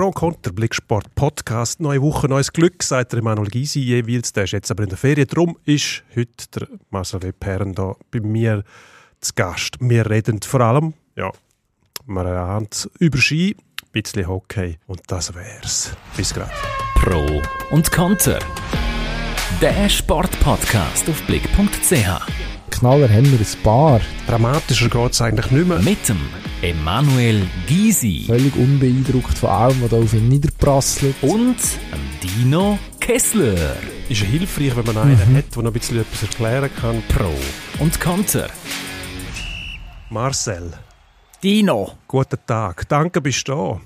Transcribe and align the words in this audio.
Pro 0.00 0.06
und 0.06 0.14
Konter, 0.14 0.50
Blicksport 0.50 1.14
Podcast. 1.14 1.78
Neue 1.78 2.00
Woche, 2.00 2.26
neues 2.26 2.54
Glück, 2.54 2.82
sagt 2.82 3.12
der 3.12 3.18
Emanuel 3.18 3.50
Gysi 3.50 3.80
jeweils. 3.80 4.32
Der 4.32 4.44
ist 4.44 4.52
jetzt 4.52 4.70
aber 4.70 4.84
in 4.84 4.88
der 4.88 4.96
Ferien. 4.96 5.28
Darum 5.28 5.58
ist 5.66 6.04
heute 6.16 6.48
der 6.54 6.68
Marcel 6.88 7.22
Webherren 7.22 7.74
da 7.74 7.94
bei 8.10 8.20
mir 8.20 8.64
zu 9.20 9.34
Gast. 9.34 9.76
Wir 9.78 10.08
reden 10.08 10.40
vor 10.40 10.62
allem, 10.62 10.94
ja, 11.16 11.30
wir 12.06 12.24
haben 12.24 12.68
über 12.98 13.18
Ski, 13.18 13.54
ein 13.58 13.88
bisschen 13.92 14.26
Hockey 14.26 14.78
und 14.86 15.02
das 15.08 15.34
wär's. 15.34 15.94
Bis 16.16 16.32
gleich. 16.32 16.48
Pro 16.94 17.42
und 17.70 17.92
Konter. 17.92 18.38
Der 19.60 19.86
Sportpodcast 19.86 21.10
auf 21.10 21.22
blick.ch. 21.26 22.59
Knaller 22.70 23.08
haben 23.08 23.30
wir 23.30 23.38
ein 23.38 23.62
paar. 23.62 24.00
Dramatischer 24.26 24.88
geht's 24.88 25.20
eigentlich 25.20 25.50
nicht 25.50 25.66
mehr. 25.68 25.78
Mit 25.80 26.08
dem 26.08 26.18
Emanuel 26.62 27.46
Gysi 27.66 28.24
Völlig 28.26 28.54
unbeeindruckt 28.56 29.36
von 29.38 29.50
allem, 29.50 29.82
was 29.82 29.90
da 29.90 29.96
auf 29.98 30.14
ihn 30.14 30.28
niederprasselt. 30.28 31.14
und 31.22 31.56
dem 31.92 32.20
Dino 32.22 32.78
Kessler. 33.00 33.76
Ist 34.08 34.22
hilfreich, 34.22 34.76
wenn 34.76 34.86
man 34.94 34.98
einen 34.98 35.36
hat, 35.36 35.54
der 35.54 35.62
noch 35.62 35.70
ein 35.70 35.72
bisschen 35.72 36.00
etwas 36.00 36.22
erklären 36.22 36.70
kann. 36.80 37.02
Pro 37.08 37.32
und 37.82 38.00
Konter. 38.00 38.48
Marcel, 40.10 40.72
Dino, 41.42 41.92
guten 42.08 42.38
Tag. 42.46 42.88
Danke, 42.88 43.20
bist 43.20 43.46
du 43.48 43.52
da. 43.52 43.80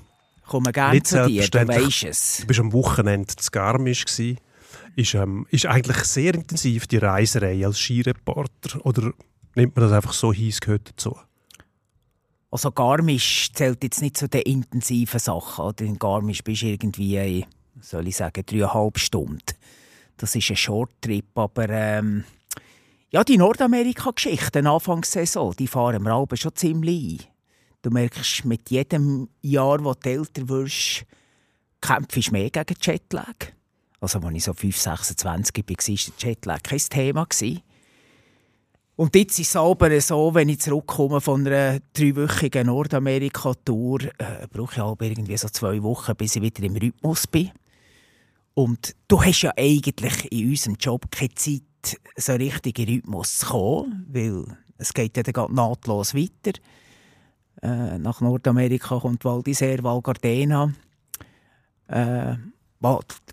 komme 0.47 0.71
gerne 0.71 1.01
zu 1.03 1.25
dir, 1.27 1.47
du 1.47 1.67
weisst 1.67 2.03
es. 2.03 2.37
Du 2.41 2.47
bist 2.47 2.59
am 2.59 2.73
Wochenende 2.73 3.35
zu 3.35 3.49
Garmisch 3.51 4.05
gsi. 4.05 4.37
Ist, 4.95 5.13
ähm, 5.13 5.45
ist 5.49 5.65
eigentlich 5.65 5.97
sehr 5.97 6.33
intensiv 6.33 6.87
die 6.87 6.97
Reiserei 6.97 7.65
als 7.65 7.79
Skireporter 7.79 8.85
oder 8.85 9.11
nimmt 9.55 9.75
man 9.75 9.85
das 9.85 9.91
einfach 9.91 10.13
so 10.13 10.31
es 10.31 10.61
gehört 10.61 10.89
dazu? 10.89 11.17
Also 12.49 12.71
Garmisch 12.71 13.51
zählt 13.51 13.83
jetzt 13.83 14.01
nicht 14.01 14.15
zu 14.15 14.29
den 14.29 14.43
intensiven 14.43 15.19
Sachen. 15.19 15.65
Oder? 15.65 15.83
In 15.83 15.99
Garmisch 15.99 16.43
bist 16.43 16.61
du 16.61 16.67
irgendwie, 16.67 17.45
soll 17.81 18.07
ich 18.07 18.15
sagen, 18.15 18.45
dreieinhalb 18.45 18.97
Stunden. 18.97 19.41
Das 20.15 20.33
ist 20.33 20.49
ein 20.49 20.55
Shorttrip, 20.55 21.37
aber 21.37 21.67
ähm, 21.67 22.23
ja, 23.11 23.25
die 23.25 23.37
Nordamerika-Geschichten, 23.37 24.67
Anfangssaison, 24.67 25.53
die 25.59 25.67
fahren 25.67 26.03
wir 26.03 26.13
alle 26.13 26.37
schon 26.37 26.55
ziemlich 26.55 27.19
ein. 27.19 27.27
Du 27.81 27.89
merkst, 27.89 28.45
mit 28.45 28.69
jedem 28.71 29.27
Jahr, 29.41 29.83
wo 29.83 29.93
du 29.93 30.09
älter 30.09 30.47
wirst, 30.47 31.05
kämpfst 31.81 32.29
du 32.29 32.31
mehr 32.31 32.49
gegen 32.49 32.75
Jetlag. 32.81 33.53
Also, 34.05 34.19
als 34.19 34.35
ich 34.35 34.43
so 34.43 34.53
5, 34.53 34.77
26 34.77 35.25
war, 35.25 35.65
war 35.65 35.75
der 35.75 36.29
Jetlag 36.29 36.61
kein 36.61 36.77
Thema. 36.77 37.27
Und 38.97 39.15
jetzt 39.15 39.39
ist 39.39 39.49
es 39.49 39.55
aber 39.55 39.99
so, 39.99 40.35
wenn 40.35 40.47
ich 40.47 40.59
zurückkomme 40.59 41.19
von 41.19 41.45
einer 41.47 41.79
dreiwöchigen 41.91 42.67
Nordamerika-Tour, 42.67 44.03
äh, 44.03 44.47
brauche 44.49 44.75
ich 44.75 44.79
aber 44.79 45.05
irgendwie 45.05 45.35
so 45.37 45.49
zwei 45.49 45.81
Wochen, 45.81 46.15
bis 46.15 46.35
ich 46.35 46.41
wieder 46.43 46.63
im 46.63 46.75
Rhythmus 46.75 47.25
bin. 47.25 47.49
Und 48.53 48.95
du 49.07 49.23
hast 49.23 49.41
ja 49.41 49.51
eigentlich 49.57 50.31
in 50.31 50.49
unserem 50.49 50.75
Job 50.75 51.09
keine 51.09 51.33
Zeit, 51.33 51.99
so 52.15 52.33
richtig 52.33 52.77
in 52.77 52.87
Rhythmus 52.87 53.39
zu 53.39 53.47
kommen, 53.47 54.05
weil 54.07 54.45
es 54.77 54.93
geht 54.93 55.17
ja 55.17 55.23
dann 55.23 55.51
nahtlos 55.53 56.13
weiter. 56.13 56.57
Äh, 57.63 57.97
nach 57.97 58.21
Nordamerika 58.21 58.99
kommt 58.99 59.25
Val 59.25 59.39
d'Isère, 59.39 59.81
Val 59.81 60.01
Gardena. 60.01 60.71
Äh, 61.87 62.35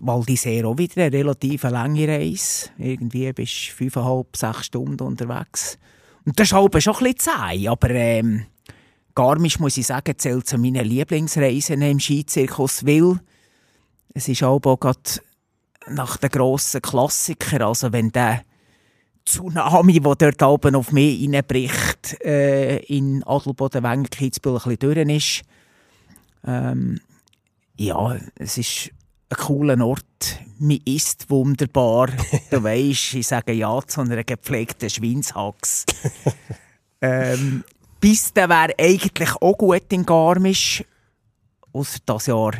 Val 0.01 0.21
d'Isère 0.21 0.65
auch 0.65 0.77
wieder 0.77 1.03
eine 1.03 1.13
relativ 1.13 1.63
lange 1.63 2.07
Reise. 2.07 2.69
Irgendwie 2.77 3.31
bist 3.33 3.69
du 3.69 3.73
fünfeinhalb, 3.73 4.35
sechs 4.35 4.65
Stunden 4.65 5.03
unterwegs. 5.03 5.77
Und 6.25 6.39
das 6.39 6.47
ist 6.47 6.53
halt 6.53 6.83
schon 6.83 6.95
ein 6.95 7.13
bisschen 7.13 7.19
zäh, 7.19 7.67
aber 7.67 7.89
ähm, 7.89 8.45
Garmisch, 9.15 9.59
muss 9.59 9.77
ich 9.77 9.85
sagen, 9.85 10.17
zählt 10.17 10.47
zu 10.47 10.57
meinen 10.57 10.85
Lieblingsreisen 10.85 11.81
im 11.83 11.99
Skizirkus, 11.99 12.85
weil 12.85 13.19
es 14.13 14.27
ist 14.27 14.41
auch 14.41 14.59
gerade 14.59 14.99
nach 15.87 16.17
den 16.17 16.29
grossen 16.29 16.81
Klassikern, 16.81 17.61
also 17.61 17.91
wenn 17.91 18.11
der 18.11 18.43
Tsunami, 19.25 19.99
der 19.99 20.15
dort 20.15 20.43
oben 20.43 20.75
auf 20.75 20.91
mich 20.91 21.23
reinbricht, 21.23 22.21
äh, 22.23 22.77
in 22.79 23.23
Adelboden, 23.23 23.83
Wenger, 23.83 24.09
Kitzbühel 24.09 24.55
ein 24.55 24.77
bisschen 24.77 24.93
durch 24.93 25.15
ist. 25.15 25.41
Ähm, 26.45 26.99
ja, 27.77 28.17
es 28.35 28.57
ist 28.57 28.91
ein 29.33 29.45
cooler 29.45 29.85
Ort. 29.85 30.39
Man 30.59 30.79
isst 30.85 31.29
wunderbar. 31.29 32.09
du 32.51 32.63
weisst, 32.63 33.13
ich 33.13 33.27
sage 33.27 33.53
ja 33.53 33.79
zu 33.85 34.01
einer 34.01 34.23
gepflegten 34.23 34.89
Schweinshax. 34.89 35.85
ähm, 37.01 37.63
Piste 37.99 38.47
wäre 38.49 38.73
eigentlich 38.77 39.35
auch 39.41 39.57
gut 39.57 39.91
in 39.91 40.05
Garmisch. 40.05 40.83
Ausser 41.71 41.99
das 42.05 42.27
Jahr 42.27 42.53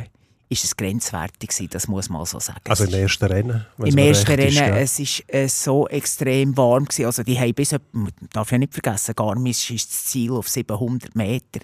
ist 0.48 0.64
es 0.64 0.76
grenzwertig 0.76 1.50
gewesen, 1.50 1.68
das 1.70 1.88
muss 1.88 2.08
man 2.08 2.24
so 2.26 2.38
sagen. 2.38 2.60
Also 2.68 2.84
im 2.84 2.94
ersten 2.94 3.24
Rennen? 3.24 3.66
im 3.78 3.98
ersten 3.98 4.32
ist, 4.32 4.38
Rennen, 4.38 4.72
gell? 4.72 4.82
es 4.82 4.98
ist 4.98 5.24
äh, 5.28 5.48
so 5.48 5.88
extrem 5.88 6.56
warm 6.56 6.84
gewesen. 6.84 7.06
Also 7.06 7.22
die 7.22 7.38
haben 7.38 7.54
bis, 7.54 7.74
man 7.92 8.10
darf 8.32 8.52
ja 8.52 8.58
nicht 8.58 8.72
vergessen, 8.72 9.14
Garmisch 9.14 9.70
ist 9.70 9.90
das 9.90 10.04
Ziel 10.06 10.32
auf 10.32 10.48
700 10.48 11.14
Meter. 11.14 11.60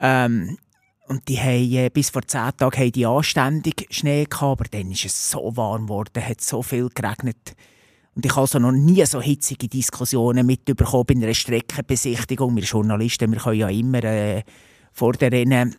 Ähm, 0.00 0.58
und 1.08 1.28
die 1.28 1.38
haben, 1.38 1.72
äh, 1.72 1.90
bis 1.90 2.10
vor 2.10 2.22
zehn 2.22 2.50
Tagen 2.56 2.80
haben 2.80 2.92
die 2.92 3.06
anständig 3.06 3.86
Schnee 3.90 4.24
gehabt, 4.24 4.60
aber 4.60 4.64
dann 4.64 4.90
ist 4.90 5.04
es 5.04 5.30
so 5.30 5.56
warm 5.56 5.86
geworden, 5.86 6.26
hat 6.26 6.40
so 6.40 6.62
viel 6.62 6.88
geregnet. 6.88 7.54
Und 8.14 8.24
ich 8.24 8.32
habe 8.32 8.42
also 8.42 8.58
noch 8.58 8.72
nie 8.72 9.04
so 9.04 9.20
hitzige 9.20 9.68
Diskussionen 9.68 10.46
mitbekommen 10.46 11.04
bei 11.06 11.14
einer 11.14 11.34
Streckenbesichtigung. 11.34 12.56
Wir 12.56 12.64
Journalisten, 12.64 13.30
wir 13.30 13.38
können 13.38 13.60
ja 13.60 13.68
immer 13.68 14.02
äh, 14.04 14.42
vor 14.92 15.12
der 15.12 15.32
Rennen 15.32 15.76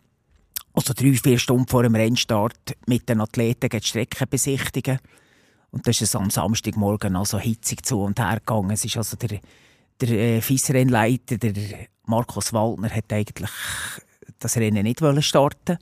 also 0.72 0.92
drei, 0.94 1.12
vier 1.14 1.38
Stunden 1.38 1.66
vor 1.66 1.82
dem 1.82 1.96
Rennstart 1.96 2.76
mit 2.86 3.08
den 3.08 3.20
Athleten 3.20 3.68
die 3.68 3.82
Strecke 3.82 4.26
besichtigen. 4.26 5.00
Und 5.70 5.86
das 5.86 5.96
ist 5.96 6.08
es 6.08 6.16
am 6.16 6.30
Samstagmorgen 6.30 7.16
also 7.16 7.38
hitzig 7.38 7.84
zu 7.84 8.00
und 8.00 8.20
her 8.20 8.36
gegangen. 8.36 8.70
Es 8.70 8.84
ist 8.84 8.96
also 8.96 9.16
der, 9.16 9.40
der 10.00 10.08
äh, 10.10 10.40
FIS-Rennleiter, 10.40 11.36
der 11.36 11.54
Markus 12.06 12.52
Waldner, 12.52 12.90
hat 12.90 13.12
eigentlich 13.12 13.50
das 14.38 14.56
Rennen 14.56 14.84
nicht 14.84 15.00
starten. 15.24 15.78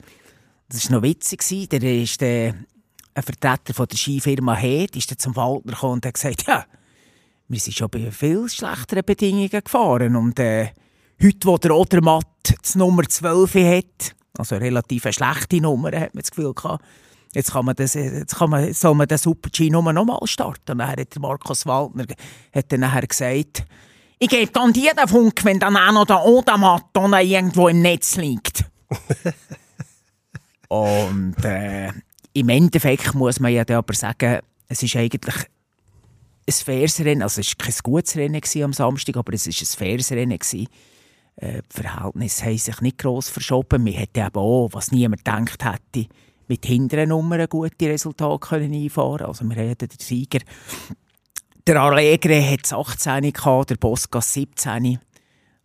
Das 0.68 0.90
war 0.90 0.96
noch 0.96 1.02
witzig. 1.02 1.68
Der 1.68 1.82
ist 1.82 2.20
der, 2.20 2.54
ein 3.14 3.22
Vertreter 3.22 3.74
von 3.74 3.86
der 3.86 3.96
Skifirma 3.96 4.56
Head, 4.56 4.96
ist 4.96 5.20
zum 5.20 5.36
Waldner 5.36 5.72
gekommen 5.72 5.94
und 5.94 6.06
hat 6.06 6.14
gesagt, 6.14 6.46
ja, 6.46 6.66
wir 7.48 7.60
sind 7.60 7.76
schon 7.76 7.88
bei 7.88 8.10
viel 8.10 8.48
schlechteren 8.48 9.04
Bedingungen 9.04 9.48
gefahren. 9.48 10.16
Und 10.16 10.38
äh, 10.38 10.70
heute, 11.22 11.46
wo 11.46 11.56
der 11.58 11.74
Odermatt 11.74 12.26
die 12.48 12.78
Nummer 12.78 13.04
12 13.04 13.54
hat, 13.54 14.14
also 14.38 14.56
eine 14.56 14.64
relativ 14.64 15.06
schlechte 15.10 15.60
Nummer, 15.60 15.88
hat 15.88 16.14
man 16.14 16.22
das 16.22 16.30
Gefühl 16.30 16.52
gehabt, 16.52 16.84
jetzt, 17.34 17.52
kann 17.52 17.64
man 17.64 17.76
das, 17.76 17.94
jetzt 17.94 18.36
kann 18.36 18.50
man, 18.50 18.72
soll 18.72 18.94
man 18.94 19.06
den 19.06 19.18
Super-G 19.18 19.70
nur 19.70 19.92
noch 19.92 20.04
mal 20.04 20.18
starten. 20.24 20.72
Und 20.72 20.78
dann 20.78 20.88
hat 20.88 21.18
Markus 21.18 21.66
Waldner 21.66 22.06
hat 22.52 22.72
dann 22.72 22.80
nachher 22.80 23.06
gesagt, 23.06 23.64
ich 24.18 24.28
gebe 24.28 24.50
dann 24.50 24.72
dir 24.72 24.94
den 24.94 25.08
Funk, 25.08 25.44
wenn 25.44 25.60
dann 25.60 25.76
auch 25.76 25.92
noch 25.92 26.06
der 26.06 26.24
Odermatt 26.24 26.84
da 26.92 27.20
irgendwo 27.20 27.68
im 27.68 27.82
Netz 27.82 28.16
liegt. 28.16 28.64
Und 30.68 31.44
äh, 31.44 31.92
im 32.32 32.48
Endeffekt 32.48 33.14
muss 33.14 33.40
man 33.40 33.52
ja 33.52 33.64
dann 33.64 33.78
aber 33.78 33.94
sagen, 33.94 34.40
es 34.68 34.82
ist 34.82 34.96
eigentlich 34.96 35.36
ein 35.36 36.52
faires 36.52 37.00
Rennen. 37.00 37.22
Also 37.22 37.40
es 37.40 37.54
war 37.58 37.66
kein 37.66 37.74
gutes 37.82 38.16
Rennen 38.16 38.40
am 38.62 38.72
Samstag, 38.72 39.16
aber 39.16 39.32
es 39.32 39.46
war 39.46 39.52
ein 39.52 39.66
faires 39.66 40.10
Rennen. 40.12 40.38
Gewesen. 40.38 40.68
Äh, 41.36 41.62
die 41.62 41.82
Verhältnisse 41.82 42.44
haben 42.46 42.58
sich 42.58 42.80
nicht 42.80 42.98
gross 42.98 43.28
verschoben. 43.28 43.84
Wir 43.84 43.92
hätten 43.92 44.20
eben 44.20 44.36
auch, 44.36 44.70
was 44.72 44.92
niemand 44.92 45.24
gedacht 45.24 45.64
hätte, 45.64 46.08
mit 46.48 46.64
hinteren 46.64 47.10
Nummern 47.10 47.48
gute 47.48 47.88
Resultate 47.88 48.38
können 48.38 48.72
einfahren 48.72 49.26
Also 49.26 49.44
wir 49.44 49.56
haben 49.56 49.78
den 49.78 49.88
Sieger. 49.98 50.40
Der 51.66 51.82
Allegre 51.82 52.48
hat 52.48 52.72
18 52.72 53.32
gehabt, 53.32 53.70
der 53.70 53.76
Bosgas 53.76 54.32
17. 54.32 55.00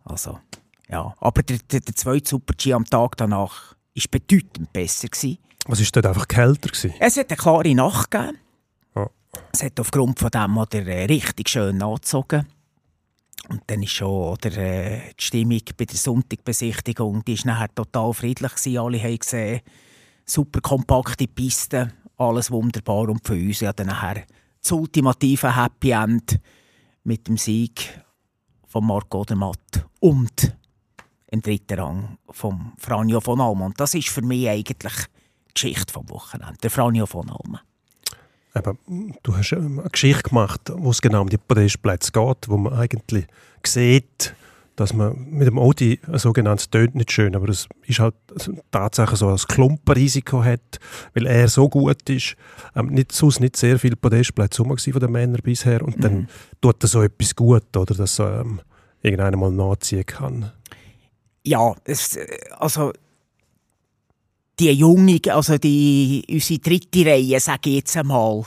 Also, 0.04 0.40
ja. 0.88 1.14
Aber 1.20 1.42
der, 1.44 1.58
der, 1.70 1.78
der 1.78 1.94
zweite 1.94 2.28
Super-G 2.28 2.72
am 2.72 2.84
Tag 2.84 3.16
danach 3.16 3.76
war 3.94 4.04
bedeutend 4.10 4.72
besser. 4.72 5.06
Gewesen. 5.06 5.38
Was 5.66 5.78
war 5.78 5.86
dort 5.92 6.06
einfach 6.06 6.26
kälter? 6.26 6.70
Gewesen? 6.70 6.94
Es 6.98 7.16
hat 7.16 7.30
eine 7.30 7.36
klare 7.36 7.74
Nacht 7.74 8.10
gegeben. 8.10 8.38
Es 9.52 9.62
hat 9.62 9.78
aufgrund 9.78 10.18
von 10.18 10.30
dem 10.30 10.58
oder, 10.58 10.84
äh, 10.86 11.04
richtig 11.04 11.48
schön 11.48 11.80
angezogen. 11.80 12.46
Und 13.48 13.62
dann 13.68 13.82
ist 13.82 13.92
schon 13.92 14.08
oder, 14.08 14.56
äh, 14.56 15.14
die 15.18 15.24
Stimmung 15.24 15.60
bei 15.76 15.84
der 15.84 15.96
Sonntagbesichtigung, 15.96 17.24
die 17.24 17.34
ist 17.34 17.46
nachher 17.46 17.72
total 17.74 18.12
friedlich 18.12 18.54
gewesen. 18.54 18.78
Alle 18.78 19.02
haben 19.02 19.18
gesehen, 19.18 19.60
super 20.26 20.60
kompakte 20.60 21.28
Piste, 21.28 21.92
alles 22.18 22.50
wunderbar. 22.50 23.08
Und 23.08 23.24
für 23.24 23.34
uns 23.34 23.60
ja 23.60 23.72
dann 23.72 23.86
nachher 23.86 24.24
das 24.62 24.72
ultimative 24.72 25.54
Happy 25.56 25.90
End 25.90 26.38
mit 27.04 27.26
dem 27.26 27.36
Sieg 27.36 28.00
von 28.66 28.86
Marco 28.86 29.20
Odermatt 29.20 29.86
und 30.00 30.56
im 31.26 31.42
dritten 31.42 31.78
Rang 31.78 32.18
von 32.30 32.72
Franjo 32.78 33.20
von. 33.20 33.40
Und 33.40 33.80
das 33.80 33.94
ist 33.94 34.08
für 34.08 34.22
mich 34.22 34.48
eigentlich 34.48 34.94
die 35.48 35.54
Geschichte 35.54 35.92
vom 35.92 36.08
Wochenende, 36.10 36.56
der 36.62 36.70
Franjo 36.70 37.06
von 37.06 37.28
Almen. 37.28 37.60
Eben, 38.54 39.16
du 39.22 39.36
hast 39.36 39.52
ähm, 39.52 39.80
eine 39.80 39.88
Geschichte 39.88 40.24
gemacht, 40.24 40.60
wo 40.74 40.90
es 40.90 41.00
genau 41.00 41.22
um 41.22 41.28
die 41.28 41.38
Podestplätze 41.38 42.12
geht, 42.12 42.48
wo 42.48 42.58
man 42.58 42.74
eigentlich 42.74 43.26
sieht, 43.64 44.34
dass 44.76 44.92
man 44.92 45.28
mit 45.30 45.46
dem 45.46 45.58
Audi 45.58 46.00
sogenanntes 46.14 46.70
tönt 46.70 46.94
nicht 46.94 47.12
schön, 47.12 47.36
aber 47.36 47.48
es 47.48 47.68
ist 47.86 47.98
halt 47.98 48.14
tatsächlich 48.70 49.18
so 49.18 49.28
ein 49.28 49.36
Klumpenrisiko 49.36 50.42
hat, 50.42 50.78
weil 51.14 51.26
er 51.26 51.48
so 51.48 51.68
gut 51.68 52.08
ist. 52.08 52.36
Ähm, 52.74 52.86
nicht, 52.88 53.12
sonst 53.12 53.40
nicht 53.40 53.56
sehr 53.56 53.78
viele 53.78 53.96
Podestplätze 53.96 54.62
rum 54.62 54.76
von 54.76 55.00
den 55.00 55.12
Männern 55.12 55.40
bisher 55.42 55.82
und 55.82 56.02
dann 56.02 56.28
tut 56.60 56.82
er 56.82 56.88
so 56.88 57.02
etwas 57.02 57.36
gut, 57.36 57.76
oder, 57.76 57.94
dass 57.94 58.18
er 58.18 58.40
ähm, 58.40 58.60
irgendeiner 59.02 59.36
mal 59.36 59.50
nachziehen 59.50 60.06
kann. 60.06 60.52
Ja, 61.44 61.74
es, 61.84 62.16
äh, 62.16 62.26
also 62.58 62.92
die 64.58 64.70
junge, 64.70 65.20
also 65.28 65.58
die, 65.58 66.24
unsere 66.30 66.60
dritte 66.60 67.06
Reihe, 67.06 67.40
sage 67.40 67.70
ich 67.70 67.76
jetzt 67.76 67.96
einmal, 67.96 68.44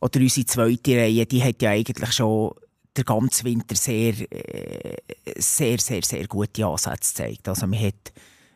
oder 0.00 0.20
unsere 0.20 0.46
zweite 0.46 0.96
Reihe, 0.96 1.26
die 1.26 1.42
hat 1.42 1.62
ja 1.62 1.70
eigentlich 1.70 2.12
schon 2.12 2.52
den 2.96 3.04
ganzen 3.04 3.44
Winter 3.44 3.76
sehr, 3.76 4.14
äh, 4.30 4.96
sehr, 5.36 5.78
sehr, 5.78 6.02
sehr 6.02 6.26
gute 6.26 6.66
Ansätze 6.66 7.24
gezeigt. 7.24 7.48
Also 7.48 7.66
man 7.66 7.80
hat 7.80 8.12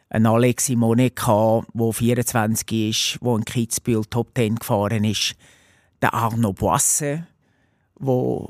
einen 0.08 0.26
Alex 0.26 0.66
Simone 0.66 1.10
der 1.10 1.92
24 1.92 2.72
ist, 2.72 3.18
der 3.22 3.36
in 3.36 3.44
Kitzbühel 3.44 4.04
Top 4.06 4.32
10 4.34 4.56
gefahren 4.56 5.04
ist. 5.04 5.36
Der 6.02 6.14
Arno 6.14 6.52
Boisse, 6.52 7.26
der 8.00 8.48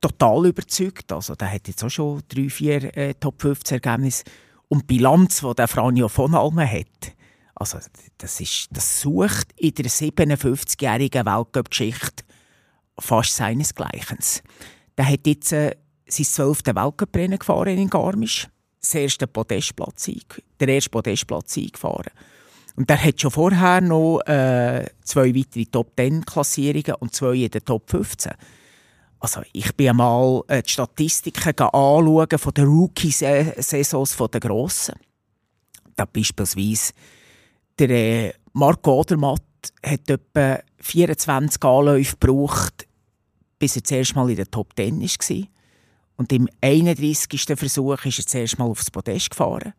total 0.00 0.46
überzeugt. 0.46 1.10
Also 1.12 1.34
der 1.34 1.50
hat 1.50 1.68
jetzt 1.68 1.82
auch 1.82 1.90
schon 1.90 2.22
drei, 2.28 2.48
vier 2.48 2.96
äh, 2.96 3.14
Top 3.14 3.40
15 3.40 3.80
Ergebnisse. 3.80 4.24
Und 4.68 4.82
die 4.82 4.96
Bilanz, 4.96 5.40
die 5.40 5.54
der 5.54 5.68
Franjo 5.68 6.08
von 6.08 6.34
Almen 6.34 6.70
hat, 6.70 7.12
also 7.54 7.78
das, 8.18 8.40
ist, 8.40 8.68
das 8.70 9.00
sucht 9.00 9.52
in 9.56 9.74
der 9.74 9.86
57-jährigen 9.86 11.26
Weltcup-Geschichte 11.26 12.24
fast 13.02 13.36
seinesgleichen. 13.36 14.18
Der 14.96 15.08
hat 15.08 15.26
jetzt 15.26 15.52
äh, 15.52 15.76
sein 16.06 16.26
zwölfte 16.26 16.74
Weltcuprennen 16.74 17.38
gefahren 17.38 17.78
in 17.78 17.90
Garmisch. 17.90 18.48
Das 18.80 18.94
erste 18.94 19.26
Podestplatz, 19.26 20.10
der 20.58 20.68
erste 20.68 20.90
Podestplatz 20.90 21.56
eingefahren. 21.56 22.12
Und 22.74 22.88
der 22.88 23.02
hat 23.02 23.20
schon 23.20 23.30
vorher 23.30 23.80
noch 23.80 24.20
äh, 24.20 24.86
zwei 25.04 25.34
weitere 25.34 25.66
Top-10-Klassierungen 25.66 26.94
und 27.00 27.14
zwei 27.14 27.34
in 27.34 27.50
der 27.50 27.64
Top 27.64 27.88
15. 27.90 28.32
Also 29.20 29.42
ich 29.52 29.72
bin 29.76 29.90
einmal 29.90 30.42
äh, 30.48 30.62
die 30.62 30.70
Statistiken 30.70 31.52
anschauen 31.60 32.38
von 32.38 32.54
den 32.54 32.64
Rookie-Saisons 32.64 34.16
der 34.16 34.40
Grossen. 34.40 34.94
Da 35.94 36.06
beispielsweise 36.06 36.92
der 37.78 37.90
äh, 37.90 38.32
Marco 38.52 39.00
Odermatt 39.00 39.42
hat 39.84 40.10
etwa 40.10 40.58
24 40.78 41.62
Anläufe 41.62 42.16
gebraucht, 42.18 42.86
bis 43.62 43.76
er 43.76 43.84
zuerst 43.84 44.16
mal 44.16 44.28
in 44.28 44.34
der 44.34 44.50
Top 44.50 44.72
10 44.74 45.00
war. 45.00 45.46
Und 46.16 46.32
im 46.32 46.48
31. 46.62 47.44
Versuch 47.54 48.04
ist 48.04 48.18
er 48.18 48.26
zuerst 48.26 48.58
mal 48.58 48.64
aufs 48.64 48.90
Podest 48.90 49.30
gefahren. 49.30 49.72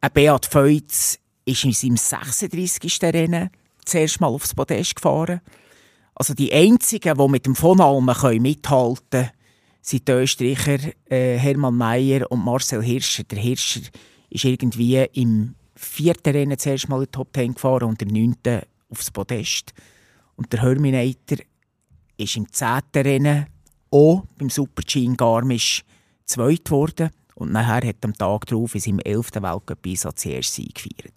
Ein 0.00 0.10
Beat 0.14 0.46
Feutz 0.46 1.18
ist 1.44 1.64
in 1.64 1.72
seinem 1.72 1.98
36. 1.98 3.02
Rennen 3.02 3.50
zuerst 3.84 4.22
mal 4.22 4.28
aufs 4.28 4.54
Podest 4.54 4.96
gefahren. 4.96 5.42
Also 6.14 6.32
die 6.32 6.50
einzigen, 6.50 7.18
die 7.18 7.28
mit 7.28 7.44
dem 7.44 7.54
von 7.54 7.78
Almen 7.78 8.40
mithalten 8.40 9.04
können, 9.10 9.30
sind 9.82 10.08
die 10.08 10.12
Österreicher 10.12 10.78
äh, 11.10 11.36
Hermann 11.36 11.76
Mayer 11.76 12.32
und 12.32 12.42
Marcel 12.42 12.82
Hirscher. 12.82 13.24
Der 13.24 13.38
Hirscher 13.38 13.82
ist 14.30 14.44
irgendwie 14.46 15.06
im 15.12 15.56
vierten 15.76 16.32
Rennen 16.32 16.58
zuerst 16.58 16.88
mal 16.88 17.00
in 17.00 17.04
die 17.04 17.10
Top 17.10 17.28
10 17.34 17.52
gefahren 17.52 17.90
und 17.90 18.00
im 18.00 18.08
neunten 18.08 18.62
aufs 18.88 19.10
Podest. 19.10 19.74
Und 20.36 20.54
der 20.54 20.62
Herminator 20.62 21.36
ist 22.16 22.36
im 22.36 22.50
zehnten 22.52 23.02
Rennen 23.02 23.46
auch 23.90 24.24
beim 24.38 24.50
Super-G 24.50 25.04
in 25.04 25.16
Garmisch 25.16 25.82
zweit 26.24 26.64
geworden. 26.64 27.10
Und 27.34 27.52
nachher 27.52 27.88
hat 27.88 27.96
am 28.04 28.14
Tag 28.14 28.46
darauf 28.46 28.74
in 28.74 28.80
seinem 28.80 29.00
elften 29.00 29.42
Weltcup-Einsatz 29.42 30.24
erst 30.26 30.54
Sieg 30.54 30.74
gefeiert. 30.74 31.14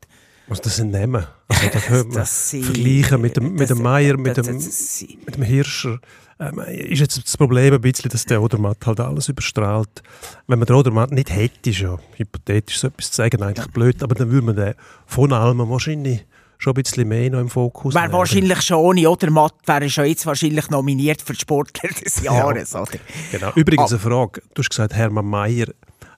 Was 0.48 0.62
das 0.62 0.80
Namen? 0.80 1.26
Also, 1.48 1.70
da 1.72 1.80
könnte 1.80 2.08
man 2.08 2.16
Das 2.18 2.50
sind- 2.50 2.64
vergleichen 2.66 3.22
mit 3.22 3.38
dem, 3.38 3.52
mit 3.54 3.62
das- 3.62 3.78
dem 3.78 3.82
Meier, 3.84 4.18
mit 4.18 4.38
das- 4.38 4.48
dem, 4.48 4.56
das- 4.58 5.06
mit 5.26 5.36
dem 5.36 5.44
Hirscher. 5.44 6.00
Ähm, 6.40 6.60
ist 6.60 7.00
jetzt 7.00 7.18
das 7.24 7.36
Problem 7.36 7.74
ein 7.74 7.82
bisschen, 7.82 8.10
dass 8.12 8.24
der 8.26 8.42
Odermatt 8.42 8.86
halt 8.86 9.00
alles 9.00 9.28
überstrahlt. 9.28 10.04
Wenn 10.48 10.60
man 10.60 10.68
den 10.68 10.76
Odermatt 10.76 11.12
nicht 11.12 11.32
hätte, 11.32 11.70
ist 11.72 11.80
ja 11.80 11.98
hypothetisch 12.16 12.80
so 12.80 12.88
etwas 12.88 13.10
zu 13.12 13.18
sagen, 13.18 13.42
eigentlich 13.42 13.68
blöd, 13.68 14.02
aber 14.04 14.14
dann 14.16 14.30
würde 14.32 14.46
man 14.46 14.56
den 14.56 14.74
von 15.08 15.34
allem 15.34 15.58
wahrscheinlich 15.70 16.26
schon 16.58 16.72
ein 16.72 16.82
bisschen 16.84 17.08
mehr 17.08 17.30
noch 17.30 17.40
im 17.40 17.50
Fokus 17.50 17.94
Wäre 17.96 18.12
wahrscheinlich 18.12 18.62
schon 18.62 18.78
ohne 18.78 19.10
Odermatt, 19.10 19.54
wäre 19.66 19.90
schon 19.90 20.06
jetzt 20.06 20.26
wahrscheinlich 20.26 20.70
nominiert 20.70 21.22
für 21.22 21.36
Sportler 21.36 21.90
des 21.90 22.22
Jahres. 22.24 22.74
Oder? 22.76 23.00
Genau. 23.32 23.52
Übrigens 23.56 23.92
Ah. 23.92 23.96
eine 23.96 24.00
Frage. 24.00 24.42
Du 24.54 24.62
hast 24.62 24.70
gesagt, 24.70 24.94
Hermann 24.94 25.26
Mayer. 25.26 25.68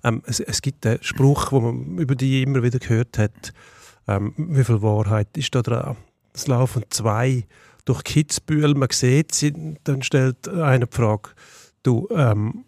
Ähm, 0.04 0.24
es, 0.26 0.40
es 0.40 0.62
gibt 0.62 0.86
einen 0.86 1.00
Spruch, 1.04 1.50
den 1.50 1.62
man 1.64 1.98
über 1.98 2.16
die 2.16 2.42
immer 2.44 2.64
wieder 2.64 2.80
gehört 2.80 3.18
hat. 3.18 3.54
Ähm, 4.08 4.34
wie 4.38 4.64
viel 4.64 4.82
Wahrheit 4.82 5.28
ist 5.36 5.54
da 5.54 5.62
dran? 5.62 5.98
Es 6.34 6.48
laufen 6.48 6.84
zwei 6.90 7.46
durch 7.86 8.04
Kitzbühel, 8.04 8.76
man 8.76 8.88
sieht 8.92 9.34
sie, 9.36 9.54
dann 9.84 10.02
stellt 10.04 10.48
einer 10.48 10.86
die 10.86 10.96
Frage, 10.96 11.32
du, 11.84 12.08
ähm, 12.16 12.64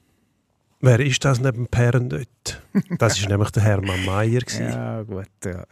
wer 0.81 0.99
ist 0.99 1.23
das 1.23 1.39
neben 1.39 1.67
Perren 1.67 2.09
dort? 2.09 2.61
Das 2.97 3.17
ist 3.19 3.29
nämlich 3.29 3.51
der 3.51 3.63
Hermann 3.63 4.03
Mayer. 4.05 4.41
gewesen. 4.41 4.67
Ja, 4.69 5.03
gut. 5.03 5.27
Ja. 5.45 5.63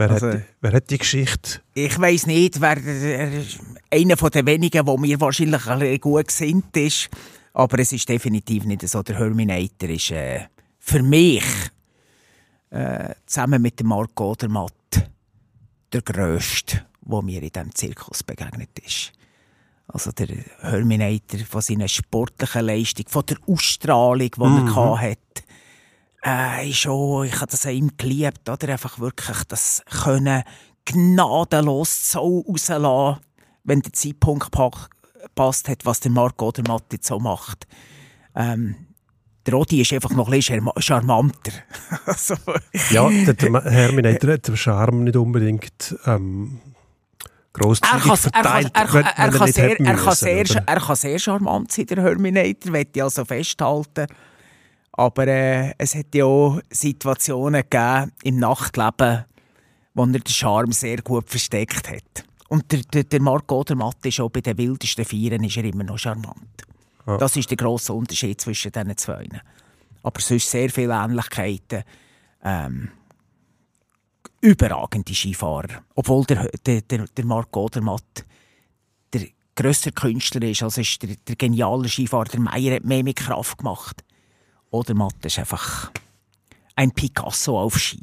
Wer, 0.00 0.10
Also- 0.12 0.28
hat, 0.32 0.40
wer 0.62 0.72
hat 0.72 0.88
die 0.90 0.96
Geschichte? 0.96 1.60
Ich 1.74 1.98
weiß 2.00 2.26
nicht, 2.26 2.58
wer 2.58 2.76
der- 2.76 3.42
einer 3.90 4.16
von 4.16 4.30
den 4.30 4.46
wenigen, 4.46 4.86
wo 4.86 4.96
mir 4.96 5.20
wahrscheinlich 5.20 5.66
ein 5.66 5.78
bisschen 5.78 6.00
gut 6.00 6.28
gesinnt 6.28 6.74
ist. 6.74 7.10
Aber 7.52 7.78
es 7.80 7.92
ist 7.92 8.08
definitiv 8.08 8.64
nicht 8.64 8.88
so. 8.88 9.02
Der 9.02 9.18
Herminator 9.18 9.90
ist 9.90 10.10
äh, 10.12 10.46
für 10.78 11.02
mich 11.02 11.44
äh, 12.70 13.14
zusammen 13.26 13.60
mit 13.60 13.78
dem 13.78 13.88
Marco 13.88 14.30
Odermatt 14.30 14.72
der 15.92 16.00
grösste, 16.00 16.86
der 17.02 17.22
mir 17.22 17.42
in 17.42 17.50
diesem 17.50 17.74
Zirkus 17.74 18.22
begegnet 18.22 18.78
ist. 18.78 19.12
Also 19.86 20.12
der 20.12 20.28
Herminator 20.60 21.40
von 21.40 21.60
seiner 21.60 21.88
sportlichen 21.88 22.64
Leistung, 22.64 23.04
von 23.06 23.26
der 23.26 23.36
Ausstrahlung, 23.46 24.30
die 24.34 24.40
er 24.40 25.00
hatte. 25.00 25.42
Äh, 26.22 26.72
auch, 26.86 27.22
ich 27.24 27.34
habe 27.36 27.50
das 27.50 27.64
an 27.66 27.72
ihm 27.72 27.90
geliebt, 27.96 28.48
oder? 28.48 28.68
Einfach 28.68 28.98
wirklich 28.98 29.44
das 29.48 29.82
Können 30.04 30.42
gnadenlos 30.84 32.12
so 32.12 32.44
rauslassen, 32.46 33.20
wenn 33.64 33.80
der 33.80 33.92
Zeitpunkt 33.92 34.50
pa 34.50 34.70
passt 35.34 35.68
hat, 35.68 35.84
was 35.84 36.00
der 36.00 36.10
Marco 36.10 36.48
Odermatt 36.48 36.84
jetzt 36.92 37.06
so 37.06 37.18
macht. 37.18 37.66
Ähm, 38.34 38.74
der 39.46 39.54
Rodi 39.54 39.80
ist 39.80 39.92
einfach 39.92 40.10
noch 40.10 40.28
ein 40.28 40.32
bisschen 40.32 40.60
charma- 40.60 40.80
charmanter. 40.80 41.52
also, 42.06 42.34
Ja, 42.90 43.08
der, 43.08 43.34
der 43.34 43.62
Herminator 43.64 44.32
hat 44.34 44.48
den 44.48 44.56
Charme 44.56 45.04
nicht 45.04 45.16
unbedingt 45.16 45.96
ähm, 46.06 46.60
er 47.24 47.30
grosszügig 47.52 47.92
er, 47.92 48.00
kann, 48.00 48.16
verteilt, 48.16 48.70
er, 48.74 48.84
kann, 48.86 49.04
er, 49.04 49.48
sehr, 49.48 49.80
er, 49.80 49.96
kann 49.96 50.08
oder? 50.08 50.62
er 50.66 50.80
kann 50.80 50.96
sehr 50.96 51.18
charmant 51.18 51.72
sein, 51.72 51.86
der 51.86 52.02
Herminator, 52.02 52.70
möchte 52.70 52.90
ich 52.94 53.02
also 53.02 53.24
festhalten. 53.24 54.06
Aber 55.00 55.26
äh, 55.28 55.72
es 55.78 55.94
hat 55.94 56.14
ja 56.14 56.26
auch 56.26 56.60
Situationen 56.68 57.62
gegeben 57.62 58.12
im 58.22 58.36
Nachtleben, 58.36 59.24
wo 59.94 60.02
er 60.02 60.12
den 60.12 60.26
Charme 60.26 60.72
sehr 60.72 60.98
gut 61.00 61.30
versteckt 61.30 61.88
hat. 61.88 62.26
Und 62.50 62.70
der, 62.70 62.80
der, 62.82 63.04
der 63.04 63.22
Marco 63.22 63.60
Odermatt 63.60 64.04
ist 64.04 64.20
auch 64.20 64.28
bei 64.28 64.42
den 64.42 64.58
wildesten 64.58 65.06
Vieren 65.06 65.42
ist 65.42 65.56
er 65.56 65.64
immer 65.64 65.84
noch 65.84 65.96
charmant. 65.96 66.66
Ja. 67.06 67.16
Das 67.16 67.34
ist 67.34 67.48
der 67.48 67.56
grosse 67.56 67.94
Unterschied 67.94 68.42
zwischen 68.42 68.72
diesen 68.72 68.94
zwei. 68.98 69.26
Aber 70.02 70.20
sonst 70.20 70.50
sehr 70.50 70.68
viele 70.68 70.92
Ähnlichkeiten. 70.92 71.82
Ähm, 72.44 72.90
überragende 74.42 75.14
Skifahrer. 75.14 75.82
Obwohl 75.94 76.26
der, 76.26 76.50
der, 76.66 76.82
der, 76.82 77.06
der 77.06 77.24
Marco 77.24 77.64
Odermatt 77.64 78.26
der 79.14 79.28
grösste 79.56 79.92
Künstler 79.92 80.42
ist, 80.42 80.62
also 80.62 80.82
ist 80.82 81.02
der, 81.02 81.16
der 81.26 81.36
geniale 81.36 81.88
Skifahrer. 81.88 82.26
Der 82.26 82.40
Meier 82.40 82.76
hat 82.76 82.84
mehr 82.84 83.02
mit 83.02 83.16
Kraft 83.16 83.56
gemacht. 83.56 84.04
Odermatt 84.70 85.14
ist 85.24 85.38
einfach 85.38 85.90
ein 86.76 86.90
Picasso 86.92 87.58
auf 87.60 87.78
Ski. 87.78 88.00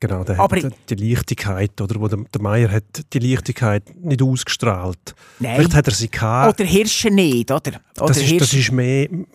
Genau, 0.00 0.22
der 0.22 0.38
Aber 0.38 0.56
hat 0.60 0.72
die 0.90 0.94
Leichtigkeit, 0.96 1.80
oder 1.80 1.98
wo 1.98 2.08
der, 2.08 2.18
der 2.32 2.42
Meier 2.42 2.70
hat 2.70 2.84
die 3.14 3.18
Leichtigkeit 3.20 3.84
nicht 3.96 4.20
ausgestrahlt. 4.20 5.14
Nein. 5.38 5.56
Vielleicht 5.56 5.74
hat 5.74 5.86
er 5.86 5.94
sie 5.94 6.10
gehabt. 6.10 6.60
Oder 6.60 6.68
Hirscher 6.68 7.08
nicht, 7.10 7.50
oder? 7.50 7.72
oder 7.98 8.08
das, 8.08 8.18
ist, 8.18 8.38
das 8.40 8.52
ist 8.52 8.70
mehr, 8.70 9.08
ähm, 9.10 9.26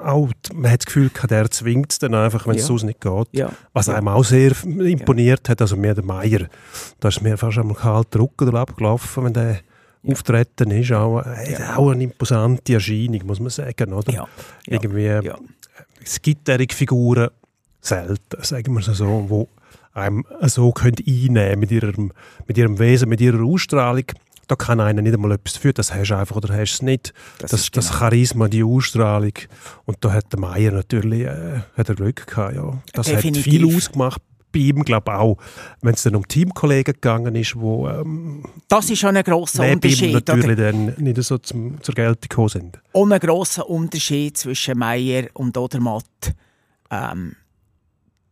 auch, 0.00 0.28
man 0.54 0.70
hat 0.70 0.80
das 0.82 0.86
Gefühl, 0.86 1.10
der 1.28 1.50
zwingt 1.50 1.90
es 1.90 1.98
dann 1.98 2.14
einfach, 2.14 2.46
wenn 2.46 2.54
es 2.54 2.62
Ja. 2.62 2.66
sonst 2.68 2.84
nicht 2.84 3.00
geht. 3.00 3.28
Ja. 3.32 3.50
Was 3.72 3.86
Ja. 3.88 3.94
einem 3.96 4.08
auch 4.08 4.22
sehr 4.24 4.52
imponiert 4.64 5.48
hat, 5.48 5.60
also 5.60 5.76
mehr 5.76 5.94
der 5.94 6.04
Meier. 6.04 6.48
Da 7.00 7.08
ist 7.08 7.20
mir 7.20 7.36
fast 7.36 7.58
einmal 7.58 7.74
kalt 7.76 8.14
der 8.14 8.20
Rücken 8.20 8.54
abgelaufen, 8.54 9.24
wenn 9.24 9.32
der 9.32 9.60
auftreten 10.06 10.70
ist. 10.70 10.92
Auch, 10.92 11.22
äh, 11.22 11.56
auch 11.76 11.90
eine 11.90 12.04
imposante 12.04 12.74
Erscheinung, 12.74 13.26
muss 13.26 13.40
man 13.40 13.50
sagen. 13.50 13.92
Oder? 13.92 14.28
Irgendwie. 14.66 15.28
Es 16.04 16.20
gibt 16.22 16.46
solche 16.48 16.74
Figuren 16.74 17.28
selten, 17.80 18.42
sagen 18.42 18.72
wir 18.74 18.80
es 18.80 18.98
so, 18.98 19.26
wo 19.28 19.48
einem 19.94 20.24
so 20.42 20.72
können 20.72 20.96
einnehmen 21.06 21.60
mit 21.60 21.70
ihrem, 21.70 22.12
mit 22.46 22.58
ihrem 22.58 22.78
Wesen, 22.78 23.08
mit 23.08 23.20
ihrer 23.20 23.42
Ausstrahlung. 23.42 24.04
da 24.46 24.56
kann 24.56 24.80
einer 24.80 25.02
nicht 25.02 25.14
einmal 25.14 25.32
etwas 25.32 25.54
dafür, 25.54 25.72
das 25.74 25.92
hast 25.94 26.08
du 26.08 26.16
einfach 26.16 26.36
oder 26.36 26.54
hast 26.54 26.72
du 26.72 26.74
es 26.76 26.82
nicht. 26.82 27.12
Das 27.38 27.50
Das, 27.50 27.60
ist 27.60 27.76
das, 27.76 27.88
genau. 27.88 27.98
Charisma, 27.98 28.48
die 28.48 28.64
Ausstrahlung. 28.64 29.32
Und 29.84 29.98
da 30.00 30.12
hat 30.12 30.32
der 30.32 30.40
Meier 30.40 30.72
natürlich 30.72 31.22
äh, 31.22 31.60
hat 31.76 31.88
er 31.88 31.94
Glück 31.94 32.26
gehabt. 32.26 32.54
Ja. 32.56 32.82
Das 32.94 33.06
Definitiv. 33.06 33.44
hat 33.44 33.52
viel 33.52 33.76
ausgemacht. 33.76 34.22
Bei 34.52 34.60
ihm, 34.60 34.82
glaube 34.82 35.14
auch, 35.14 35.36
wenn 35.82 35.94
es 35.94 36.02
dann 36.02 36.16
um 36.16 36.26
Teamkollegen 36.26 36.94
gegangen 36.94 37.34
ist, 37.34 37.54
wo 37.54 37.88
ähm, 37.88 38.44
Das 38.68 38.88
ist 38.88 38.98
schon 38.98 39.16
ein 39.16 39.24
ihm 39.24 39.60
Unterschied. 39.72 40.14
Oder? 40.14 40.36
natürlich 40.36 40.56
dann 40.56 40.94
nicht 40.96 41.22
so 41.22 41.38
zum, 41.38 41.82
zur 41.82 41.94
Geltung 41.94 42.28
gekommen 42.28 42.48
sind. 42.48 42.80
Und 42.92 43.12
ein 43.12 43.20
grosser 43.20 43.68
Unterschied 43.68 44.38
zwischen 44.38 44.78
Meier 44.78 45.28
und 45.34 45.56
Odermatt. 45.56 46.34
Ähm, 46.90 47.36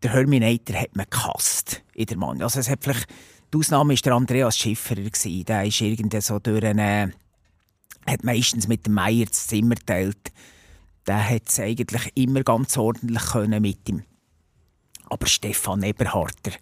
der 0.03 0.13
Herminator 0.13 0.77
hat 0.77 0.95
man 0.95 1.07
gehasst 1.11 1.83
in 1.95 2.07
der 2.07 2.17
Mann. 2.17 2.43
Also 2.43 2.61
es 2.61 2.69
hat 2.69 2.83
vielleicht, 2.83 3.09
die 3.53 3.59
Ausnahme 3.59 3.95
war 3.95 4.01
der 4.03 4.13
Andreas 4.15 4.57
Schifferer. 4.57 5.03
Gewesen. 5.03 5.45
Der 5.45 5.65
ist 5.65 5.81
irgendwie 5.81 6.21
so 6.21 6.39
durch 6.39 6.65
eine, 6.65 7.13
hat 8.07 8.25
meistens 8.25 8.69
mit 8.69 8.87
dem 8.87 8.95
Meier 8.95 9.27
das 9.27 9.49
Zimmer 9.49 9.75
geteilt. 9.75 10.33
Der 11.07 11.29
hat 11.29 11.49
es 11.49 11.61
eigentlich 11.61 12.11
immer 12.15 12.43
ganz 12.43 12.77
ordentlich 12.77 13.25
können 13.27 13.63
mit 13.63 13.89
ihm. 13.89 14.03
Aber 15.09 15.27
Stefan 15.27 15.83
Eberharter, 15.83 16.53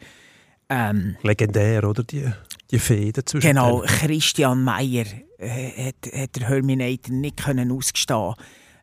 ähm, 0.69 1.17
Legendär, 1.23 1.89
oder? 1.89 2.03
Die, 2.05 2.31
die 2.71 2.79
Fäden 2.79 3.27
zwischen 3.27 3.47
Genau, 3.47 3.83
denen. 3.83 3.89
Christian 3.89 4.65
Meyer 4.65 5.05
äh, 5.39 5.89
hat, 5.89 6.13
hat 6.13 6.37
der 6.37 6.49
Herminator 6.49 7.15
nicht 7.15 7.37
können 7.45 7.71
ausgestehen 7.71 8.35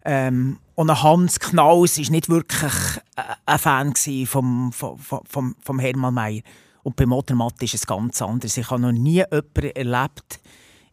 ähm, 0.06 0.60
Und 0.76 1.04
Hans 1.04 1.40
Knaus 1.40 1.98
war 1.98 2.12
nicht 2.12 2.30
wirklich 2.30 2.74
äh, 3.16 3.22
ein 3.46 3.60
Fan 3.60 3.94
vom, 4.26 4.72
vom, 4.72 4.98
vom, 4.98 5.56
vom 5.60 5.80
Hermann 5.80 6.14
Meyer. 6.14 6.42
Und 6.84 6.96
beim 6.96 7.12
Odermatt 7.12 7.62
ist 7.62 7.76
es 7.76 7.86
ganz 7.86 8.22
anders. 8.22 8.58
Ich 8.58 8.70
habe 8.70 8.82
noch 8.82 8.92
nie 8.92 9.24
jemanden 9.32 9.72
erlebt 9.76 10.40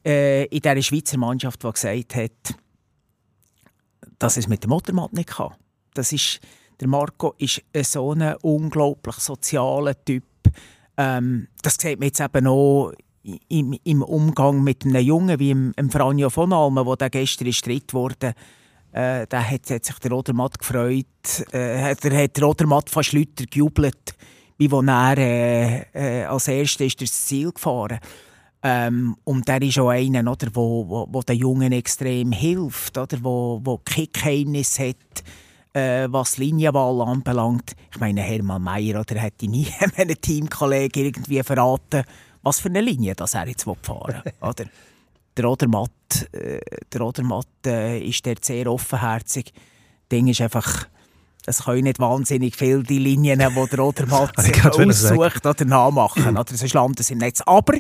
äh, 0.05 0.45
in 0.47 0.61
dieser 0.61 0.83
Schweizer 0.83 1.19
Mannschaft, 1.19 1.63
der 1.63 1.73
gesagt 1.73 2.15
hat, 2.15 2.55
dass 4.19 4.37
es 4.37 4.49
mit 4.49 4.65
dem 4.65 4.73
Odermatt 4.73 5.13
nicht 5.13 5.31
kann. 5.31 5.55
Das 5.95 6.13
ist, 6.13 6.41
der 6.81 6.89
Marco 6.89 7.35
ist 7.39 7.63
so 7.83 8.13
ein 8.13 8.35
unglaublich 8.43 9.17
sozialer 9.17 9.95
Typ. 10.05 10.25
Ähm, 10.97 11.49
das 11.63 11.75
sieht 11.75 11.99
man 11.99 12.09
jetzt 12.09 12.21
eben 12.21 12.47
auch 12.47 12.93
im, 13.49 13.79
im 13.85 14.03
Umgang 14.03 14.63
mit 14.63 14.85
einem 14.85 15.05
Jungen 15.05 15.39
wie 15.39 15.49
dem, 15.49 15.73
dem 15.73 15.91
Franjo 15.91 16.31
von 16.31 16.53
Almen, 16.53 16.85
der 16.87 16.97
der 16.97 17.11
gestern 17.11 17.49
ist 17.49 17.67
dritt 17.67 17.93
wurde. 17.95 18.35
Äh, 18.93 19.27
da 19.29 19.43
hat, 19.43 19.71
hat 19.71 19.85
sich 19.85 19.99
der 19.99 20.11
Rodermatt 20.11 20.59
gefreut. 20.59 21.07
Äh, 21.53 21.83
hat, 21.83 22.05
der 22.05 22.29
der 22.29 22.45
Rodermatt 22.45 22.91
fast 22.91 23.13
Leute 23.13 23.47
gejubelt, 23.47 24.15
wie 24.57 24.71
wo 24.71 24.81
er 24.81 25.19
äh, 25.19 25.83
äh, 25.93 26.25
als 26.25 26.49
Erster 26.49 26.85
ist 26.85 26.99
Ziel 26.99 27.53
gefahren 27.53 28.01
ähm, 28.63 29.17
und 29.25 29.47
der 29.47 29.63
ist 29.63 29.79
auch 29.79 29.91
einer, 29.91 30.31
oder, 30.31 30.49
wo, 30.53 30.89
wo, 30.89 31.09
wo 31.11 31.23
den 31.23 31.37
Jungen 31.37 31.73
extrem 31.73 32.33
hilft, 32.33 32.99
oder, 32.99 33.19
wo, 33.23 33.61
wo 33.63 33.79
kein 33.85 34.09
Geheimnis 34.13 34.79
hat, 34.79 34.97
äh, 35.73 36.07
was 36.11 36.39
Linienwahl 36.39 37.01
anbelangt. 37.03 37.73
Ich 37.93 38.01
meine, 38.01 38.23
Hermann 38.23 38.63
Mayer 38.63 39.01
oder 39.01 39.17
hätte 39.17 39.47
nie 39.49 39.69
einem 39.97 40.21
Teamkollegen 40.21 41.07
irgendwie 41.07 41.43
verraten, 41.43 42.05
was 42.43 42.61
für 42.61 42.69
eine 42.69 42.81
Linie 42.81 43.15
das 43.15 43.35
er 43.35 43.49
jetzt 43.49 43.65
fahren 43.65 44.23
will. 44.25 44.33
oder? 44.41 44.65
Der 45.37 45.49
Odermatt, 45.49 45.93
äh, 46.33 46.59
der 46.93 47.01
Odermatt 47.01 47.47
äh, 47.65 48.01
ist 48.01 48.27
dort 48.27 48.45
sehr 48.45 48.67
offenherzig. 48.67 49.53
Das 49.53 49.63
Ding 50.11 50.27
ist 50.27 50.41
einfach, 50.41 50.89
es 51.47 51.63
können 51.65 51.85
nicht 51.85 52.01
wahnsinnig 52.01 52.57
viele 52.57 52.83
die 52.83 52.99
Linien, 52.99 53.39
die 53.39 53.67
der 53.69 53.79
Odermatt 53.79 54.37
aussucht 54.77 55.47
oder 55.47 55.65
nachmachen. 55.65 56.37
oder? 56.37 56.57
Sonst 56.57 56.75
landen 56.75 57.05
sie 57.05 57.13
im 57.13 57.21
Netz. 57.21 57.41
Aber 57.43 57.79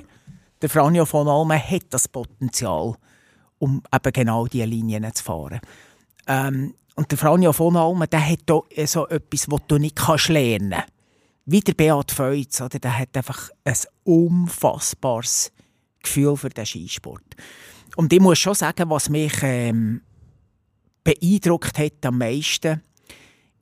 der 0.62 0.71
Franjo 0.71 1.04
von 1.04 1.26
Almen 1.26 1.59
hat 1.59 1.87
das 1.90 2.07
Potenzial, 2.07 2.95
um 3.59 3.83
eben 3.92 4.12
genau 4.12 4.47
diese 4.47 4.64
Linien 4.64 5.12
zu 5.12 5.25
fahren. 5.25 5.59
Ähm, 6.28 6.75
und 6.99 7.12
der 7.12 7.17
Franjo 7.17 7.52
von 7.52 7.76
Almen, 7.76 8.11
der 8.11 8.28
hat 8.28 8.40
da 8.47 8.61
so 8.85 9.07
etwas, 9.07 9.49
was 9.49 9.61
du 9.69 9.78
nicht 9.78 9.97
lernen 10.28 10.71
kannst. 10.71 10.93
Wie 11.47 11.61
der 11.61 11.75
Beat 11.75 12.11
Feutz, 12.11 12.61
oder? 12.61 12.81
der 12.81 12.99
hat 12.99 13.17
einfach 13.17 13.50
ein 13.62 13.76
unfassbares 14.02 15.52
Gefühl 16.02 16.37
für 16.37 16.49
den 16.49 16.67
Skisport. 16.67 17.37
Und 17.95 18.12
ich 18.12 18.19
muss 18.19 18.40
schon 18.40 18.57
sagen, 18.57 18.90
was 18.90 19.11
mich 19.11 19.33
ähm, 19.43 20.02
beeindruckt 21.05 21.78
hat 21.78 22.05
am 22.05 22.19
meisten, 22.19 22.83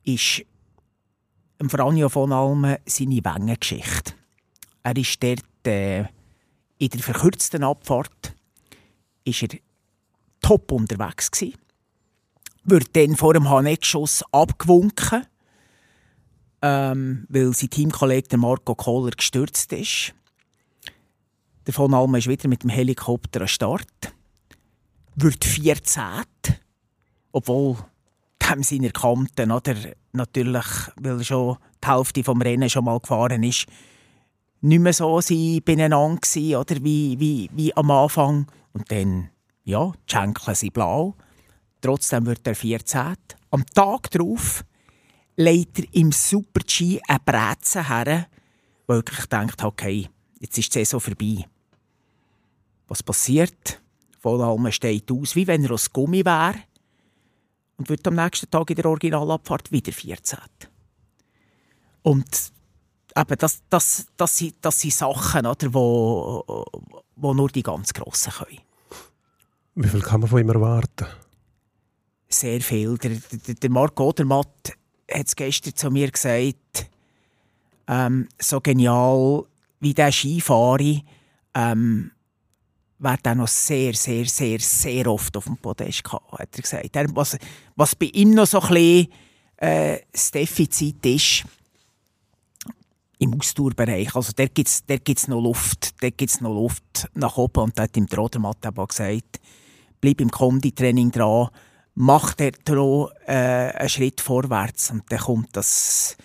ist 0.03 0.43
Franjo 1.67 2.09
von 2.09 2.33
Almen 2.33 2.77
seine 2.87 3.23
Wengengeschichte. 3.23 4.13
Er 4.81 4.97
ist 4.97 5.21
dort 5.21 5.67
äh, 5.67 6.05
in 6.79 6.89
der 6.89 7.01
verkürzten 7.01 7.63
Abfahrt 7.63 8.33
ist 9.25 9.43
er 9.43 9.59
top 10.41 10.71
unterwegs 10.71 11.29
gsi. 11.29 11.53
Wird 12.69 12.95
dann 12.97 13.15
vor 13.15 13.33
dem 13.33 13.49
Haneckschuss 13.49 14.23
abgewunken, 14.33 15.25
ähm, 16.61 17.25
weil 17.29 17.53
sein 17.53 17.69
Teamkollege 17.69 18.27
Marco 18.37 18.75
Kohler 18.75 19.11
gestürzt 19.11 19.71
ist. 19.71 20.13
Der 21.65 21.73
von 21.73 21.93
Almen 21.93 22.15
ist 22.15 22.27
wieder 22.27 22.49
mit 22.49 22.63
dem 22.63 22.69
Helikopter 22.69 23.41
an 23.41 23.47
Start. 23.47 24.13
Wird 25.15 25.45
14. 25.45 26.25
Obwohl 27.31 27.77
dem 28.37 28.63
seiner 28.63 28.89
Kanten, 28.89 29.51
oder, 29.51 29.75
natürlich, 30.11 30.65
weil 30.97 31.23
schon 31.23 31.57
die 31.81 31.87
Hälfte 31.87 32.23
vom 32.25 32.41
Rennen 32.41 32.69
schon 32.69 32.83
mal 32.83 32.99
gefahren 32.99 33.43
ist, 33.43 33.65
nicht 34.59 34.79
mehr 34.79 34.91
so 34.91 35.21
sie 35.21 35.61
beieinander 35.61 36.19
oder 36.59 36.83
wie, 36.83 37.17
wie, 37.17 37.49
wie 37.53 37.75
am 37.77 37.91
Anfang. 37.91 38.47
Und 38.73 38.91
dann, 38.91 39.29
ja, 39.63 39.93
die 40.09 40.11
Schenkel 40.11 40.53
sind 40.53 40.73
blau. 40.73 41.15
Trotzdem 41.81 42.25
wird 42.25 42.45
er 42.47 42.55
14. 42.55 43.15
Am 43.51 43.65
Tag 43.67 44.09
darauf 44.11 44.63
legt 45.35 45.79
er 45.79 45.85
im 45.93 46.11
Super-G 46.11 46.99
eine 47.07 47.19
Brezen 47.19 47.87
her, 47.87 48.27
wo 48.87 48.93
er 48.93 48.97
wirklich 48.97 49.25
denkt, 49.27 49.63
okay, 49.63 50.09
jetzt 50.39 50.57
ist 50.57 50.73
die 50.73 50.79
Saison 50.79 50.99
vorbei. 50.99 51.45
Was 52.87 53.03
passiert? 53.03 53.81
Von 54.19 54.41
allem 54.41 54.71
steht 54.71 55.11
aus, 55.11 55.35
wie 55.35 55.45
wenn 55.45 55.63
er 55.63 55.71
aus 55.71 55.91
Gummi 55.91 56.25
wäre 56.25 56.55
und 57.77 57.89
wird 57.89 58.07
am 58.07 58.15
nächsten 58.15 58.49
Tag 58.49 58.69
in 58.69 58.75
der 58.75 58.85
Originalabfahrt 58.85 59.71
wieder 59.71 59.91
14. 59.91 60.39
Und 62.01 62.51
eben, 63.15 63.37
das, 63.37 63.61
das, 63.69 64.07
das, 64.17 64.37
sind, 64.37 64.55
das 64.61 64.79
sind 64.79 64.93
Sachen, 64.93 65.45
oder, 65.45 65.73
wo, 65.73 66.65
wo 67.15 67.33
nur 67.33 67.49
die 67.49 67.63
ganz 67.63 67.93
Grossen 67.93 68.33
können. 68.33 68.59
Wie 69.75 69.87
viel 69.87 70.01
kann 70.01 70.21
man 70.21 70.29
von 70.29 70.39
ihm 70.39 70.49
erwarten? 70.49 71.05
Sehr 72.29 72.61
viel. 72.61 72.97
Der, 72.97 73.11
der, 73.11 73.55
der 73.55 73.69
Marco 73.69 74.09
Odermatt 74.09 74.73
hat 75.09 75.27
es 75.27 75.35
gestern 75.35 75.75
zu 75.75 75.89
mir 75.89 76.11
gesagt, 76.11 76.89
ähm, 77.87 78.27
so 78.39 78.59
genial 78.59 79.45
wie 79.79 79.93
der 79.93 80.11
Skifahrer, 80.11 81.01
ähm, 81.53 82.11
wäre 82.99 83.19
er 83.23 83.35
noch 83.35 83.47
sehr, 83.47 83.93
sehr, 83.93 84.25
sehr, 84.25 84.59
sehr 84.59 85.07
oft 85.07 85.37
auf 85.37 85.45
dem 85.45 85.57
Podest 85.57 86.03
gehabt, 86.03 86.31
hat 86.33 86.49
er 86.55 86.61
gesagt. 86.61 86.95
Er, 86.95 87.15
was, 87.15 87.37
was 87.75 87.95
bei 87.95 88.07
ihm 88.07 88.33
noch 88.33 88.47
so 88.47 88.59
ein 88.59 88.67
bisschen 88.69 89.07
äh, 89.57 89.99
das 90.11 90.31
Defizit 90.31 91.05
ist, 91.05 91.45
im 93.19 93.33
Ausdauerbereich. 93.33 94.15
Also 94.15 94.31
dort 94.35 94.53
gibt 94.53 94.67
es 94.67 95.27
noch 95.27 95.41
Luft. 95.41 96.01
Dort 96.01 96.17
gibt's 96.17 96.41
noch 96.41 96.53
Luft 96.53 97.09
nach 97.13 97.37
oben. 97.37 97.63
Und 97.63 97.77
da 97.77 97.83
hat 97.83 97.97
ihm 97.97 98.05
der 98.05 98.19
Odermatt 98.19 98.65
eben 98.65 98.77
auch 98.77 98.87
gesagt, 98.87 99.39
bleib 99.99 100.21
im 100.21 100.29
Konditraining 100.29 101.11
dran, 101.11 101.49
mach 101.99 102.35
dort 102.35 102.69
auch, 102.69 103.11
äh, 103.25 103.71
einen 103.73 103.89
Schritt 103.89 104.21
vorwärts 104.21 104.91
und 104.91 105.03
dann 105.09 105.19
kommt 105.19 105.49
das, 105.53 106.15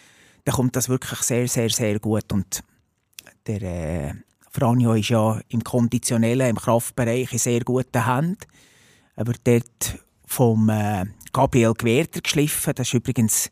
dann 0.45 0.55
kommt 0.55 0.77
das 0.77 0.91
wirklich 0.91 1.21
sehr, 1.21 1.49
sehr, 1.49 1.71
sehr 1.71 1.99
gut. 1.99 2.31
Und 2.31 2.63
der 3.47 3.63
äh, 3.63 4.15
Franjo 4.51 4.93
ist 4.93 5.09
ja 5.09 5.41
im 5.49 5.65
Konditionellen, 5.65 6.51
im 6.51 6.57
Kraftbereich 6.57 7.33
in 7.33 7.39
sehr 7.39 7.61
guten 7.61 8.05
Händen. 8.05 8.37
Er 9.17 9.27
wird 9.27 9.41
dort 9.45 9.99
vom 10.27 10.69
äh, 10.69 11.07
Gabriel 11.33 11.73
Gwerder 11.73 12.21
geschliffen. 12.21 12.75
Das 12.75 12.89
ist 12.89 12.95
übrigens 12.95 13.51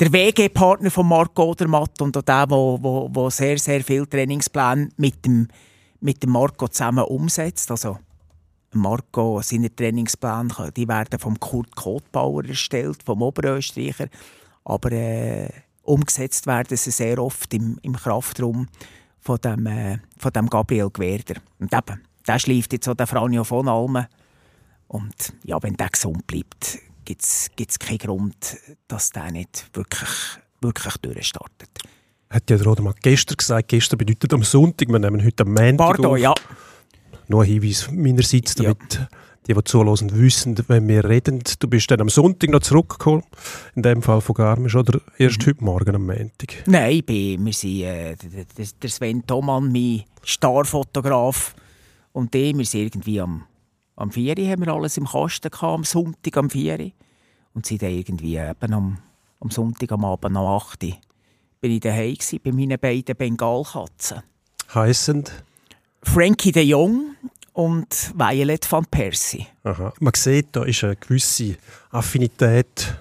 der 0.00 0.12
WG-Partner 0.12 0.90
von 0.90 1.06
Marco 1.06 1.44
Odermatt 1.44 2.02
und 2.02 2.16
auch 2.16 2.22
der, 2.22 2.46
der 2.46 3.30
sehr, 3.30 3.58
sehr 3.58 3.84
viele 3.84 4.08
Trainingspläne 4.08 4.88
mit 4.96 5.24
dem, 5.24 5.46
mit 6.00 6.20
dem 6.20 6.30
Marco 6.30 6.66
zusammen 6.66 7.04
umsetzt. 7.04 7.70
Also 7.70 7.98
Marco, 8.74 9.40
seine 9.42 9.74
Trainingspläne, 9.74 10.72
die 10.76 10.88
werden 10.88 11.18
vom 11.18 11.38
Kurt 11.38 11.74
Kotbauer 11.74 12.44
erstellt, 12.44 13.02
vom 13.04 13.22
Oberösterreicher, 13.22 14.08
aber 14.64 14.92
äh, 14.92 15.48
umgesetzt 15.82 16.46
werden 16.46 16.76
sie 16.76 16.90
sehr 16.90 17.18
oft 17.18 17.52
im, 17.54 17.78
im 17.82 17.94
Kraftraum 17.94 18.68
von 19.20 19.38
dem, 19.38 19.66
äh, 19.66 19.98
von 20.18 20.32
dem 20.32 20.48
Gabriel 20.48 20.90
Gwerder. 20.90 21.40
Und 21.58 21.72
eben, 21.72 22.02
der 22.26 22.38
schläft 22.38 22.72
jetzt 22.72 22.84
so 22.84 22.94
der 22.94 23.06
Franjo 23.06 23.44
von 23.44 23.68
Almen. 23.68 24.06
Und 24.88 25.32
ja, 25.44 25.62
wenn 25.62 25.76
der 25.76 25.88
gesund 25.88 26.26
bleibt, 26.26 26.78
gibt 27.04 27.22
es 27.22 27.78
keinen 27.78 27.98
Grund, 27.98 28.56
dass 28.88 29.10
der 29.10 29.30
nicht 29.30 29.68
wirklich, 29.72 30.10
wirklich 30.60 30.96
durchstartet. 30.98 31.70
Hat 32.30 32.50
ja 32.50 32.56
der 32.56 32.66
Rodermann 32.66 32.94
gestern 33.02 33.36
gesagt, 33.36 33.68
gestern 33.68 33.98
bedeutet 33.98 34.32
am 34.32 34.42
Sonntag, 34.42 34.88
wir 34.88 34.98
nehmen 34.98 35.24
heute 35.24 35.44
am 35.44 35.52
Montag 35.52 35.76
Pardon, 35.76 36.06
auf. 36.06 36.18
ja. 36.18 36.34
Noch 37.28 37.40
ein 37.40 37.46
Hinweis 37.46 37.88
meinerseits, 37.90 38.54
Ja. 38.58 38.74
damit 38.74 39.08
die, 39.46 39.52
die 39.54 39.64
zuhören, 39.64 40.10
wissen, 40.18 40.56
wenn 40.68 40.88
wir 40.88 41.04
reden. 41.04 41.42
Du 41.58 41.68
bist 41.68 41.90
dann 41.90 42.00
am 42.00 42.08
Sonntag 42.08 42.50
noch 42.50 42.60
zurückgekommen, 42.60 43.22
in 43.74 43.82
dem 43.82 44.00
Fall 44.02 44.20
von 44.20 44.34
Garmisch, 44.34 44.74
oder 44.74 45.00
erst 45.18 45.40
Mhm. 45.42 45.46
heute 45.50 45.64
Morgen 45.64 45.94
am 45.96 46.06
Montag? 46.06 46.62
Nein, 46.66 46.92
ich 46.92 47.06
bin, 47.06 47.44
wir 47.44 47.52
sind 47.52 47.80
äh, 47.82 48.16
der- 48.16 48.66
der- 48.80 48.90
Sven 48.90 49.26
Thomann, 49.26 49.70
mein 49.70 50.04
Starfotograf, 50.22 51.54
und 52.12 52.34
ich, 52.34 52.56
wir 52.56 52.64
sind 52.64 52.80
irgendwie 52.82 53.20
am, 53.20 53.44
am 53.96 54.10
4 54.10 54.38
Uhr, 54.38 54.48
haben 54.48 54.64
wir 54.64 54.72
alles 54.72 54.96
im 54.96 55.04
Kasten 55.06 55.50
gehabt, 55.50 55.62
am 55.74 55.84
Sonntag 55.84 56.36
am 56.36 56.48
4 56.48 56.78
Uhr. 56.80 56.90
Und 57.54 57.66
sind 57.66 57.82
dann 57.82 57.90
irgendwie 57.92 58.36
eben 58.36 58.72
am, 58.72 58.98
am 59.40 59.50
Sonntag 59.50 59.92
am 59.92 60.04
Abend 60.04 60.36
am 60.36 60.46
8 60.46 60.82
Uhr 60.84 60.92
bin 61.60 61.70
ich 61.72 61.80
daheim 61.80 62.14
gsi 62.14 62.38
bei 62.40 62.52
meinen 62.52 62.78
beiden 62.78 63.16
Bengalkatzen. 63.16 64.20
Heissend, 64.74 65.44
Frankie 66.04 66.52
de 66.52 66.62
Jong 66.62 67.16
und 67.52 68.12
Violet 68.14 68.70
van 68.70 68.86
Persie. 68.86 69.46
aha. 69.64 69.92
man 70.00 70.12
sieht, 70.14 70.48
da 70.52 70.64
ist 70.64 70.84
eine 70.84 70.96
gewisse 70.96 71.56
Affinität 71.90 72.94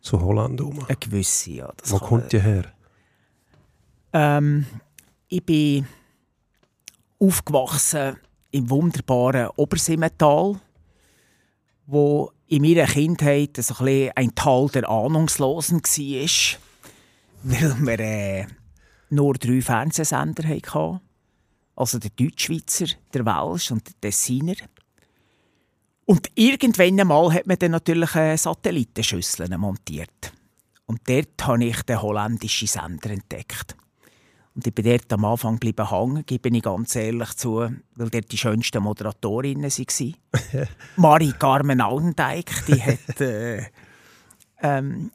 zu 0.00 0.20
Holland 0.20 0.60
um. 0.60 0.84
Eine 0.86 0.96
gewisse, 0.96 1.50
ja. 1.50 1.72
Wo 1.84 1.98
kommt 1.98 2.32
die 2.32 2.40
her? 2.40 2.64
Ähm, 4.12 4.66
ich 5.28 5.44
bin 5.44 5.86
aufgewachsen 7.18 8.16
im 8.50 8.70
wunderbaren 8.70 9.48
Obersimmental, 9.56 10.60
wo 11.86 12.30
in 12.48 12.62
meiner 12.62 12.86
Kindheit 12.86 13.56
so 13.56 13.84
ein, 13.84 14.10
ein 14.14 14.34
Tal 14.34 14.68
der 14.68 14.88
Ahnungslosen 14.88 15.80
war, 15.82 16.58
weil 17.42 17.86
wir 17.86 18.00
äh, 18.00 18.46
nur 19.10 19.34
drei 19.34 19.60
Fernsehsender 19.60 20.48
hatten. 20.48 21.00
Also 21.76 21.98
der 21.98 22.10
Deutschschweizer, 22.10 22.86
der 23.12 23.24
Welsch 23.24 23.70
und 23.70 23.86
der 23.86 23.94
Tessiner. 24.00 24.54
Und 26.06 26.30
irgendwann 26.34 27.00
einmal 27.00 27.32
hat 27.34 27.46
man 27.46 27.58
dann 27.58 27.72
natürlich 27.72 28.14
äh, 28.14 28.36
Satellitenschüsseln 28.36 29.60
montiert. 29.60 30.32
Und 30.86 31.00
dort 31.08 31.46
habe 31.46 31.64
ich 31.64 31.82
den 31.82 32.00
holländischen 32.00 32.68
Sender 32.68 33.10
entdeckt. 33.10 33.76
Und 34.54 34.66
ich 34.66 34.74
bin 34.74 34.86
dort 34.86 35.12
am 35.12 35.24
Anfang 35.26 35.56
geblieben 35.56 35.90
hängen, 35.90 36.24
gebe 36.24 36.48
ich 36.48 36.62
ganz 36.62 36.96
ehrlich 36.96 37.34
zu, 37.34 37.56
weil 37.56 38.10
dort 38.10 38.32
die 38.32 38.38
schönsten 38.38 38.82
Moderatorinnen 38.82 39.70
waren. 39.70 40.68
Marie 40.96 41.32
Carmen 41.32 41.82
Audendijk, 41.82 42.64
die 42.66 42.82
hat 42.82 43.20
äh, 43.20 43.64
ähm, 44.62 45.10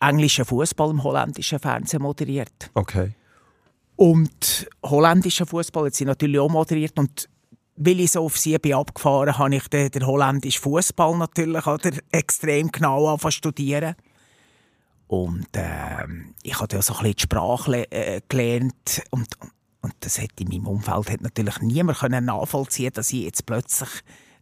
englischen 0.00 0.46
Fußball 0.46 0.90
im 0.90 1.02
holländischen 1.02 1.58
Fernsehen 1.58 2.00
moderiert. 2.00 2.70
Okay. 2.72 3.12
Und 3.98 4.68
holländischen 4.84 5.44
Fußball 5.44 5.86
hat 5.86 5.94
sie 5.94 6.04
natürlich 6.04 6.38
auch 6.38 6.48
moderiert. 6.48 6.96
Und 7.00 7.28
weil 7.74 7.98
ich 7.98 8.12
so 8.12 8.24
auf 8.24 8.38
sie 8.38 8.56
bin 8.58 8.74
abgefahren 8.74 9.36
habe 9.36 9.56
ich 9.56 9.66
den, 9.66 9.90
den 9.90 10.06
holländischen 10.06 10.62
Fußball 10.62 11.18
natürlich 11.18 11.66
oder, 11.66 11.90
extrem 12.12 12.70
genau 12.70 13.08
angefangen 13.08 13.32
studieren. 13.32 13.96
Und 15.08 15.48
ähm, 15.54 16.36
ich 16.44 16.60
habe 16.60 16.76
ja 16.76 16.80
so 16.80 16.94
ein 16.94 16.98
bisschen 16.98 17.16
die 17.16 17.22
Sprache 17.22 17.90
äh, 17.90 18.20
gelernt. 18.28 19.02
Und, 19.10 19.26
und 19.80 19.94
das 19.98 20.20
hat 20.20 20.30
in 20.38 20.46
meinem 20.46 20.68
Umfeld 20.68 21.10
hat 21.10 21.20
natürlich 21.20 21.60
niemand 21.60 21.98
können 21.98 22.26
nachvollziehen 22.26 22.92
dass 22.94 23.12
ich 23.12 23.24
jetzt 23.24 23.46
plötzlich 23.46 23.88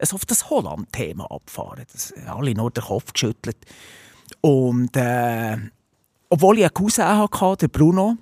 so 0.02 0.16
auf 0.16 0.26
das 0.26 0.50
Holland-Thema 0.50 1.30
abfahre. 1.30 1.86
Das 1.90 2.12
haben 2.26 2.40
alle 2.40 2.52
nur 2.52 2.70
den 2.70 2.84
Kopf 2.84 3.10
geschüttelt. 3.10 3.56
Und 4.42 4.94
äh, 4.98 5.56
obwohl 6.28 6.58
ich 6.58 6.64
einen 6.64 6.74
Cousin 6.74 7.06
hatte, 7.06 7.56
den 7.56 7.70
Bruno, 7.70 8.18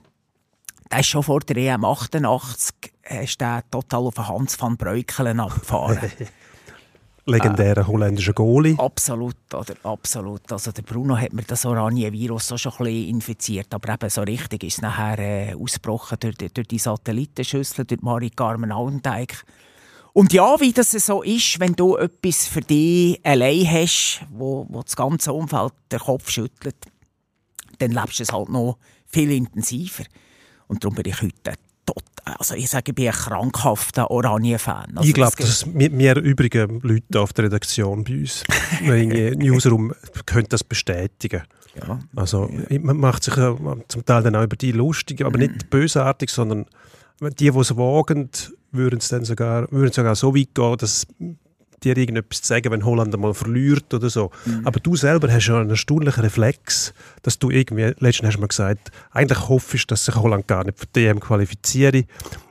der 0.95 1.01
ist 1.01 1.09
schon 1.09 1.23
vor 1.23 1.41
der 1.41 1.57
EM 1.57 1.85
88 1.85 2.75
ist 3.23 3.41
der 3.41 3.63
total 3.71 4.03
auf 4.07 4.17
Hans 4.17 4.61
van 4.61 4.77
Breukelen 4.77 5.41
abgefahren. 5.41 6.11
Legendärer 7.27 7.87
holländischer 7.87 8.35
Goalie. 8.35 8.79
absolut, 8.79 9.37
oder? 9.55 9.75
Absolut. 9.83 10.53
Also 10.53 10.73
der 10.73 10.83
Bruno 10.83 11.17
hat 11.17 11.33
mir 11.33 11.43
das 11.43 11.65
Oranien-Virus 11.65 12.53
auch 12.53 12.59
schon 12.59 12.73
ein 12.73 12.85
bisschen 12.85 13.09
infiziert, 13.09 13.73
aber 13.73 13.95
eben 13.95 14.11
so 14.11 14.21
richtig 14.23 14.63
ist 14.63 14.75
es 14.75 14.83
nachher 14.83 15.19
äh, 15.19 15.55
ausgebrochen 15.55 16.19
durch, 16.21 16.37
die- 16.37 16.53
durch 16.53 16.69
die 16.69 16.79
Satellitenschüssel, 16.79 17.87
durch 17.87 18.03
Marie 18.03 18.29
Carmen 18.29 18.71
Audendijk. 18.73 19.43
Und 20.13 20.35
ja, 20.35 20.61
wie 20.61 20.73
das 20.75 20.91
so 20.91 21.23
ist, 21.23 21.59
wenn 21.61 21.73
du 21.73 21.97
etwas 21.97 22.47
für 22.47 22.61
dich 22.61 23.19
allein 23.25 23.69
hast, 23.71 24.21
wo, 24.31 24.67
wo 24.69 24.83
das 24.83 24.95
ganze 24.95 25.33
Umfeld 25.33 25.73
den 25.91 26.01
Kopf 26.01 26.29
schüttelt, 26.29 26.77
dann 27.79 27.91
lebst 27.93 28.19
du 28.19 28.23
es 28.23 28.33
halt 28.33 28.51
noch 28.51 28.77
viel 29.07 29.31
intensiver. 29.33 30.05
Und 30.75 30.85
darum 30.85 30.95
bin 30.97 31.05
ich 31.07 31.21
heute 31.23 31.55
tot. 31.87 32.03
Also 32.25 32.55
ich 32.55 32.69
sage, 32.71 32.85
ich 32.91 32.95
bin 32.95 33.07
ein 33.09 33.13
krankhafter 33.13 34.11
Oranje-Fan. 34.11 34.93
Also 34.97 35.09
ich 35.09 35.15
glaube, 35.15 35.33
das- 35.39 35.61
dass 35.61 35.75
wir, 35.75 36.17
übrigen 36.17 36.81
Leute 36.81 37.21
auf 37.21 37.33
der 37.33 37.45
Redaktion 37.47 38.05
bei 38.05 38.21
uns, 38.21 38.43
im 38.81 39.39
Newsroom, 39.39 39.93
können 40.27 40.47
das 40.49 40.65
bestätigen. 40.65 41.43
ja. 41.81 41.99
Also 42.17 42.49
man 42.81 42.97
macht 42.97 43.25
sich 43.25 43.37
ja 43.37 43.57
zum 43.89 44.05
Teil 44.05 44.23
dann 44.23 44.37
auch 44.37 44.45
über 44.45 44.57
die 44.57 44.73
lustig, 44.73 45.23
aber 45.25 45.37
Mhm. 45.39 45.45
nicht 45.45 45.71
bösartig, 45.71 46.31
sondern 46.31 46.67
die, 47.21 47.35
die 47.35 47.49
es 47.49 47.77
wagen, 47.77 48.31
würden 48.73 48.99
es 48.99 49.09
dann 49.09 49.25
sogar, 49.25 49.71
würden 49.71 49.93
sogar 49.93 50.15
so 50.17 50.35
weit 50.35 50.55
gehen, 50.55 50.77
dass 50.79 51.07
dir 51.85 51.97
irgendetwas 51.97 52.43
zu 52.43 52.49
sagen, 52.49 52.71
wenn 52.71 52.85
Holland 52.85 53.15
einmal 53.15 53.35
verliert 53.35 53.93
oder 53.93 54.11
so. 54.11 54.31
Mhm. 54.45 54.67
Aber 54.67 54.81
du 54.81 54.97
selber 54.97 55.33
hast 55.33 55.47
ja 55.47 55.61
einen 55.61 55.71
erstaunlichen 55.71 56.23
Reflex, 56.23 56.95
dass 57.23 57.39
du 57.39 57.51
irgendwie, 57.51 57.95
letztens 57.99 58.29
hast 58.29 58.37
du 58.37 58.41
mal 58.41 58.49
gesagt, 58.49 58.91
eigentlich 59.13 59.49
hoffst, 59.49 59.91
dass 59.91 60.05
sich 60.05 60.15
Holland 60.15 60.47
gar 60.47 60.65
nicht 60.65 60.79
für 60.79 60.87
die 60.87 61.07
EM 61.07 61.21
qualifiziere, 61.21 62.05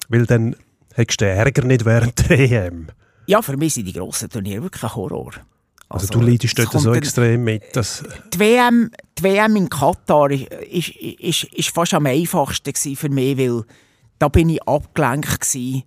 weil 0.10 0.26
dann 0.26 0.56
hättest 0.94 1.22
du 1.22 1.26
den 1.26 1.38
Ärger 1.38 1.64
nicht 1.64 1.86
während 1.86 2.30
der 2.30 2.40
EM. 2.40 2.88
Ja, 3.26 3.42
für 3.42 3.58
mich 3.58 3.74
sind 3.74 3.86
die 3.86 3.94
grossen 3.94 4.30
Turniere 4.30 4.64
wirklich 4.64 4.84
ein 4.84 4.96
Horror. 4.96 5.32
Also, 5.90 6.08
du 6.08 6.22
leidest 6.22 6.58
es 6.58 6.70
dort 6.70 6.82
so 6.82 6.94
extrem 6.94 7.44
mit, 7.44 7.64
dass... 7.76 8.04
Die 8.34 8.40
WM, 8.40 8.90
die 9.18 9.24
WM 9.24 9.56
in 9.56 9.70
Katar 9.70 10.32
ist, 10.32 10.50
ist, 10.50 10.90
ist, 10.90 11.44
ist 11.44 11.70
fast 11.70 11.94
am 11.94 12.08
einfachsten 12.08 12.74
für 12.96 13.10
mich, 13.10 13.38
weil 13.38 13.64
da 14.18 14.28
bin 14.28 14.50
ich 14.50 14.64
abgelenkt 14.64 15.42
gewesen, 15.42 15.84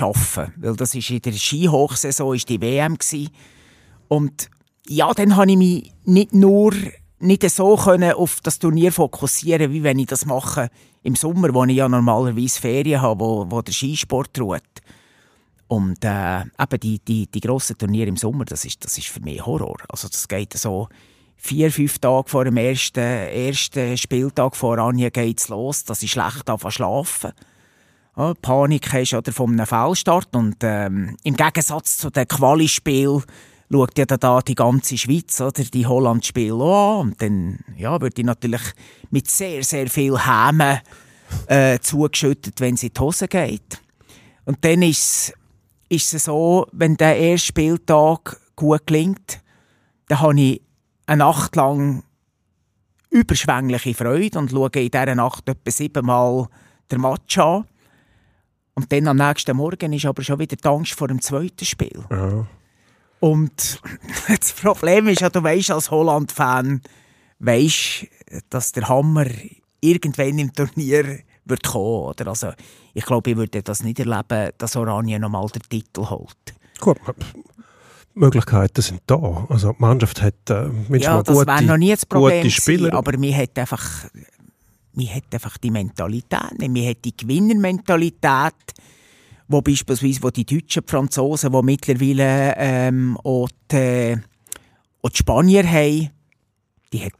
Arbeiten. 0.00 0.52
Weil 0.56 0.76
das 0.76 0.94
ist 0.94 1.10
in 1.10 1.20
der 1.20 1.32
Skihochsaison 1.32 2.34
ist 2.34 2.48
die 2.48 2.60
WM 2.60 2.96
gewesen. 2.98 3.30
Und 4.08 4.50
ja, 4.88 5.12
dann 5.12 5.36
habe 5.36 5.50
ich 5.50 5.56
mich 5.56 5.92
nicht 6.04 6.34
nur 6.34 6.72
nicht 7.20 7.48
so 7.50 7.76
können 7.76 8.12
auf 8.12 8.40
das 8.42 8.58
Turnier 8.58 8.92
fokussieren, 8.92 9.72
wie 9.72 9.82
wenn 9.82 9.98
ich 9.98 10.06
das 10.06 10.24
mache 10.24 10.70
im 11.02 11.16
Sommer, 11.16 11.52
wo 11.52 11.64
ich 11.64 11.76
ja 11.76 11.88
normalerweise 11.88 12.60
Ferien 12.60 13.02
habe, 13.02 13.20
wo, 13.20 13.46
wo 13.48 13.62
der 13.62 13.72
Skisport 13.72 14.38
ruht. 14.40 14.62
Und 15.66 16.04
äh, 16.04 16.40
eben 16.40 16.80
die, 16.80 16.98
die, 17.00 17.26
die 17.26 17.40
grossen 17.40 17.76
Turniere 17.76 18.08
im 18.08 18.16
Sommer, 18.16 18.44
das 18.44 18.64
ist, 18.64 18.84
das 18.84 18.96
ist 18.96 19.08
für 19.08 19.20
mich 19.20 19.44
Horror. 19.44 19.76
Also 19.88 20.08
das 20.08 20.26
geht 20.26 20.54
so 20.54 20.88
vier, 21.36 21.70
fünf 21.70 21.98
Tage 21.98 22.28
vor 22.28 22.44
dem 22.44 22.56
ersten, 22.56 23.00
ersten 23.00 23.96
Spieltag 23.98 24.56
vor 24.56 24.78
Anja 24.78 25.10
geht's 25.10 25.48
los, 25.48 25.84
dass 25.84 26.02
ich 26.02 26.12
schlecht 26.12 26.48
anfange 26.48 26.72
schlafen. 26.72 27.32
Ja, 28.18 28.34
Panik 28.34 28.92
hast 28.92 29.14
oder 29.14 29.30
von 29.30 29.52
einem 29.52 29.64
Fehlstart. 29.64 30.34
Und 30.34 30.56
ähm, 30.62 31.16
im 31.22 31.36
Gegensatz 31.36 31.98
zu 31.98 32.10
den 32.10 32.26
Quali-Spielen 32.26 33.22
schaut 33.70 33.96
ja 33.96 34.06
da 34.06 34.40
die 34.40 34.56
ganze 34.56 34.98
Schweiz 34.98 35.40
oder 35.40 35.62
die 35.62 35.86
Holland-Spiele 35.86 36.54
an. 36.54 37.00
Und 37.00 37.22
dann 37.22 37.60
ja, 37.76 38.00
wird 38.00 38.16
die 38.16 38.24
natürlich 38.24 38.62
mit 39.10 39.30
sehr, 39.30 39.62
sehr 39.62 39.86
viel 39.86 40.18
Häme 40.18 40.82
äh, 41.46 41.78
zugeschüttet, 41.78 42.60
wenn 42.60 42.76
sie 42.76 42.88
in 42.88 42.94
die 42.94 43.00
Hose 43.00 43.28
geht. 43.28 43.80
Und 44.46 44.64
dann 44.64 44.82
ist 44.82 45.32
es 45.88 46.10
so, 46.10 46.66
wenn 46.72 46.96
der 46.96 47.16
erste 47.16 47.46
Spieltag 47.46 48.40
gut 48.56 48.84
gelingt, 48.88 49.40
dann 50.08 50.20
habe 50.20 50.40
ich 50.40 50.62
eine 51.06 51.18
Nacht 51.18 51.54
lang 51.54 52.02
überschwängliche 53.10 53.94
Freude 53.94 54.40
und 54.40 54.50
schaue 54.50 54.70
in 54.74 54.90
dieser 54.90 55.14
Nacht 55.14 55.48
etwa 55.48 55.70
siebenmal 55.70 56.48
den 56.90 57.00
Match 57.00 57.38
an. 57.38 57.64
Und 58.78 58.92
dann 58.92 59.08
am 59.08 59.16
nächsten 59.16 59.56
Morgen 59.56 59.92
ist 59.92 60.06
aber 60.06 60.22
schon 60.22 60.38
wieder 60.38 60.54
die 60.54 60.68
Angst 60.68 60.92
vor 60.92 61.08
dem 61.08 61.20
zweiten 61.20 61.64
Spiel. 61.64 62.04
Ja. 62.12 62.46
Und 63.18 63.80
das 64.28 64.52
Problem 64.52 65.08
ist 65.08 65.20
ja, 65.20 65.30
du 65.30 65.42
weißt 65.42 65.72
als 65.72 65.90
Holland-Fan, 65.90 66.82
weißt, 67.40 68.06
dass 68.50 68.70
der 68.70 68.88
Hammer 68.88 69.26
irgendwann 69.80 70.38
im 70.38 70.52
Turnier 70.52 71.18
wird 71.44 71.64
kommen. 71.64 72.04
Oder? 72.04 72.28
Also, 72.28 72.52
ich 72.94 73.04
glaube, 73.04 73.30
ich 73.30 73.36
würde 73.36 73.64
das 73.64 73.82
nicht 73.82 73.98
erleben, 73.98 74.52
dass 74.58 74.76
Oranien 74.76 75.22
nochmal 75.22 75.48
den 75.48 75.62
Titel 75.62 76.08
holt. 76.08 76.36
Gut, 76.78 76.98
Möglichkeiten 78.14 78.80
sind 78.80 79.00
da. 79.08 79.44
Also 79.48 79.72
die 79.72 79.80
Mannschaft 79.80 80.22
hat 80.22 80.34
äh, 80.50 80.68
mindestens 80.68 81.04
Ja, 81.04 81.22
das 81.24 81.36
wäre 81.36 81.46
noch 81.46 81.60
gute, 81.62 81.78
nie 81.78 81.90
das 81.90 82.06
Problem 82.06 82.42
gute 82.42 82.50
Spieler. 82.52 82.78
gewesen, 82.90 82.96
aber 82.96 83.18
mir 83.18 83.36
hat 83.36 83.58
einfach, 83.58 84.04
mir 84.98 85.14
hat 85.14 85.24
einfach 85.32 85.56
die 85.58 85.70
Mentalität, 85.70 86.58
nicht. 86.58 86.70
mir 86.70 86.90
hat 86.90 87.04
die 87.04 87.16
Gewinnermentalität, 87.16 88.54
wo 89.46 89.62
beispielsweise 89.62 90.22
wo 90.22 90.30
die 90.30 90.44
Deutschen, 90.44 90.82
die 90.84 90.90
Franzosen, 90.90 91.52
die 91.52 91.62
mittlerweile 91.62 92.54
ähm, 92.56 93.16
auch, 93.22 93.48
die, 93.70 94.16
auch 95.02 95.08
die 95.10 95.16
Spanier 95.16 95.64
haben, 95.66 96.10
die 96.92 97.04
hat, 97.04 97.12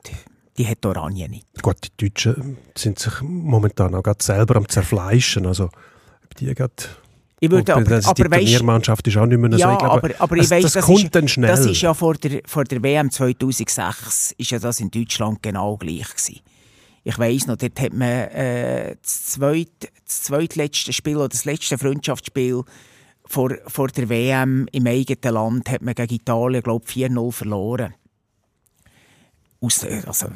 die 0.58 0.66
hat 0.66 0.84
Oranien 0.84 1.30
nicht. 1.30 1.46
Gut, 1.62 1.76
die 2.00 2.08
Deutschen 2.08 2.58
sind 2.76 2.98
sich 2.98 3.12
momentan 3.22 3.94
auch 3.94 4.02
gerade 4.02 4.22
selber 4.22 4.56
am 4.56 4.68
zerfleischen. 4.68 5.46
Also 5.46 5.70
die 6.38 6.52
gerade 6.54 6.72
Ich 7.40 7.50
würde, 7.50 7.74
aber, 7.74 7.84
das- 7.84 8.04
die 8.12 8.22
aber 8.22 8.30
weisst, 8.32 8.42
Turniermannschaft 8.42 9.06
ist 9.06 9.16
auch 9.16 9.26
nicht 9.26 9.38
mehr 9.38 9.52
so. 9.52 9.58
ja, 9.58 9.72
ich 9.72 9.78
glaube, 9.78 9.92
aber, 9.94 10.10
aber 10.18 10.36
ich 10.36 10.42
das, 10.42 10.50
weiss, 10.50 10.62
das 10.64 10.72
das, 10.72 10.84
kommt 10.84 11.04
ist, 11.04 11.14
dann 11.14 11.28
schnell. 11.28 11.50
das 11.50 11.64
ist 11.64 11.80
ja 11.80 11.94
vor 11.94 12.14
der, 12.14 12.40
vor 12.44 12.64
der 12.64 12.82
WM 12.82 13.10
2006 13.10 14.34
ist 14.36 14.50
ja 14.50 14.58
das 14.58 14.80
in 14.80 14.90
Deutschland 14.90 15.42
genau 15.42 15.76
gleich 15.76 16.08
gewesen. 16.08 16.40
Ich 17.04 17.18
weiss 17.18 17.46
noch, 17.46 17.56
dort 17.56 17.80
hat 17.80 17.92
man 17.92 18.08
äh, 18.08 18.96
das, 19.00 19.26
zweit, 19.26 19.90
das 20.04 20.22
zweitletzte 20.24 20.92
Spiel 20.92 21.16
oder 21.16 21.28
das 21.28 21.44
letzte 21.44 21.78
Freundschaftsspiel 21.78 22.62
vor, 23.24 23.50
vor 23.66 23.88
der 23.88 24.08
WM 24.08 24.66
im 24.72 24.86
eigenen 24.86 25.34
Land 25.34 25.70
hat 25.70 25.82
man 25.82 25.94
gegen 25.94 26.14
Italien, 26.14 26.62
glaube 26.62 26.84
ich, 26.88 26.94
4-0 26.96 27.32
verloren. 27.32 27.94
Aus, 29.60 29.84
also, 29.84 30.28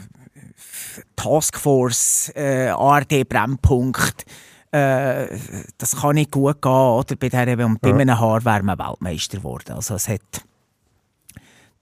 Taskforce, 1.17 2.33
äh, 2.35 2.69
ARD 2.69 3.29
Brennpunkt, 3.29 4.25
äh, 4.73 5.27
das 5.79 5.97
kann 5.97 6.15
nicht 6.15 6.31
gut 6.33 6.61
gehen, 6.61 6.71
oder? 6.73 7.17
Bei, 7.17 7.29
der, 7.29 7.57
bei 7.57 7.89
Ja. 7.89 7.95
einem 7.97 8.19
Haar 8.19 8.45
wäre 8.45 8.63
man 8.63 8.79
Weltmeister 8.79 9.39
geworden. 9.39 9.73
Also 9.73 9.95
es 9.95 10.09
hat 10.09 10.21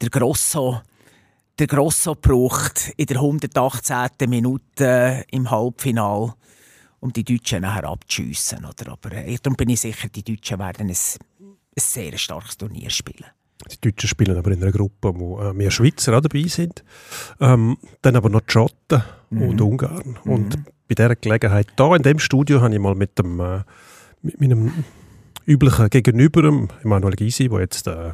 der 0.01 0.11
Grosso, 0.11 0.81
der 1.61 1.67
Grosso 1.67 2.15
gebraucht 2.15 2.93
in 2.97 3.07
der 3.07 3.19
118. 3.19 4.11
Minute 4.29 5.25
im 5.31 5.51
Halbfinal, 5.51 6.35
um 7.01 7.13
die 7.13 7.25
Deutschen 7.25 7.63
nachher 7.63 7.85
abzuschiessen. 7.85 8.65
Oder? 8.65 8.93
Aber 8.93 9.13
äh, 9.13 9.37
darum 9.43 9.57
bin 9.57 9.69
ich 9.69 9.81
sicher, 9.81 10.09
die 10.09 10.23
Deutschen 10.23 10.59
werden 10.59 10.89
ein, 10.89 10.97
ein 10.97 11.57
sehr 11.77 12.17
starkes 12.19 12.57
Turnier 12.57 12.91
spielen. 12.91 13.27
Die 13.71 13.81
Deutschen 13.91 14.09
spielen 14.09 14.39
aber 14.39 14.51
in 14.53 14.63
einer 14.63 14.73
Gruppe, 14.73 15.13
wo 15.15 15.39
äh, 15.41 15.53
mehr 15.53 15.71
Schweizer 15.71 16.17
auch 16.17 16.23
dabei 16.23 16.45
sind. 16.49 16.83
Ähm, 17.41 17.77
dann 18.01 18.17
aber 18.17 18.31
noch 18.31 18.41
die 18.41 18.53
Schotten 18.53 19.03
Mhm. 19.31 19.43
und 19.43 19.61
Ungarn. 19.61 20.19
Und 20.25 20.65
bei 20.89 20.95
dieser 20.97 21.15
Gelegenheit, 21.15 21.69
da 21.77 21.95
in 21.95 22.03
dem 22.03 22.19
Studio, 22.19 22.61
habe 22.61 22.75
ich 22.75 22.81
mal 22.81 22.95
mit, 22.97 23.19
dem, 23.19 23.39
äh, 23.39 23.61
mit 24.23 24.41
meinem 24.41 24.85
üblichen 25.47 25.89
Gegenüber, 25.89 26.69
Emanuel 26.83 27.15
Gysi, 27.15 27.49
der 27.49 27.61
jetzt 27.61 27.87
äh, 27.87 28.11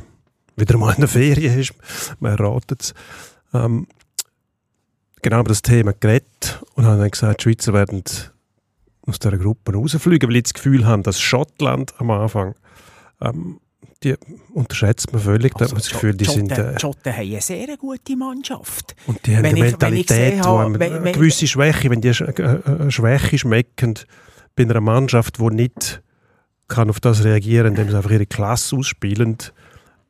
wieder 0.56 0.76
mal 0.78 0.92
in 0.92 1.00
der 1.00 1.08
Ferien 1.08 1.58
ist, 1.58 1.74
man 2.20 2.32
erratet 2.32 2.82
es, 2.82 2.94
ähm, 3.54 3.86
genau 5.22 5.40
über 5.40 5.48
das 5.48 5.62
Thema 5.62 5.92
geredet 5.92 6.62
und 6.74 6.84
habe 6.84 6.98
dann 6.98 7.10
gesagt, 7.10 7.40
die 7.40 7.44
Schweizer 7.44 7.72
werden 7.72 8.02
aus 9.06 9.18
dieser 9.18 9.36
Gruppe 9.38 9.72
rausfliegen, 9.74 10.28
weil 10.28 10.36
ich 10.36 10.42
das 10.44 10.54
Gefühl 10.54 10.84
habe, 10.86 11.02
dass 11.02 11.20
Schottland 11.20 11.94
am 11.98 12.10
Anfang 12.10 12.54
ähm, 13.20 13.60
die 14.02 14.14
unterschätzt 14.52 15.10
man 15.12 15.22
völlig. 15.22 15.54
Da 15.54 15.64
hat 15.64 15.72
man 15.72 15.80
das 15.80 15.88
Gefühl, 15.88 16.14
die 16.14 16.26
sind, 16.26 16.50
Schotten, 16.52 16.74
äh, 16.76 16.80
Schotten 16.80 17.12
haben 17.16 17.22
eine 17.30 17.40
sehr 17.40 17.76
gute 17.78 18.14
Mannschaft. 18.16 18.94
und 19.06 19.24
die 19.26 19.34
haben 19.36 19.44
wenn 19.44 19.54
eine 19.56 19.58
ich- 19.60 19.64
ich 19.64 19.70
Mentalität, 19.72 20.38
wo 20.44 20.58
habe, 20.58 20.78
wenn- 20.78 20.92
eine 20.98 21.12
gewisse 21.12 21.46
Schwäche, 21.46 21.88
wenn 21.90 22.02
die 22.02 22.08
äh, 22.08 22.12
äh, 22.12 22.90
Schwäche 22.90 23.38
schmecken 23.38 23.94
bei 24.54 24.64
einer 24.64 24.80
Mannschaft, 24.82 25.38
die 25.38 25.46
nicht 25.46 26.02
kann 26.68 26.90
auf 26.90 27.00
das 27.00 27.24
reagieren, 27.24 27.68
indem 27.68 27.88
sie 27.88 27.96
einfach 27.96 28.10
ihre 28.10 28.26
Klasse 28.26 28.76
ausspielen, 28.76 29.38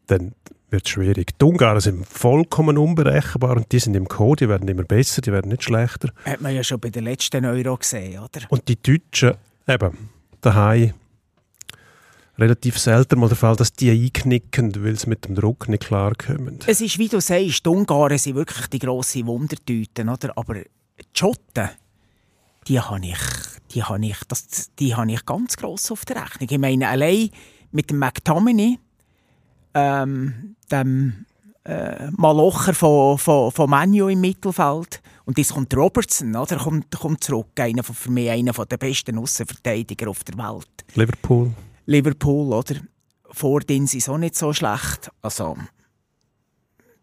dann 0.09 0.33
wird 0.71 0.89
schwierig. 0.89 1.39
Die 1.39 1.45
Ungarn 1.45 1.81
sind 1.81 2.07
vollkommen 2.07 2.79
unberechenbar 2.79 3.57
und 3.57 3.71
die 3.73 3.79
sind 3.79 3.95
im 3.95 4.09
Code, 4.09 4.45
die 4.45 4.49
werden 4.49 4.69
immer 4.69 4.85
besser, 4.85 5.23
die 5.23 5.33
werden 5.33 5.51
nicht 5.51 5.63
schlechter. 5.63 6.11
Hat 6.25 6.41
man 6.41 6.55
ja 6.55 6.65
schon 6.65 6.81
bei 6.81 6.91
der 6.91 7.03
letzten 7.03 7.45
Euro 7.45 7.77
gesehen, 7.77 8.19
oder? 8.21 8.41
Und 8.49 8.69
die 8.69 8.81
Deutschen, 8.81 9.35
eben, 9.67 10.11
daheim 10.41 10.95
relativ 12.39 12.79
selten 12.79 13.19
mal 13.19 13.29
der 13.29 13.37
Fall, 13.37 13.57
dass 13.57 13.73
die 13.73 13.91
einknicken, 13.91 14.85
weil 14.85 14.99
sie 14.99 15.09
mit 15.09 15.25
dem 15.25 15.35
Druck 15.35 15.69
nicht 15.69 15.87
klarkommen. 15.87 16.59
Es 16.67 16.81
ist, 16.81 16.99
wie 16.99 17.09
du 17.09 17.21
sagst, 17.21 17.65
die 17.65 17.69
Ungarn 17.69 18.19
sind 18.19 18.37
wirklich 18.37 18.67
die 18.67 18.79
grosse 18.79 19.27
Wundertüten, 19.27 20.09
oder? 20.09 20.37
Aber 20.37 20.55
die 20.55 20.65
Schotten, 21.15 21.71
die 22.69 22.81
habe 22.81 23.07
ich, 23.07 23.19
die 23.73 23.83
habe 23.83 24.05
ich, 24.05 24.19
das, 24.29 24.71
die 24.79 24.95
habe 24.95 25.13
ich 25.13 25.25
ganz 25.25 25.57
gross 25.57 25.91
auf 25.91 26.05
der 26.05 26.17
Rechnung. 26.17 26.49
Ich 26.51 26.59
meine, 26.59 26.89
allein 26.89 27.31
mit 27.71 27.91
dem 27.91 27.99
McTominay, 27.99 28.79
ähm, 29.75 30.56
dem 30.71 31.27
äh, 31.65 32.11
Malocher 32.13 32.75
von, 32.75 33.19
von, 33.19 33.51
von 33.51 33.71
Manu 33.71 34.09
im 34.09 34.21
Mittelfeld, 34.21 35.01
und 35.25 35.39
jetzt 35.39 35.53
kommt 35.53 35.77
Robertson, 35.77 36.37
oder? 36.37 36.57
Kommt, 36.57 36.97
kommt 36.97 37.25
zurück, 37.25 37.49
einer 37.59 37.83
von, 37.83 37.97
für 37.97 38.11
mich 38.11 38.31
einer 38.31 38.53
der 38.53 38.77
besten 38.77 39.19
Außenverteidiger 39.19 40.09
auf 40.09 40.23
der 40.23 40.39
Welt. 40.39 40.85
Liverpool. 40.95 41.53
Liverpool, 41.87 42.53
oder? 42.53 42.77
Vor 43.33 43.61
denen 43.61 43.89
sind 43.89 44.05
sie 44.05 44.11
auch 44.11 44.19
nicht 44.19 44.37
so 44.37 44.53
schlecht. 44.53 45.11
Also, 45.23 45.57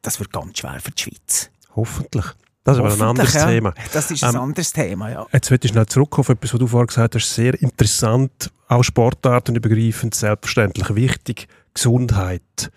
das 0.01 0.19
wird 0.19 0.31
ganz 0.31 0.57
schwer 0.57 0.79
für 0.79 0.91
die 0.91 1.01
Schweiz. 1.01 1.49
Hoffentlich. 1.75 2.25
Das 2.63 2.77
ist 2.77 2.79
aber 2.79 2.93
ein 2.93 3.01
anderes 3.01 3.33
ja. 3.33 3.45
Thema. 3.45 3.73
Das 3.91 4.09
ist 4.09 4.23
ein 4.23 4.35
Ähm, 4.35 4.41
anderes 4.41 4.71
Thema, 4.71 5.11
ja. 5.11 5.27
Jetzt 5.33 5.51
möchte 5.51 5.67
ich 5.67 5.73
schnell 5.73 5.85
zurück 5.85 6.17
auf 6.17 6.29
etwas, 6.29 6.53
was 6.53 6.59
du 6.61 6.67
vorher 6.67 6.87
gesagt 6.87 7.15
hast. 7.15 7.35
Sehr 7.35 7.61
interessant, 7.61 8.51
auch 8.69 8.83
sportartenübergreifend, 8.83 10.15
selbstverständlich 10.15 10.95
wichtig. 10.95 11.47
Gesundheit. 11.73 12.71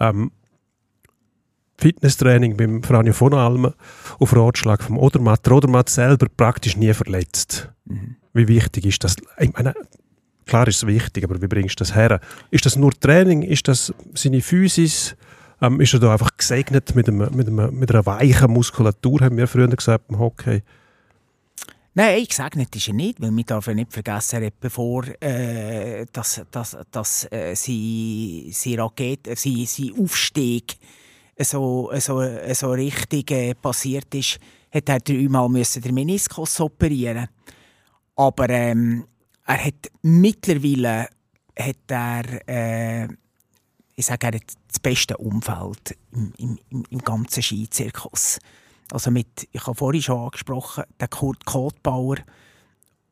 Ähm, 0.00 0.30
Fitnesstraining 1.78 2.56
beim 2.56 2.82
Franjo 2.82 3.12
von 3.12 3.34
Almen 3.34 3.74
auf 4.18 4.34
Ratschlag 4.34 4.82
vom 4.82 4.98
Odermatt. 4.98 5.44
Der 5.44 5.52
Odermatt 5.52 5.90
selber 5.90 6.26
praktisch 6.34 6.76
nie 6.76 6.92
verletzt. 6.94 7.70
Mhm. 7.84 8.16
Wie 8.32 8.48
wichtig 8.48 8.86
ist 8.86 9.04
das? 9.04 9.16
Ich 9.38 9.52
meine, 9.52 9.74
klar 10.46 10.66
ist 10.68 10.76
es 10.76 10.86
wichtig, 10.86 11.24
aber 11.24 11.40
wie 11.40 11.46
bringst 11.46 11.78
du 11.78 11.82
das 11.82 11.94
her? 11.94 12.20
Ist 12.50 12.66
das 12.66 12.76
nur 12.76 12.92
Training? 12.92 13.42
Ist 13.42 13.68
das 13.68 13.92
seine 14.14 14.40
Physis? 14.40 15.16
Ähm, 15.60 15.80
ist 15.80 15.94
er 15.94 16.00
da 16.00 16.12
einfach 16.12 16.36
gesegnet 16.36 16.94
mit, 16.94 17.08
einem, 17.08 17.34
mit, 17.34 17.46
einem, 17.46 17.78
mit 17.78 17.90
einer 17.90 18.04
weichen 18.04 18.50
Muskulatur, 18.50 19.20
haben 19.20 19.38
wir 19.38 19.48
früher 19.48 19.68
gesagt 19.68 20.08
beim 20.08 20.18
Hockey? 20.18 20.62
Nein, 21.98 22.26
gesegnet 22.26 22.76
ist 22.76 22.88
er 22.88 22.92
nicht, 22.92 23.22
weil 23.22 23.34
wir 23.34 23.44
darf 23.44 23.68
ja 23.68 23.72
nicht 23.72 23.90
vergessen, 23.90 24.42
er 24.42 24.50
bevor 24.50 25.02
äh, 25.18 26.04
dass, 26.12 26.42
dass, 26.50 26.76
dass 26.90 27.26
äh, 27.32 27.54
sein, 27.56 28.52
sein, 28.52 28.80
Rakete, 28.80 29.30
äh, 29.30 29.34
sein, 29.34 29.64
sein 29.64 29.94
Aufstieg 29.98 30.76
so, 31.38 31.90
so, 31.94 32.22
so 32.52 32.70
richtig 32.72 33.30
äh, 33.30 33.54
passiert 33.54 34.14
ist, 34.14 34.38
hat 34.70 34.90
er 34.90 34.98
dreimal 34.98 35.48
müssen 35.48 35.80
den 35.80 35.94
Meniskus 35.94 36.60
operieren 36.60 37.28
Aber 38.14 38.50
ähm, 38.50 39.06
er 39.46 39.64
hat 39.64 39.90
mittlerweile 40.02 41.08
hat 41.58 41.76
er, 41.88 42.46
äh, 42.46 43.08
ich 43.94 44.04
sage, 44.04 44.26
er 44.26 44.34
hat 44.34 44.42
das 44.68 44.80
beste 44.80 45.16
Umfeld 45.16 45.96
im, 46.12 46.34
im, 46.36 46.58
im, 46.68 46.84
im 46.90 46.98
ganzen 46.98 47.42
Skizirkus. 47.42 48.38
Also 48.92 49.10
mit, 49.10 49.48
ich 49.52 49.66
habe 49.66 49.76
vorhin 49.76 50.02
schon 50.02 50.24
angesprochen, 50.24 50.84
der 51.00 51.08
Kurt 51.08 51.44
Kotbauer, 51.44 52.16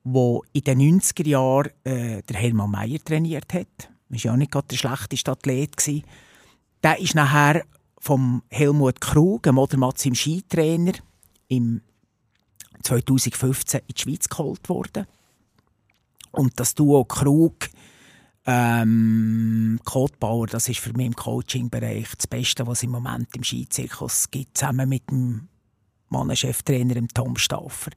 der 0.04 0.40
in 0.52 0.62
den 0.62 1.00
90er 1.00 1.26
Jahren 1.26 1.70
äh, 1.84 2.22
der 2.22 2.36
Hermann 2.36 2.70
Mayer 2.70 3.02
trainiert 3.02 3.52
hat. 3.52 3.90
Er 4.08 4.10
war 4.10 4.18
ja 4.18 4.32
auch 4.32 4.36
nicht 4.36 4.52
gerade 4.52 4.68
der 4.68 4.76
schlechteste 4.76 5.32
Athlet. 5.32 5.76
Gewesen. 5.76 6.04
Der 6.82 6.98
ist 7.00 7.14
nachher 7.14 7.64
vom 7.98 8.42
Helmut 8.50 9.00
Krug, 9.00 9.46
einem 9.46 9.58
Odermatz 9.58 10.04
im 10.04 10.14
Skitrainer, 10.14 10.92
im 11.48 11.80
2015 12.82 13.80
in 13.80 13.94
die 13.94 14.00
Schweiz 14.00 14.28
geholt 14.28 14.68
worden. 14.68 15.06
Und 16.30 16.60
das 16.60 16.74
Duo 16.74 17.04
Krug 17.04 17.70
ähm, 18.46 19.80
Kotbauer, 19.84 20.46
das 20.48 20.68
ist 20.68 20.80
für 20.80 20.92
mich 20.92 21.06
im 21.06 21.16
Coaching-Bereich 21.16 22.08
das 22.16 22.26
Beste, 22.26 22.66
was 22.66 22.78
es 22.78 22.82
im 22.84 22.90
Moment 22.90 23.34
im 23.34 23.42
Skizirkus 23.42 24.30
gibt, 24.30 24.58
zusammen 24.58 24.88
mit 24.88 25.10
dem 25.10 25.48
Mannencheftrainer 26.14 26.94
dem 26.94 27.08
Tom 27.08 27.36
Stauffer. 27.36 27.90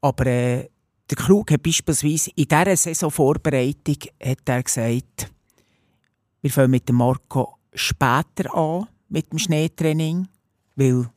Aber 0.00 0.26
äh, 0.26 0.68
der 1.10 1.16
Krug 1.16 1.50
hat 1.50 1.62
beispielsweise 1.62 2.30
in 2.34 2.46
dieser 2.46 2.76
Saisonvorbereitung 2.76 3.96
hat 4.22 4.48
er 4.48 4.62
gesagt, 4.62 5.30
wir 6.40 6.50
fangen 6.50 6.70
mit 6.70 6.88
dem 6.88 6.96
Marco 6.96 7.56
später 7.72 8.54
an 8.54 8.86
mit 9.08 9.30
dem 9.30 9.38
Schneetraining, 9.38 10.28
weil 10.76 11.08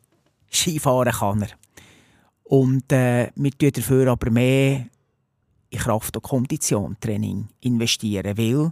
Skifahren 0.51 1.11
kann 1.11 1.41
er. 1.41 1.49
Und 2.43 2.91
äh, 2.91 3.31
wir 3.35 3.51
tun 3.51 3.71
dafür 3.73 4.07
aber 4.07 4.31
mehr 4.31 4.87
in 5.69 5.79
Kraft- 5.79 6.15
und 6.15 6.23
Konditiontraining 6.23 7.49
investieren, 7.61 8.37
weil 8.37 8.71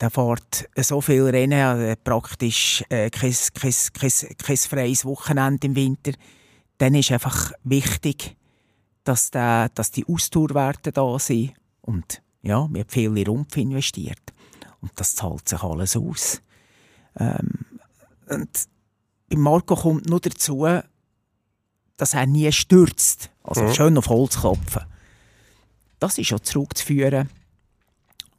der 0.00 0.10
fährt 0.10 0.68
so 0.76 1.00
viel 1.00 1.24
Rennen, 1.24 1.60
also 1.60 1.94
praktisch 2.02 2.84
äh, 2.88 3.10
kein, 3.10 3.34
kein, 3.54 3.72
kein, 3.92 4.36
kein 4.38 4.56
freies 4.56 5.04
Wochenende 5.04 5.66
im 5.66 5.76
Winter. 5.76 6.12
Dann 6.78 6.94
ist 6.94 7.12
einfach 7.12 7.52
wichtig, 7.62 8.36
dass, 9.04 9.30
der, 9.30 9.68
dass 9.70 9.90
die 9.90 10.06
Ausdauerwerte 10.06 10.92
da 10.92 11.18
sind. 11.18 11.52
Und 11.82 12.22
ja, 12.42 12.66
wir 12.70 12.80
haben 12.80 12.88
viel 12.88 13.16
in 13.16 13.26
Rumpf 13.26 13.56
investiert. 13.56 14.32
Und 14.80 14.92
das 14.96 15.14
zahlt 15.14 15.48
sich 15.48 15.62
alles 15.62 15.96
aus. 15.96 16.42
Ähm, 17.18 17.50
und 18.28 18.50
bei 19.28 19.36
Marco 19.36 19.76
kommt 19.76 20.08
nur 20.08 20.20
dazu, 20.20 20.66
dass 21.96 22.14
er 22.14 22.26
nie 22.26 22.50
stürzt. 22.52 23.30
Also 23.42 23.62
Mhm. 23.62 23.74
schön 23.74 23.98
auf 23.98 24.08
Holz 24.08 24.40
klopfen. 24.40 24.82
Das 26.00 26.18
ist 26.18 26.32
auch 26.32 26.40
zurückzuführen 26.40 27.30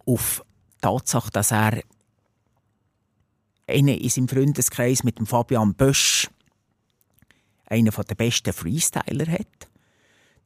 auf 0.05 0.43
Tatsache, 0.85 1.31
dass 1.31 1.51
er 1.51 1.81
in 3.65 3.87
seinem 4.09 4.27
Freundeskreis 4.27 5.03
mit 5.03 5.17
dem 5.17 5.25
Fabian 5.25 5.73
Bösch 5.73 6.29
einen 7.65 7.89
der 7.89 8.15
besten 8.15 8.53
Freestyler 8.53 9.25
hat. 9.25 9.67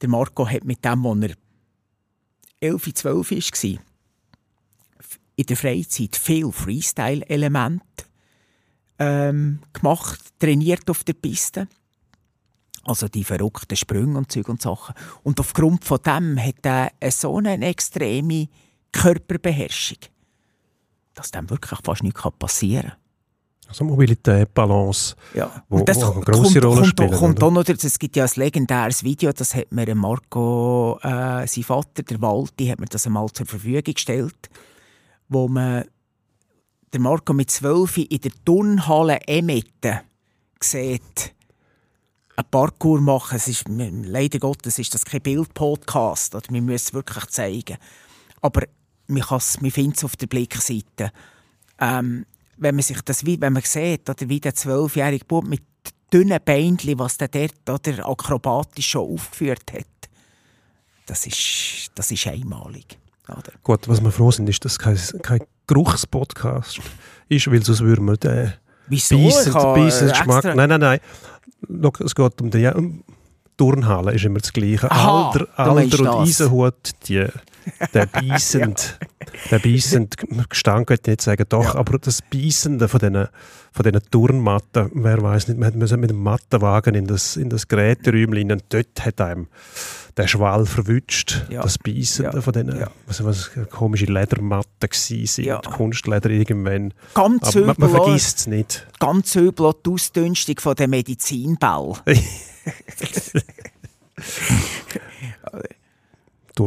Der 0.00 0.08
Marco 0.08 0.48
hat 0.48 0.64
mit 0.64 0.82
dem, 0.82 1.04
als 1.04 1.22
er 1.22 1.36
11, 2.60 2.94
12 2.94 3.30
war, 3.30 3.82
in 5.36 5.46
der 5.46 5.56
Freizeit 5.58 6.16
viel 6.16 6.50
Freestyle-Elemente 6.50 8.04
ähm, 8.98 9.60
gemacht, 9.74 10.20
trainiert 10.38 10.88
auf 10.88 11.04
der 11.04 11.12
Piste. 11.12 11.68
Also 12.84 13.08
die 13.08 13.24
verrückten 13.24 13.76
Sprünge 13.76 14.16
und 14.16 14.32
Zeug 14.32 14.48
und 14.48 14.62
Sachen. 14.62 14.94
Und 15.22 15.38
aufgrund 15.38 15.84
von 15.84 16.00
dem 16.02 16.38
hat 16.42 16.64
er 16.64 17.10
so 17.10 17.36
eine 17.36 17.62
extreme 17.66 18.48
Körperbeherrschung, 18.92 19.98
dass 21.20 21.30
dem 21.30 21.48
wirklich 21.50 21.80
fast 21.84 22.02
nichts 22.02 22.22
passieren 22.38 22.90
kann. 22.90 22.96
Also 23.68 23.84
Mobilität, 23.84 24.52
Balance, 24.52 25.14
Ja. 25.32 25.62
wo, 25.68 25.76
und 25.78 25.88
das 25.88 25.98
wo 25.98 26.06
eine 26.06 26.12
kommt, 26.14 26.26
grosse 26.26 26.60
Rolle 26.60 26.74
kommt, 26.80 26.86
spielen. 26.88 27.10
kommt 27.12 27.42
auch 27.42 27.50
noch, 27.52 27.68
es 27.68 27.98
gibt 28.00 28.16
ja 28.16 28.24
ein 28.24 28.30
legendäres 28.34 29.04
Video, 29.04 29.30
das 29.32 29.54
hat 29.54 29.70
mir 29.70 29.94
Marco, 29.94 30.98
äh, 31.02 31.46
sein 31.46 31.62
Vater, 31.64 32.02
der 32.02 32.20
Walti, 32.20 32.66
hat 32.66 32.80
mir 32.80 32.86
das 32.86 33.06
einmal 33.06 33.28
zur 33.30 33.46
Verfügung 33.46 33.94
gestellt, 33.94 34.50
wo 35.28 35.46
man 35.46 35.84
der 36.92 37.00
Marco 37.00 37.32
mit 37.32 37.50
12 37.50 37.98
in 37.98 38.20
der 38.20 38.32
Turnhalle 38.44 39.20
Emette 39.28 40.00
sieht, 40.60 41.32
ein 42.34 42.44
Parkour 42.50 43.00
machen. 43.00 43.36
Es 43.36 43.46
ist, 43.46 43.66
leider 43.68 44.40
Gottes 44.40 44.80
ist 44.80 44.94
das 44.94 45.04
kein 45.04 45.20
Bild-Podcast, 45.20 46.34
wir 46.50 46.60
müssen 46.62 46.74
es 46.88 46.92
wirklich 46.94 47.26
zeigen. 47.26 47.76
Aber 48.40 48.62
man, 49.10 49.24
man 49.28 49.70
findet 49.70 49.98
es 49.98 50.04
auf 50.04 50.16
der 50.16 50.26
Blickseite. 50.26 51.12
Ähm, 51.78 52.26
wenn 52.56 52.74
man 52.74 52.82
sich 52.82 53.00
das, 53.02 53.24
wenn 53.24 53.52
man 53.52 53.62
sieht, 53.62 54.08
oder 54.08 54.28
wie 54.28 54.40
der 54.40 54.54
zwölfjährige 54.54 55.24
Bub 55.24 55.46
mit 55.46 55.62
dünnen 56.12 56.38
Beinchen, 56.44 56.98
was 56.98 57.16
der 57.16 57.28
dort 57.28 57.68
oder 57.68 58.08
akrobatisch 58.08 58.88
schon 58.88 59.14
aufgeführt 59.14 59.72
hat, 59.72 59.86
das 61.06 61.26
ist, 61.26 61.90
das 61.94 62.10
ist 62.10 62.26
einmalig. 62.26 62.98
Oder? 63.28 63.52
Gut, 63.62 63.88
was 63.88 64.02
wir 64.02 64.10
froh 64.10 64.30
sind, 64.30 64.48
ist, 64.48 64.64
dass 64.64 64.72
es 64.72 64.78
kein, 64.78 64.98
kein 65.22 65.40
Geruchspodcast 65.66 66.80
ist, 67.28 67.50
weil 67.50 67.64
sonst 67.64 67.80
würden 67.80 68.06
wir 68.06 68.16
den 68.16 68.52
Wieso? 68.88 69.16
Äh, 69.16 69.52
Beissen 69.52 70.08
Geschmack. 70.08 70.44
Nein, 70.56 70.68
nein, 70.68 70.80
nein. 70.80 71.00
Es 72.00 72.14
geht 72.14 72.40
um 72.40 72.50
die 72.50 72.66
um, 72.66 73.04
Turnhalle, 73.56 74.12
ist 74.14 74.24
immer 74.24 74.40
das 74.40 74.52
Gleiche. 74.52 74.90
Aha, 74.90 75.28
Alter, 75.28 75.46
Alter 75.56 75.98
und 75.98 76.04
das. 76.04 76.16
Eisenhut, 76.16 76.90
die, 77.06 77.26
der 77.94 78.06
beißend, 78.06 78.98
der 79.50 79.58
beißend 79.58 80.16
Gestank, 80.48 80.88
könnte 80.88 81.10
ich 81.10 81.18
nicht 81.18 81.22
sagen, 81.22 81.44
doch, 81.48 81.74
aber 81.74 81.98
das 81.98 82.20
Beißende 82.22 82.88
von 82.88 83.00
diesen 83.00 83.28
von 83.72 83.84
diesen 83.84 84.02
Turnmatten, 84.10 84.90
wer 84.94 85.22
weiß 85.22 85.46
nicht, 85.46 85.60
man 85.60 85.78
müssen 85.78 86.00
mit 86.00 86.10
dem 86.10 86.20
Mattenwagen 86.20 86.94
in 86.96 87.06
das, 87.06 87.36
in 87.36 87.48
das 87.50 87.68
Geräteräumchen 87.68 88.50
und 88.50 88.64
dort 88.70 89.04
hat 89.04 89.20
einem 89.20 89.46
der 90.16 90.26
Schwall 90.26 90.66
verwünscht, 90.66 91.46
Ja. 91.50 91.62
das 91.62 91.78
Beißende 91.78 92.32
Ja. 92.34 92.40
von 92.42 92.52
diesen, 92.52 92.76
Ja. 92.80 92.90
was, 93.06 93.24
was 93.24 93.50
komische 93.70 94.06
Ledermatten 94.06 94.88
sind, 94.92 95.38
Ja. 95.46 95.60
Kunstleder 95.60 96.30
irgendwann. 96.30 96.92
Ganz 97.14 97.56
Aber 97.56 97.66
man, 97.66 97.76
man 97.78 97.90
vergisst 97.90 98.38
es 98.40 98.46
nicht. 98.48 98.88
ganz 98.98 99.36
übel 99.36 99.72
die 99.86 99.90
Ausdünstung 99.90 100.56
von 100.58 100.74
der 100.74 100.88
Medizinball. 100.88 101.94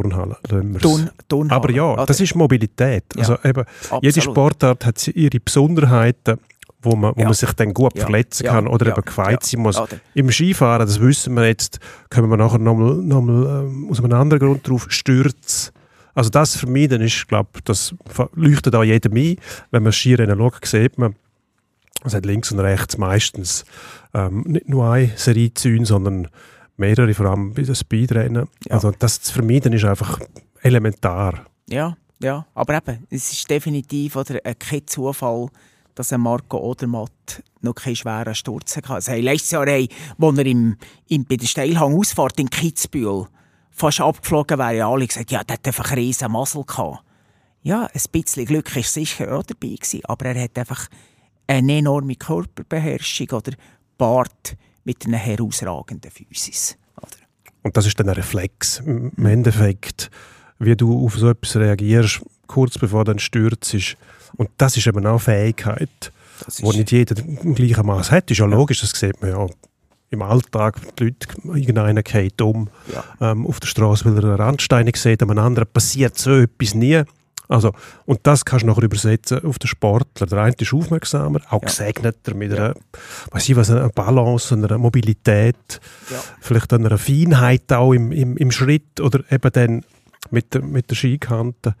Turnhalle. 0.02 0.36
Turn, 0.80 1.10
Turnhalle, 1.28 1.56
Aber 1.56 1.70
ja, 1.70 1.92
oder? 1.92 2.06
das 2.06 2.20
ist 2.20 2.34
Mobilität. 2.34 3.04
Ja, 3.14 3.20
Also 3.20 3.36
eben, 3.44 3.64
jede. 4.02 4.20
Sportart 4.20 4.84
hat 4.84 5.06
ihre 5.08 5.38
Besonderheiten, 5.40 6.38
wo 6.82 6.96
man, 6.96 7.14
wo 7.14 7.20
Ja. 7.20 7.26
man 7.26 7.34
sich 7.34 7.52
dann 7.52 7.72
gut 7.72 7.96
Ja, 7.96 8.02
verletzen 8.02 8.44
ja, 8.46 8.52
kann 8.52 8.66
oder 8.66 8.86
ja, 8.86 8.92
eben 8.92 9.04
gefeit 9.04 9.44
sein 9.44 9.60
muss. 9.62 9.78
oder? 9.78 9.96
Im 10.14 10.30
Skifahren, 10.30 10.86
das 10.86 11.00
wissen 11.00 11.34
wir 11.34 11.46
jetzt, 11.46 11.78
kommen 12.10 12.28
wir 12.28 12.36
nachher 12.36 12.58
nochmal 12.58 12.94
noch 12.96 13.22
mal, 13.22 13.64
ähm, 13.66 13.88
aus 13.90 14.00
einem 14.00 14.12
anderen 14.12 14.40
Grund 14.40 14.68
drauf, 14.68 14.86
Stürze. 14.88 15.70
Also 16.14 16.30
das 16.30 16.56
vermeiden 16.56 17.00
ist, 17.02 17.26
glaube 17.28 17.48
das 17.64 17.94
leuchtet 18.34 18.74
auch 18.74 18.84
jedem 18.84 19.14
ein. 19.16 19.36
Wenn 19.70 19.82
man 19.82 19.92
Skirennen 19.92 20.38
schaut, 20.38 20.64
sieht 20.66 20.98
man, 20.98 21.14
es 22.04 22.14
hat 22.14 22.26
links 22.26 22.52
und 22.52 22.60
rechts 22.60 22.98
meistens 22.98 23.64
ähm, 24.12 24.42
nicht 24.46 24.68
nur 24.68 24.88
eine 24.90 25.10
Serie 25.16 25.52
Zäune, 25.54 25.86
sondern 25.86 26.28
mehrere, 26.76 27.14
vor 27.14 27.26
allem 27.26 27.54
bei 27.54 27.62
den 27.62 27.74
Speedrennen. 27.74 28.48
Ja. 28.66 28.74
Also 28.74 28.90
das 28.90 29.20
zu 29.20 29.32
vermeiden 29.32 29.72
ist 29.72 29.84
einfach 29.84 30.20
elementar. 30.62 31.46
Ja, 31.68 31.96
ja. 32.20 32.46
Aber 32.54 32.76
eben, 32.76 33.06
es 33.10 33.32
ist 33.32 33.48
definitiv 33.50 34.16
oder, 34.16 34.44
äh, 34.44 34.54
kein 34.54 34.86
Zufall, 34.86 35.48
dass 35.94 36.12
ein 36.12 36.20
Marco 36.20 36.58
Odermatt 36.58 37.42
noch 37.60 37.74
keinen 37.74 37.96
schweren 37.96 38.34
Sturz 38.34 38.76
hatte. 38.76 38.90
Also, 38.90 39.12
hey, 39.12 39.20
letztes 39.20 39.52
Jahr, 39.52 39.66
hey, 39.66 39.88
wo 40.18 40.30
er 40.32 40.46
im, 40.46 40.76
im, 41.08 41.24
bei 41.24 41.36
der 41.36 41.46
Steilhangausfahrt 41.46 42.38
in 42.40 42.50
Kitzbühel 42.50 43.26
fast 43.70 44.00
abgeflogen 44.00 44.58
wäre, 44.58 44.82
haben 44.82 44.92
alle 44.92 45.06
gesagt, 45.06 45.30
ja, 45.30 45.42
der 45.44 45.54
hat 45.54 45.66
einfach 45.66 45.90
einen 45.90 46.00
riesen 46.02 46.32
Muskel 46.32 46.64
gehabt. 46.64 47.04
Ja, 47.62 47.86
ein 47.86 48.00
bisschen 48.12 48.44
Glück 48.44 48.76
ist 48.76 48.92
sicher 48.92 49.34
auch 49.34 49.42
dabei 49.42 49.74
gewesen, 49.74 50.00
aber 50.04 50.26
er 50.26 50.44
hat 50.44 50.58
einfach 50.58 50.88
eine 51.46 51.78
enorme 51.78 52.14
Körperbeherrschung 52.14 53.30
oder 53.30 53.52
Bart 53.96 54.56
mit 54.84 55.06
einer 55.06 55.16
herausragenden 55.16 56.10
Physis. 56.10 56.76
Oder? 56.98 57.08
Und 57.62 57.76
das 57.76 57.86
ist 57.86 57.98
dann 57.98 58.08
ein 58.08 58.14
Reflex. 58.14 58.80
Im 58.80 59.26
Endeffekt, 59.26 60.10
wie 60.58 60.76
du 60.76 61.04
auf 61.04 61.16
so 61.16 61.30
etwas 61.30 61.56
reagierst, 61.56 62.20
kurz 62.46 62.78
bevor 62.78 63.04
dann 63.04 63.18
stürzt. 63.18 63.96
Und 64.36 64.50
das 64.58 64.76
ist 64.76 64.86
eben 64.86 65.06
auch 65.06 65.10
eine 65.10 65.18
Fähigkeit, 65.18 66.12
Das 66.44 66.56
die 66.56 66.64
nicht 66.64 66.92
jeder 66.92 67.16
im 67.18 67.54
gleichen 67.54 67.86
Maß 67.86 68.10
hat. 68.10 68.30
Ist 68.30 68.38
ja 68.38 68.46
logisch, 68.46 68.80
das 68.80 68.90
sieht 68.90 69.20
man 69.20 69.30
ja 69.30 69.46
im 70.10 70.22
Alltag. 70.22 70.80
Die 70.96 71.04
Leute, 71.04 71.28
irgendeiner 71.44 72.02
geht 72.02 72.40
um 72.40 72.68
ja. 72.92 73.32
ähm, 73.32 73.46
auf 73.46 73.60
der 73.60 73.68
Straße, 73.68 74.04
weil 74.04 74.16
er 74.18 74.30
einen 74.30 74.40
Randstein 74.40 74.90
sieht, 74.94 75.22
einem 75.22 75.38
anderen 75.38 75.68
passiert 75.72 76.18
so 76.18 76.32
etwas 76.32 76.74
nie. 76.74 77.02
Also, 77.48 77.72
und 78.06 78.20
das 78.22 78.44
kannst 78.44 78.62
du 78.62 78.68
nachher 78.68 78.82
übersetzen 78.84 79.44
auf 79.44 79.58
den 79.58 79.66
Sportler. 79.68 80.26
Der 80.26 80.38
eine 80.38 80.54
ist 80.58 80.72
aufmerksamer, 80.72 81.40
auch 81.50 81.60
Ja. 81.62 81.66
gesegneter 81.68 82.34
mit 82.34 82.52
einer, 82.52 82.74
weiß 83.30 83.48
ich 83.48 83.56
was, 83.56 83.70
einer 83.70 83.88
Balance, 83.90 84.54
einer 84.54 84.78
Mobilität, 84.78 85.80
Ja. 86.10 86.22
vielleicht 86.40 86.72
einer 86.72 86.96
Feinheit 86.96 87.70
auch 87.72 87.92
im, 87.92 88.12
im, 88.12 88.36
im 88.36 88.50
Schritt 88.50 88.98
oder 89.00 89.20
eben 89.30 89.52
dann 89.52 89.84
mit 90.30 90.54
der, 90.54 90.62
mit 90.62 90.88
der 90.90 90.96
Skikante, 90.96 91.74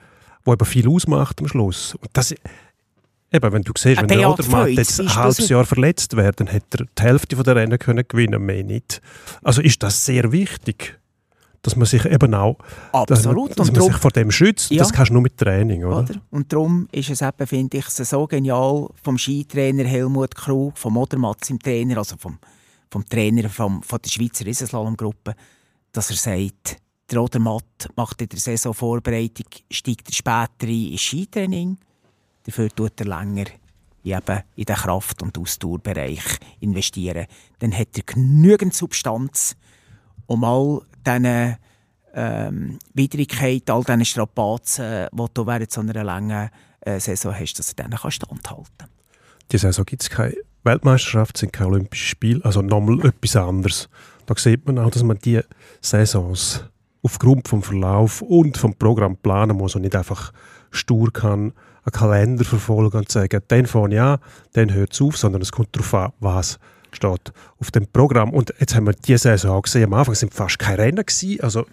wo 0.44 0.52
eben 0.52 0.66
viel 0.66 0.88
ausmacht 0.88 1.40
am 1.40 1.48
Schluss. 1.48 1.94
Und 1.94 2.10
das, 2.12 2.32
eben, 2.32 3.52
wenn 3.52 3.62
du 3.62 3.72
siehst, 3.76 3.98
Ein 4.02 4.10
wenn 4.10 4.18
der 4.18 4.30
Odermatt 4.30 4.68
jetzt 4.68 5.00
ein 5.00 5.14
halbes 5.14 5.48
Jahr 5.48 5.64
verletzt 5.64 6.14
wäre, 6.14 6.32
dann 6.32 6.48
hätte 6.48 6.80
er 6.80 6.86
die 6.98 7.02
Hälfte 7.02 7.36
von 7.36 7.44
der 7.44 7.56
Rennen 7.56 7.78
können 7.78 8.04
gewinnen, 8.06 8.44
mehr 8.44 8.62
nicht. 8.64 9.00
Also 9.42 9.62
ist 9.62 9.82
das 9.82 10.04
sehr 10.04 10.30
wichtig, 10.30 10.98
dass 11.64 11.76
man 11.76 11.86
sich 11.86 12.04
eben 12.04 12.34
auch 12.34 12.58
dass 12.92 13.24
man, 13.24 13.34
Absolut. 13.34 13.58
dass 13.58 13.66
man 13.68 13.74
darum- 13.74 13.92
sich 13.92 14.00
vor 14.00 14.10
dem 14.10 14.30
schützt. 14.30 14.70
Ja. 14.70 14.78
Das 14.78 14.92
kannst 14.92 15.08
du 15.08 15.14
nur 15.14 15.22
mit 15.22 15.36
Training, 15.36 15.84
oder? 15.84 16.00
Oder? 16.00 16.14
Und 16.30 16.52
darum 16.52 16.86
ist 16.92 17.10
es 17.10 17.22
eben, 17.22 17.46
finde 17.46 17.78
ich, 17.78 17.86
so 17.86 18.26
genial 18.26 18.88
vom 19.02 19.18
Skitrainer 19.18 19.84
Helmut 19.84 20.34
Krug, 20.34 20.76
vom 20.78 20.96
Odermatz 20.98 21.50
im 21.50 21.58
Trainer, 21.58 21.96
also 21.98 22.16
vom, 22.18 22.38
vom 22.90 23.04
Trainer 23.06 23.48
vom, 23.48 23.82
von 23.82 23.98
der 24.04 24.10
Schweizer 24.10 24.44
Riesenslalom-Gruppe, 24.44 25.34
dass 25.90 26.10
er 26.10 26.16
sagt, 26.16 26.76
der 27.10 27.22
Odermatt 27.22 27.88
macht 27.96 28.20
in 28.20 28.28
der 28.28 28.38
Saisonvorbereitung, 28.38 29.46
steigt 29.70 30.08
er 30.08 30.14
später 30.14 30.66
ein 30.66 30.92
ins 30.92 31.00
Skitraining, 31.00 31.78
dafür 32.44 32.68
tut 32.68 33.00
er 33.00 33.06
länger 33.06 33.46
in 34.02 34.12
eben 34.12 34.40
in 34.56 34.64
den 34.66 34.76
Kraft- 34.76 35.22
und 35.22 35.38
Ausdauerbereich 35.38 36.22
investieren. 36.60 37.26
Dann 37.60 37.72
hat 37.72 37.96
er 37.96 38.02
genügend 38.02 38.74
Substanz, 38.74 39.56
um 40.26 40.44
all 40.44 40.82
diese 41.06 41.58
ähm, 42.14 42.78
Widrigkeiten, 42.92 43.70
all 43.70 43.84
diese 43.84 44.04
Strapazen, 44.04 45.08
die 45.12 45.24
du 45.34 45.46
während 45.46 45.70
so 45.70 45.80
einer 45.80 46.04
langen 46.04 46.50
äh, 46.80 47.00
Saison 47.00 47.34
hast, 47.34 47.58
dass 47.58 47.72
er 47.72 47.84
denen 47.84 47.98
kann 47.98 48.10
standhalten 48.10 48.64
kann. 48.78 48.88
Die 49.52 49.58
Saison 49.58 49.84
gibt 49.84 50.02
es 50.02 50.10
keine 50.10 50.34
Weltmeisterschaft, 50.62 51.36
sind 51.36 51.52
keine 51.52 51.70
Olympischen 51.70 52.06
Spiele, 52.06 52.44
also 52.44 52.62
nochmal 52.62 53.06
etwas 53.06 53.36
anderes. 53.36 53.88
Da 54.26 54.34
sieht 54.36 54.66
man 54.66 54.78
auch, 54.78 54.90
dass 54.90 55.02
man 55.02 55.18
die 55.18 55.40
Saisons 55.80 56.64
aufgrund 57.02 57.48
vom 57.48 57.62
Verlauf 57.62 58.22
und 58.22 58.56
vom 58.56 58.74
Programm 58.74 59.16
planen 59.16 59.56
muss 59.56 59.74
und 59.74 59.82
nicht 59.82 59.94
einfach 59.94 60.32
stur 60.70 61.12
kann 61.12 61.52
einen 61.84 61.92
Kalender 61.92 62.44
verfolgen 62.44 62.96
und 62.96 63.12
sagen, 63.12 63.42
den 63.50 63.66
fange 63.66 63.94
ich 63.94 64.00
an, 64.00 64.18
dann 64.54 64.72
hört 64.72 64.94
es 64.94 65.02
auf, 65.02 65.18
sondern 65.18 65.42
es 65.42 65.52
kommt 65.52 65.76
darauf 65.76 65.94
an, 65.94 66.12
was 66.20 66.58
steht 66.94 67.32
auf 67.60 67.70
dem 67.70 67.86
Programm. 67.86 68.30
Und 68.30 68.54
jetzt 68.58 68.74
haben 68.74 68.86
wir 68.86 68.92
diese 68.94 69.18
Saison 69.18 69.52
auch 69.58 69.62
gesehen, 69.62 69.84
am 69.84 69.94
Anfang 69.94 70.14
sind 70.14 70.32
fast 70.34 70.58
keine 70.58 70.78
Rennen 70.78 71.04
gewesen, 71.04 71.40
also 71.42 71.66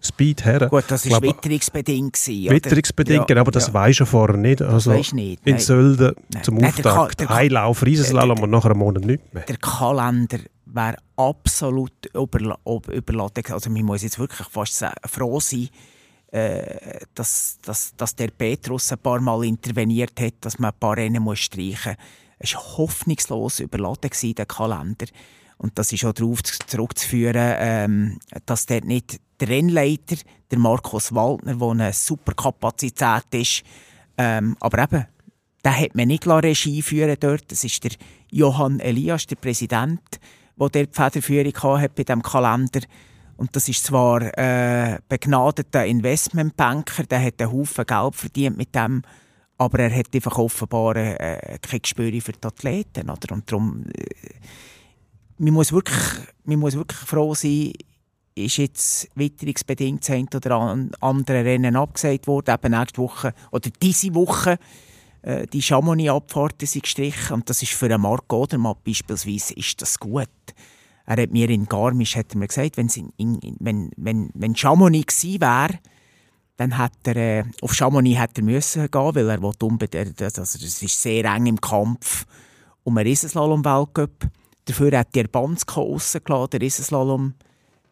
Speed 0.00 0.44
her. 0.44 0.68
Gut, 0.68 0.84
das 0.88 1.08
war 1.10 1.22
witterungsbedingt. 1.22 2.12
gewesen? 2.12 2.50
Witterungsbedingt, 2.50 3.30
Ja, 3.30 3.36
aber 3.40 3.50
das 3.50 3.68
ja. 3.68 3.74
weisst 3.74 4.00
du 4.00 4.04
vorher 4.04 4.36
nicht. 4.36 4.60
Also 4.62 4.92
weisst 4.92 5.14
nicht, 5.14 5.40
in. 5.46 5.58
Sölden 5.58 6.14
zum 6.42 6.56
Nein, 6.58 6.72
der 6.76 6.92
Auftakt 6.92 7.20
der 7.20 7.26
Ka- 7.28 7.34
ein 7.36 7.50
Lauf, 7.50 7.82
Riesenslalom 7.84 8.38
und 8.40 8.50
nachher 8.50 8.70
einen 8.70 8.78
Monat 8.78 9.04
nicht 9.04 9.34
mehr. 9.34 9.44
Der 9.44 9.56
Kalender 9.56 10.38
wäre 10.66 10.96
absolut 11.16 11.92
überla 12.14 12.56
überladen. 12.92 13.44
Also 13.50 13.70
man 13.70 13.82
muss 13.84 14.02
jetzt 14.02 14.18
wirklich 14.18 14.46
fast 14.48 14.84
froh 15.06 15.40
sein, 15.40 15.68
äh, 16.30 17.00
dass, 17.14 17.58
dass, 17.64 17.94
dass 17.96 18.14
der 18.14 18.28
Petrus 18.28 18.92
ein 18.92 18.98
paar 18.98 19.20
Mal 19.20 19.44
interveniert 19.44 20.20
hat, 20.20 20.34
dass 20.42 20.58
man 20.58 20.70
ein 20.72 20.78
paar 20.78 20.96
Rennen 20.96 21.22
muss 21.22 21.38
streichen 21.38 21.92
muss. 21.96 22.25
Es 22.38 22.54
war 22.54 22.62
hoffnungslos 22.78 23.60
überladen, 23.60 24.10
der 24.34 24.46
Kalender. 24.46 25.06
Und 25.58 25.78
das 25.78 25.92
ist 25.92 26.04
auch 26.04 26.12
darauf 26.12 26.42
zu- 26.42 26.58
zurückzuführen, 26.66 27.54
ähm, 27.58 28.18
dass 28.44 28.66
dort 28.66 28.84
nicht 28.84 29.20
der 29.40 29.48
Rennleiter, 29.48 30.16
der 30.50 30.58
Markus 30.58 31.14
Waldner, 31.14 31.54
der 31.56 31.68
eine 31.68 31.92
super 31.92 32.34
Kapazität 32.34 33.24
ist, 33.32 33.62
Ähm, 34.18 34.56
aber 34.60 34.82
eben, 34.84 35.04
der 35.62 35.78
hat 35.78 35.94
man 35.94 36.08
nicht 36.08 36.26
Regie 36.26 36.80
führen 36.80 37.16
dort. 37.20 37.52
Das 37.52 37.64
ist 37.64 37.84
der 37.84 37.90
Johann 38.30 38.80
Elias, 38.80 39.26
der 39.26 39.36
Präsident, 39.36 40.00
der 40.58 40.68
die 40.70 40.88
Federführung 40.90 41.80
hat 41.82 41.94
bei 41.94 42.02
diesem 42.04 42.22
Kalender. 42.22 42.80
Und 43.36 43.54
das 43.54 43.68
ist 43.68 43.84
zwar 43.84 44.22
äh, 44.38 44.98
begnadeter 45.06 45.84
Investmentbanker, 45.84 47.02
der 47.04 47.22
hat 47.22 47.42
einen 47.42 47.52
Haufen 47.52 47.84
Geld 47.84 48.14
verdient 48.14 48.56
mit 48.56 48.74
dem, 48.74 49.02
aber 49.58 49.78
er 49.80 49.96
hat 49.96 50.14
einfach 50.14 50.38
offenbar 50.38 50.96
äh, 50.96 51.58
kein 51.60 51.80
Gespür 51.80 52.12
für 52.20 52.32
die 52.32 52.46
Athleten. 52.46 53.10
Oder? 53.10 53.34
Und 53.34 53.50
darum, 53.50 53.84
äh, 53.94 54.04
man, 55.38 55.54
muss 55.54 55.72
wirklich, 55.72 55.98
man 56.44 56.58
muss 56.58 56.74
wirklich 56.74 56.98
froh 56.98 57.34
sein, 57.34 57.72
ist 58.34 58.58
jetzt 58.58 59.08
witterungsbedingt 59.14 60.06
das 60.08 60.34
oder 60.34 60.56
an, 60.56 60.90
andere 61.00 61.44
Rennen 61.44 61.74
abgesagt 61.74 62.26
worden, 62.26 62.54
eben 62.54 62.78
nächste 62.78 62.98
Woche 62.98 63.32
oder 63.50 63.70
diese 63.82 64.14
Woche. 64.14 64.58
Äh, 65.22 65.46
die 65.46 65.62
Chamonix-Abfahrten 65.62 66.66
sind 66.66 66.82
gestrichen 66.82 67.34
und 67.34 67.48
das 67.48 67.62
ist 67.62 67.72
für 67.72 67.86
einen 67.86 68.02
Marc 68.02 68.30
Odermatt 68.32 68.84
beispielsweise 68.84 69.54
ist 69.54 69.80
das 69.80 69.98
gut. 69.98 70.28
Er 71.06 71.22
hat 71.22 71.30
mir 71.30 71.48
in 71.48 71.66
Garmisch 71.66 72.16
hat 72.16 72.34
mir 72.34 72.48
gesagt, 72.48 72.76
wenn's 72.76 72.96
in, 72.96 73.12
in, 73.16 73.56
wenn, 73.60 73.90
wenn, 73.96 74.30
wenn 74.34 74.54
Chamonix 74.54 75.20
gewesen 75.20 75.40
wäre, 75.40 75.78
dann 76.56 76.76
hat 76.78 76.92
er, 77.04 77.16
äh, 77.16 77.44
auf 77.60 77.74
Chamonix 77.74 78.18
hat 78.18 78.38
er 78.38 78.44
müssen 78.44 78.90
gehen, 78.90 79.14
weil 79.14 79.28
er 79.28 79.42
unbedingt, 79.42 80.22
also 80.22 80.40
das 80.40 80.54
ist 80.82 81.02
sehr 81.02 81.24
eng 81.24 81.46
im 81.46 81.60
Kampf 81.60 82.26
um 82.84 82.96
einen 82.96 83.06
Riesenslalom-Weltcup. 83.08 84.28
Dafür 84.64 84.98
hat 84.98 85.16
er 85.16 85.28
Bansko 85.28 85.82
rausgelassen, 85.82 86.50
der 86.50 86.60
Riesenslalom 86.60 87.34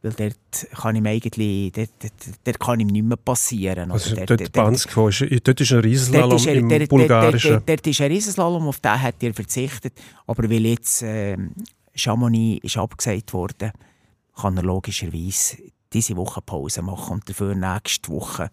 weil 0.05 0.13
dort 0.13 0.81
kann 0.83 0.97
ihm 0.97 1.07
eigentlich 1.07 1.73
dort, 1.73 1.91
dort, 1.99 2.13
dort 2.45 2.61
kann 2.61 2.79
ihm 2.79 2.89
nicht 2.89 3.07
mehr 3.07 3.17
passieren. 3.17 3.91
Also 3.91 4.15
dort, 4.15 4.29
dort, 4.29 4.53
Bansko, 4.53 5.09
ist, 5.09 5.25
dort 5.43 5.61
ist 5.61 5.73
ein 5.73 5.79
Riesenslalom 5.79 6.47
im 6.47 6.69
dort, 6.69 6.89
Bulgarischen. 6.91 7.51
Dort, 7.53 7.69
dort, 7.69 7.79
dort 7.79 7.87
ist 7.87 8.01
ein 8.03 8.11
Riesenslalom, 8.11 8.69
auf 8.69 8.81
den 8.81 9.01
hat 9.01 9.23
er 9.23 9.33
verzichtet, 9.33 9.95
aber 10.27 10.43
weil 10.51 10.67
jetzt 10.67 11.03
äh, 11.03 11.39
Chamonix 11.95 12.63
ist 12.63 12.77
abgesagt 12.77 13.33
worden, 13.33 13.73
kann 14.37 14.57
er 14.59 14.63
logischerweise 14.63 15.57
diese 15.95 16.17
Woche 16.17 16.43
Pause 16.43 16.83
machen 16.83 17.15
und 17.15 17.29
dafür 17.29 17.55
nächste 17.55 18.11
Woche 18.11 18.51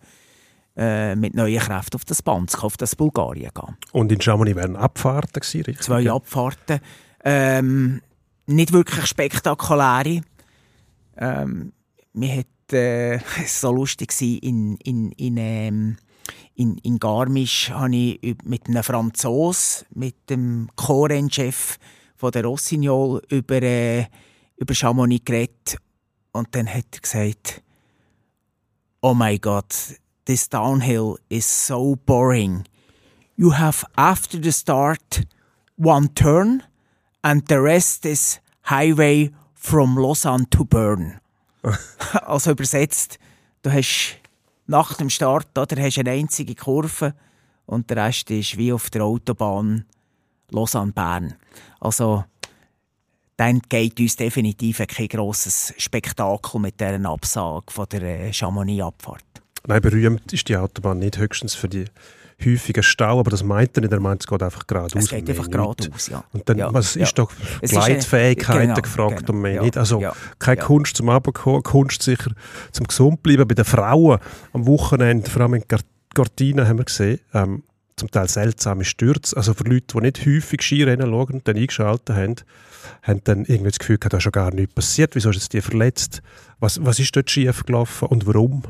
äh, 0.78 1.16
mit 1.16 1.36
neuen 1.36 1.60
Kräften 1.60 1.96
auf 1.96 2.06
das 2.06 2.22
Bansko, 2.22 2.68
auf 2.68 2.78
das 2.78 2.96
Bulgarien 2.96 3.52
gehen. 3.54 3.78
Und 3.92 4.12
in 4.12 4.22
Chamonix 4.22 4.56
wären 4.56 4.76
Abfahrten 4.76 5.42
gewesen, 5.42 5.62
richtig? 5.64 5.84
Zwei 5.84 6.10
Abfahrten. 6.10 6.80
Ähm, 7.24 8.02
nicht 8.46 8.72
wirklich 8.72 9.06
spektakuläre. 9.06 10.22
Ähm, 11.18 11.74
wir 12.14 12.38
hat, 12.38 12.74
äh, 12.74 13.20
so 13.48 13.72
lustig 13.72 14.14
in, 14.22 14.78
in, 14.78 15.12
in, 15.12 15.38
ähm, 15.38 15.98
in, 16.56 16.78
in 16.78 17.00
Garmisch 17.00 17.70
habe 17.72 17.96
ich 17.96 18.38
mit 18.44 18.68
einem 18.68 18.84
Franzos, 18.84 19.86
mit 19.94 20.30
dem 20.30 20.70
Chorenchef 20.76 21.78
von 22.16 22.32
der 22.32 22.46
Rossignol 22.46 23.22
über, 23.30 23.62
äh, 23.62 24.06
über 24.58 24.74
Chamonix 24.74 25.26
geredet. 25.26 25.78
Und 26.32 26.56
dann 26.56 26.68
hat 26.68 26.86
er 26.94 27.00
gesagt, 27.02 27.62
oh 29.02 29.14
my 29.14 29.38
God, 29.38 29.66
this 30.26 30.48
downhill 30.48 31.18
is 31.30 31.46
so 31.46 31.96
boring. 32.06 32.64
You 33.36 33.54
have 33.54 33.86
after 33.96 34.42
the 34.42 34.52
start 34.52 35.26
one 35.78 36.14
turn 36.14 36.64
and 37.24 37.48
the 37.48 37.56
rest 37.56 38.06
is 38.06 38.40
highway 38.64 39.32
from 39.54 39.98
Lausanne 39.98 40.50
to 40.52 40.64
Bern. 40.64 41.20
also 42.26 42.52
übersetzt, 42.52 43.20
du 43.62 43.72
hast 43.72 44.18
nach 44.68 44.96
dem 44.96 45.10
Start 45.10 45.58
oder, 45.58 45.82
hast 45.82 46.00
eine 46.00 46.12
einzige 46.12 46.56
Kurve 46.56 47.14
und 47.66 47.90
der 47.90 47.98
Rest 47.98 48.32
ist 48.32 48.58
wie 48.58 48.74
auf 48.74 48.90
der 48.90 49.04
Autobahn 49.04 49.86
Lausanne-Bern. 50.50 51.36
Also 51.80 52.26
dann 53.42 53.60
geht 53.68 54.00
uns 54.00 54.16
definitiv 54.16 54.84
kein 54.88 55.08
grosses 55.08 55.74
Spektakel 55.76 56.62
mit 56.62 56.80
dieser 56.80 57.04
Absage 57.10 57.66
von 57.70 57.88
der 57.92 58.04
äh, 58.04 58.32
Chamonix-Abfahrt. 58.32 59.24
Nein, 59.66 59.82
berühmt 59.82 60.32
ist 60.32 60.48
die 60.48 60.56
Autobahn 60.56 61.00
nicht 61.00 61.18
höchstens 61.18 61.56
für 61.56 61.68
die 61.68 61.86
häufigen 62.46 62.84
Stau, 62.84 63.20
aber 63.20 63.32
das 63.32 63.44
meint 63.44 63.76
er 63.78 63.82
nicht, 63.82 63.94
er 63.94 64.00
meint, 64.00 64.22
es 64.22 64.28
geht 64.28 64.44
einfach 64.44 64.68
geradeaus. 64.68 65.06
Es 65.06 65.10
geht 65.10 65.28
einfach 65.28 65.50
geradeaus, 65.50 66.08
ja. 66.10 66.24
Und 66.34 66.48
dann, 66.48 66.60
ja, 66.60 66.72
was 66.72 66.94
ja. 66.94 67.02
ist 67.02 67.18
doch 67.18 67.32
Es 67.62 67.72
Gleitfähigkeiten 67.72 68.76
genau, 68.76 68.82
gefragt 68.82 69.26
genau, 69.26 69.34
und 69.34 69.42
mehr 69.42 69.54
ja, 69.54 69.62
nicht. 69.64 69.76
Also 69.76 70.00
ja, 70.00 70.14
keine 70.38 70.60
ja. 70.60 70.66
Kunst 70.68 70.98
zum 70.98 71.10
Abkommen, 71.10 71.64
Kunst 71.64 72.04
sicher 72.04 72.32
zum 72.72 72.86
gesund 72.86 73.24
bleiben. 73.24 73.48
Bei 73.48 73.56
den 73.56 73.66
Frauen 73.66 74.20
am 74.54 74.68
Wochenende, 74.68 75.28
vor 75.28 75.42
allem 75.42 75.56
in 75.56 75.64
Gardinen 76.14 76.68
haben 76.68 76.78
wir 76.78 76.86
gesehen, 76.86 77.20
ähm, 77.34 77.64
zum 77.96 78.12
Teil 78.12 78.30
seltsame 78.30 78.86
Stürze. 78.86 79.36
Also 79.36 79.56
für 79.56 79.64
Leute, 79.64 79.96
die 79.96 80.02
nicht 80.02 80.26
häufig 80.28 80.62
Skirennen 80.62 81.10
schauen 81.10 81.34
und 81.34 81.48
dann 81.48 81.58
eingeschaltet 81.58 82.16
haben, 82.16 82.36
haben 83.04 83.22
dann 83.24 83.46
irgendwie 83.46 83.70
das 83.70 83.80
Gefühl 83.80 83.98
gehabt, 83.98 84.14
da 84.14 84.18
ist 84.18 84.24
schon 84.24 84.32
gar 84.32 84.54
nichts 84.54 84.74
passiert. 84.74 85.16
Wieso 85.16 85.30
ist 85.30 85.38
jetzt 85.38 85.54
die 85.54 85.62
verletzt? 85.62 86.22
Was, 86.60 86.84
was 86.84 87.00
ist 87.00 87.16
dort 87.16 87.30
schief 87.30 87.66
gelaufen 87.66 88.08
und 88.08 88.26
warum? 88.28 88.64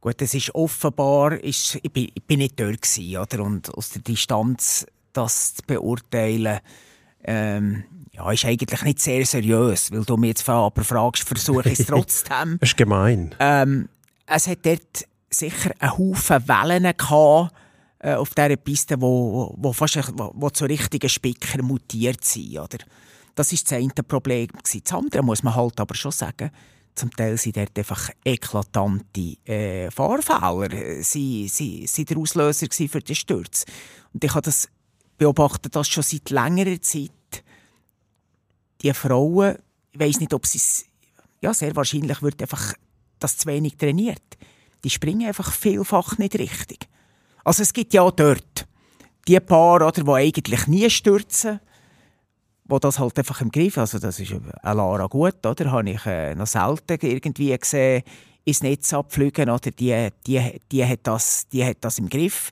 Gut, 0.00 0.22
es 0.22 0.34
ist 0.34 0.54
offenbar, 0.54 1.32
ist, 1.42 1.78
ich, 1.82 1.92
bin, 1.92 2.10
ich 2.14 2.22
bin 2.22 2.38
nicht 2.38 2.58
dort 2.58 2.80
gewesen, 2.80 3.16
oder? 3.16 3.42
und 3.42 3.74
aus 3.74 3.90
der 3.90 4.02
Distanz 4.02 4.86
das 5.12 5.56
zu 5.56 5.62
beurteilen, 5.66 6.60
ähm, 7.24 7.84
ja, 8.12 8.30
ist 8.30 8.44
eigentlich 8.44 8.82
nicht 8.82 9.00
sehr 9.00 9.26
seriös, 9.26 9.90
weil 9.90 10.04
du 10.04 10.16
mich 10.16 10.28
jetzt 10.28 10.48
aber 10.48 10.84
fragst, 10.84 11.24
versuche 11.24 11.68
ich 11.68 11.80
es 11.80 11.86
trotzdem. 11.88 12.58
Das 12.60 12.70
ist 12.70 12.76
gemein. 12.76 13.34
ähm, 13.40 13.88
es 14.26 14.46
hat 14.46 14.64
dort 14.64 15.06
sicher 15.30 15.72
einen 15.78 15.98
Haufen 15.98 16.48
Wellen 16.48 16.92
gehabt, 16.96 17.52
äh, 18.00 18.14
auf 18.14 18.34
dieser 18.34 18.56
Piste, 18.56 19.00
wo, 19.00 19.54
wo, 19.56 19.72
fast, 19.72 20.12
wo, 20.14 20.32
wo 20.34 20.50
zu 20.50 20.64
richtigen 20.64 21.08
Spicker 21.08 21.62
mutiert 21.62 22.24
sind, 22.24 22.58
oder? 22.58 22.78
Das 23.34 23.52
ist 23.52 23.70
das 23.70 23.78
eine 23.78 23.90
Problem. 24.06 24.48
Das 24.62 24.92
andere 24.92 25.22
muss 25.22 25.42
man 25.42 25.54
halt 25.54 25.78
aber 25.78 25.94
schon 25.94 26.10
sagen, 26.10 26.50
zum 26.94 27.10
Teil 27.12 27.38
sind 27.38 27.56
dort 27.56 27.78
einfach 27.78 28.10
eklatante 28.24 29.36
äh, 29.46 29.90
Fahrfehler. 29.90 31.02
Sie, 31.02 31.46
sie, 31.48 31.86
sie 31.86 32.04
der 32.04 32.18
Auslöser 32.18 32.66
für 32.70 33.00
den 33.00 33.14
Sturz. 33.14 33.64
Und 34.12 34.24
ich 34.24 34.30
habe 34.34 34.42
das 34.42 34.68
beobachtet, 35.16 35.76
das 35.76 35.88
schon 35.88 36.02
seit 36.02 36.30
längerer 36.30 36.80
Zeit. 36.80 37.10
Die 38.82 38.92
Frauen, 38.92 39.58
ich 39.92 40.00
weiß 40.00 40.20
nicht, 40.20 40.34
ob 40.34 40.44
sie 40.46 40.58
es, 40.58 40.86
ja, 41.40 41.54
sehr 41.54 41.76
wahrscheinlich 41.76 42.20
wird 42.22 42.42
einfach 42.42 42.74
das 43.20 43.38
zu 43.38 43.46
wenig 43.46 43.76
trainiert. 43.76 44.36
Die 44.84 44.90
springen 44.90 45.28
einfach 45.28 45.52
vielfach 45.52 46.18
nicht 46.18 46.36
richtig. 46.36 46.88
Also 47.44 47.62
es 47.62 47.72
gibt 47.72 47.94
ja 47.94 48.02
auch 48.02 48.10
dort 48.10 48.66
die 49.26 49.40
Paar, 49.40 49.86
oder, 49.86 49.92
die 49.92 50.10
eigentlich 50.10 50.66
nie 50.66 50.88
stürzen, 50.88 51.60
wo 52.64 52.78
das 52.78 52.98
halt 52.98 53.18
einfach 53.18 53.40
im 53.40 53.50
Griff, 53.50 53.78
also 53.78 53.98
das 53.98 54.20
ist 54.20 54.32
eine 54.32 54.74
Lara 54.74 55.06
Gut, 55.06 55.44
oder, 55.46 55.70
habe 55.70 55.90
ich 55.90 56.04
äh, 56.06 56.34
noch 56.34 56.46
selten 56.46 56.98
irgendwie 57.00 57.56
gesehen, 57.56 58.02
ins 58.44 58.62
Netz 58.62 58.92
abfliegen, 58.92 59.50
oder, 59.50 59.70
die, 59.70 60.08
die, 60.26 60.60
die, 60.70 60.86
hat, 60.86 61.00
das, 61.02 61.48
die 61.48 61.64
hat 61.64 61.78
das 61.80 61.98
im 61.98 62.08
Griff. 62.08 62.50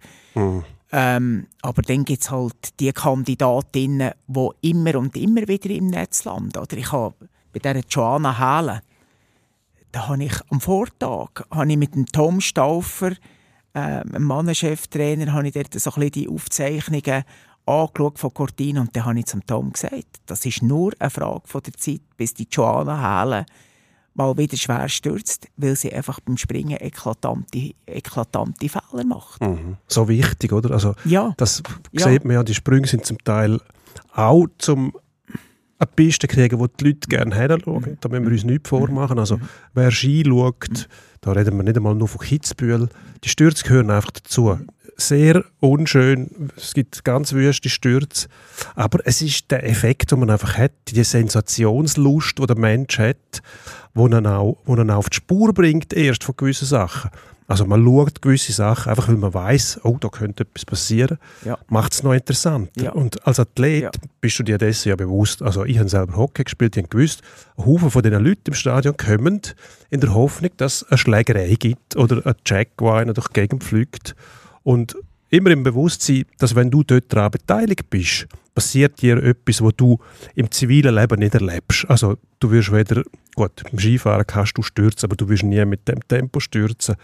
Ähm, 0.92 1.48
aber 1.62 1.82
dann 1.82 2.04
gibt 2.04 2.22
es 2.22 2.30
halt 2.30 2.78
die 2.78 2.92
Kandidatinnen, 2.92 4.12
die 4.26 4.70
immer 4.70 4.96
und 4.96 5.16
immer 5.16 5.48
wieder 5.48 5.70
im 5.70 5.88
Netz 5.88 6.24
landen. 6.24 6.58
Oder 6.58 6.76
ich 6.76 6.92
habe 6.92 7.14
bei 7.52 7.58
dieser 7.58 7.86
Joanna 7.88 8.38
Hählen, 8.38 8.80
da 9.92 10.08
habe 10.08 10.24
ich 10.24 10.34
am 10.50 10.60
Vortag 10.60 11.44
habe 11.50 11.70
ich 11.70 11.76
mit 11.76 11.94
dem 11.94 12.06
Tom 12.06 12.40
Stauffer, 12.40 13.12
äh, 13.76 14.04
Mannencheftrainer, 14.18 15.32
habe 15.32 15.48
ich 15.48 15.54
dort 15.54 15.72
so 15.74 15.90
ein 15.90 15.94
bisschen 15.94 16.10
die 16.12 16.28
Aufzeichnungen 16.28 17.24
angeschaut 17.66 18.18
von 18.18 18.32
Cortina 18.32 18.80
und 18.80 18.94
dann 18.96 19.04
habe 19.04 19.18
ich 19.18 19.26
zum 19.26 19.44
Tom 19.46 19.72
gesagt, 19.72 20.20
das 20.26 20.46
ist 20.46 20.62
nur 20.62 20.92
eine 20.98 21.10
Frage 21.10 21.42
von 21.44 21.62
der 21.62 21.74
Zeit, 21.74 22.00
bis 22.16 22.32
die 22.34 22.46
Joanna 22.50 23.22
Hählen 23.22 23.44
mal 24.14 24.36
wieder 24.38 24.56
schwer 24.56 24.88
stürzt, 24.88 25.48
weil 25.58 25.76
sie 25.76 25.92
einfach 25.92 26.20
beim 26.20 26.38
Springen 26.38 26.78
eklatante, 26.80 27.74
eklatante 27.84 28.68
Fehler 28.68 29.04
macht. 29.04 29.42
So 29.88 30.08
wichtig, 30.08 30.52
oder? 30.52 30.70
Also, 30.70 30.94
Ja. 31.04 31.34
Das 31.36 31.62
Ja. 31.92 32.08
sieht 32.08 32.24
man 32.24 32.34
ja, 32.34 32.42
die 32.42 32.54
Sprünge 32.54 32.86
sind 32.86 33.04
zum 33.04 33.18
Teil 33.18 33.60
auch 34.14 34.46
zum 34.58 34.96
eine 35.78 35.90
Piste 35.94 36.26
kriegen, 36.26 36.58
wo 36.58 36.66
die 36.66 36.84
Leute 36.84 37.08
gerne 37.08 37.34
hinschauen. 37.34 37.98
Da 38.00 38.08
müssen 38.08 38.24
wir 38.24 38.32
uns 38.32 38.44
nichts 38.44 38.68
vormachen. 38.68 39.18
Also, 39.18 39.38
wer 39.74 39.90
Ski 39.90 40.24
schaut, 40.26 40.88
da 41.20 41.32
reden 41.32 41.56
wir 41.56 41.64
nicht 41.64 41.76
einmal 41.76 41.94
nur 41.94 42.08
von 42.08 42.20
Kitzbühel, 42.20 42.88
die 43.24 43.28
Stürze 43.28 43.64
gehören 43.64 43.90
einfach 43.90 44.12
dazu. 44.12 44.58
Sehr 44.98 45.44
unschön, 45.60 46.50
es 46.56 46.72
gibt 46.72 47.04
ganz 47.04 47.34
wüste 47.34 47.68
Stürze, 47.68 48.28
aber 48.74 49.00
es 49.04 49.20
ist 49.20 49.50
der 49.50 49.68
Effekt, 49.68 50.10
den 50.10 50.20
man 50.20 50.30
einfach 50.30 50.56
hat, 50.56 50.72
die 50.88 51.04
Sensationslust, 51.04 52.38
die 52.38 52.46
der 52.46 52.56
Mensch 52.56 52.98
hat, 52.98 53.42
auch, 53.94 54.56
wo 54.64 54.74
er 54.74 54.90
auch 54.90 54.96
auf 54.96 55.10
die 55.10 55.16
Spur 55.16 55.52
bringt, 55.52 55.92
erst 55.92 56.24
von 56.24 56.36
gewissen 56.36 56.66
Sachen. 56.66 57.10
Also 57.48 57.64
man 57.64 57.84
schaut 57.84 58.20
gewisse 58.22 58.52
Sachen, 58.52 58.90
einfach 58.90 59.06
weil 59.08 59.16
man 59.16 59.32
weiß, 59.32 59.80
oh, 59.84 59.96
da 60.00 60.08
könnte 60.08 60.42
etwas 60.44 60.64
passieren, 60.64 61.18
Ja. 61.44 61.56
macht 61.68 61.92
es 61.92 62.02
noch 62.02 62.12
interessanter. 62.12 62.82
Ja. 62.82 62.90
Und 62.92 63.24
als 63.26 63.38
Athlet 63.38 63.82
Ja. 63.84 63.90
bist 64.20 64.38
du 64.38 64.42
dir 64.42 64.58
dessen 64.58 64.88
ja 64.88 64.96
bewusst. 64.96 65.42
Also 65.42 65.64
ich 65.64 65.78
habe 65.78 65.88
selber 65.88 66.16
Hockey 66.16 66.42
gespielt, 66.44 66.76
ich 66.76 66.82
habe 66.82 66.88
gewusst, 66.88 67.22
ein 67.56 67.66
Haufen 67.66 67.90
von 67.90 68.02
diesen 68.02 68.24
Leuten 68.24 68.42
im 68.48 68.54
Stadion 68.54 68.96
kommen 68.96 69.40
in 69.90 70.00
der 70.00 70.12
Hoffnung, 70.12 70.50
dass 70.56 70.82
es 70.82 70.88
eine 70.88 70.98
Schlägerei 70.98 71.54
gibt 71.58 71.94
oder 71.96 72.26
ein 72.26 72.34
Jack, 72.44 72.76
der 72.80 72.92
einer 72.94 73.12
durch 73.14 73.28
die 73.28 73.34
Gegend 73.40 73.62
fliegt. 73.62 74.16
Und 74.64 74.96
immer 75.30 75.50
im 75.50 75.62
Bewusstsein, 75.62 76.24
dass 76.38 76.56
wenn 76.56 76.70
du 76.70 76.82
dort 76.82 77.12
daran 77.12 77.30
beteiligt 77.30 77.88
bist, 77.90 78.26
passiert 78.56 79.00
dir 79.02 79.22
etwas, 79.22 79.62
was 79.62 79.72
du 79.76 79.98
im 80.34 80.50
zivilen 80.50 80.94
Leben 80.94 81.18
nicht 81.20 81.34
erlebst. 81.34 81.84
Also 81.88 82.16
du 82.40 82.50
wirst 82.50 82.72
weder, 82.72 83.02
gut, 83.36 83.62
im 83.70 83.78
Skifahren 83.78 84.26
kannst 84.26 84.56
du 84.58 84.62
stürzen, 84.62 85.06
aber 85.06 85.14
du 85.16 85.28
wirst 85.28 85.42
nie 85.44 85.64
mit 85.64 85.86
dem 85.86 86.00
Tempo 86.08 86.40
stürzen 86.40 86.96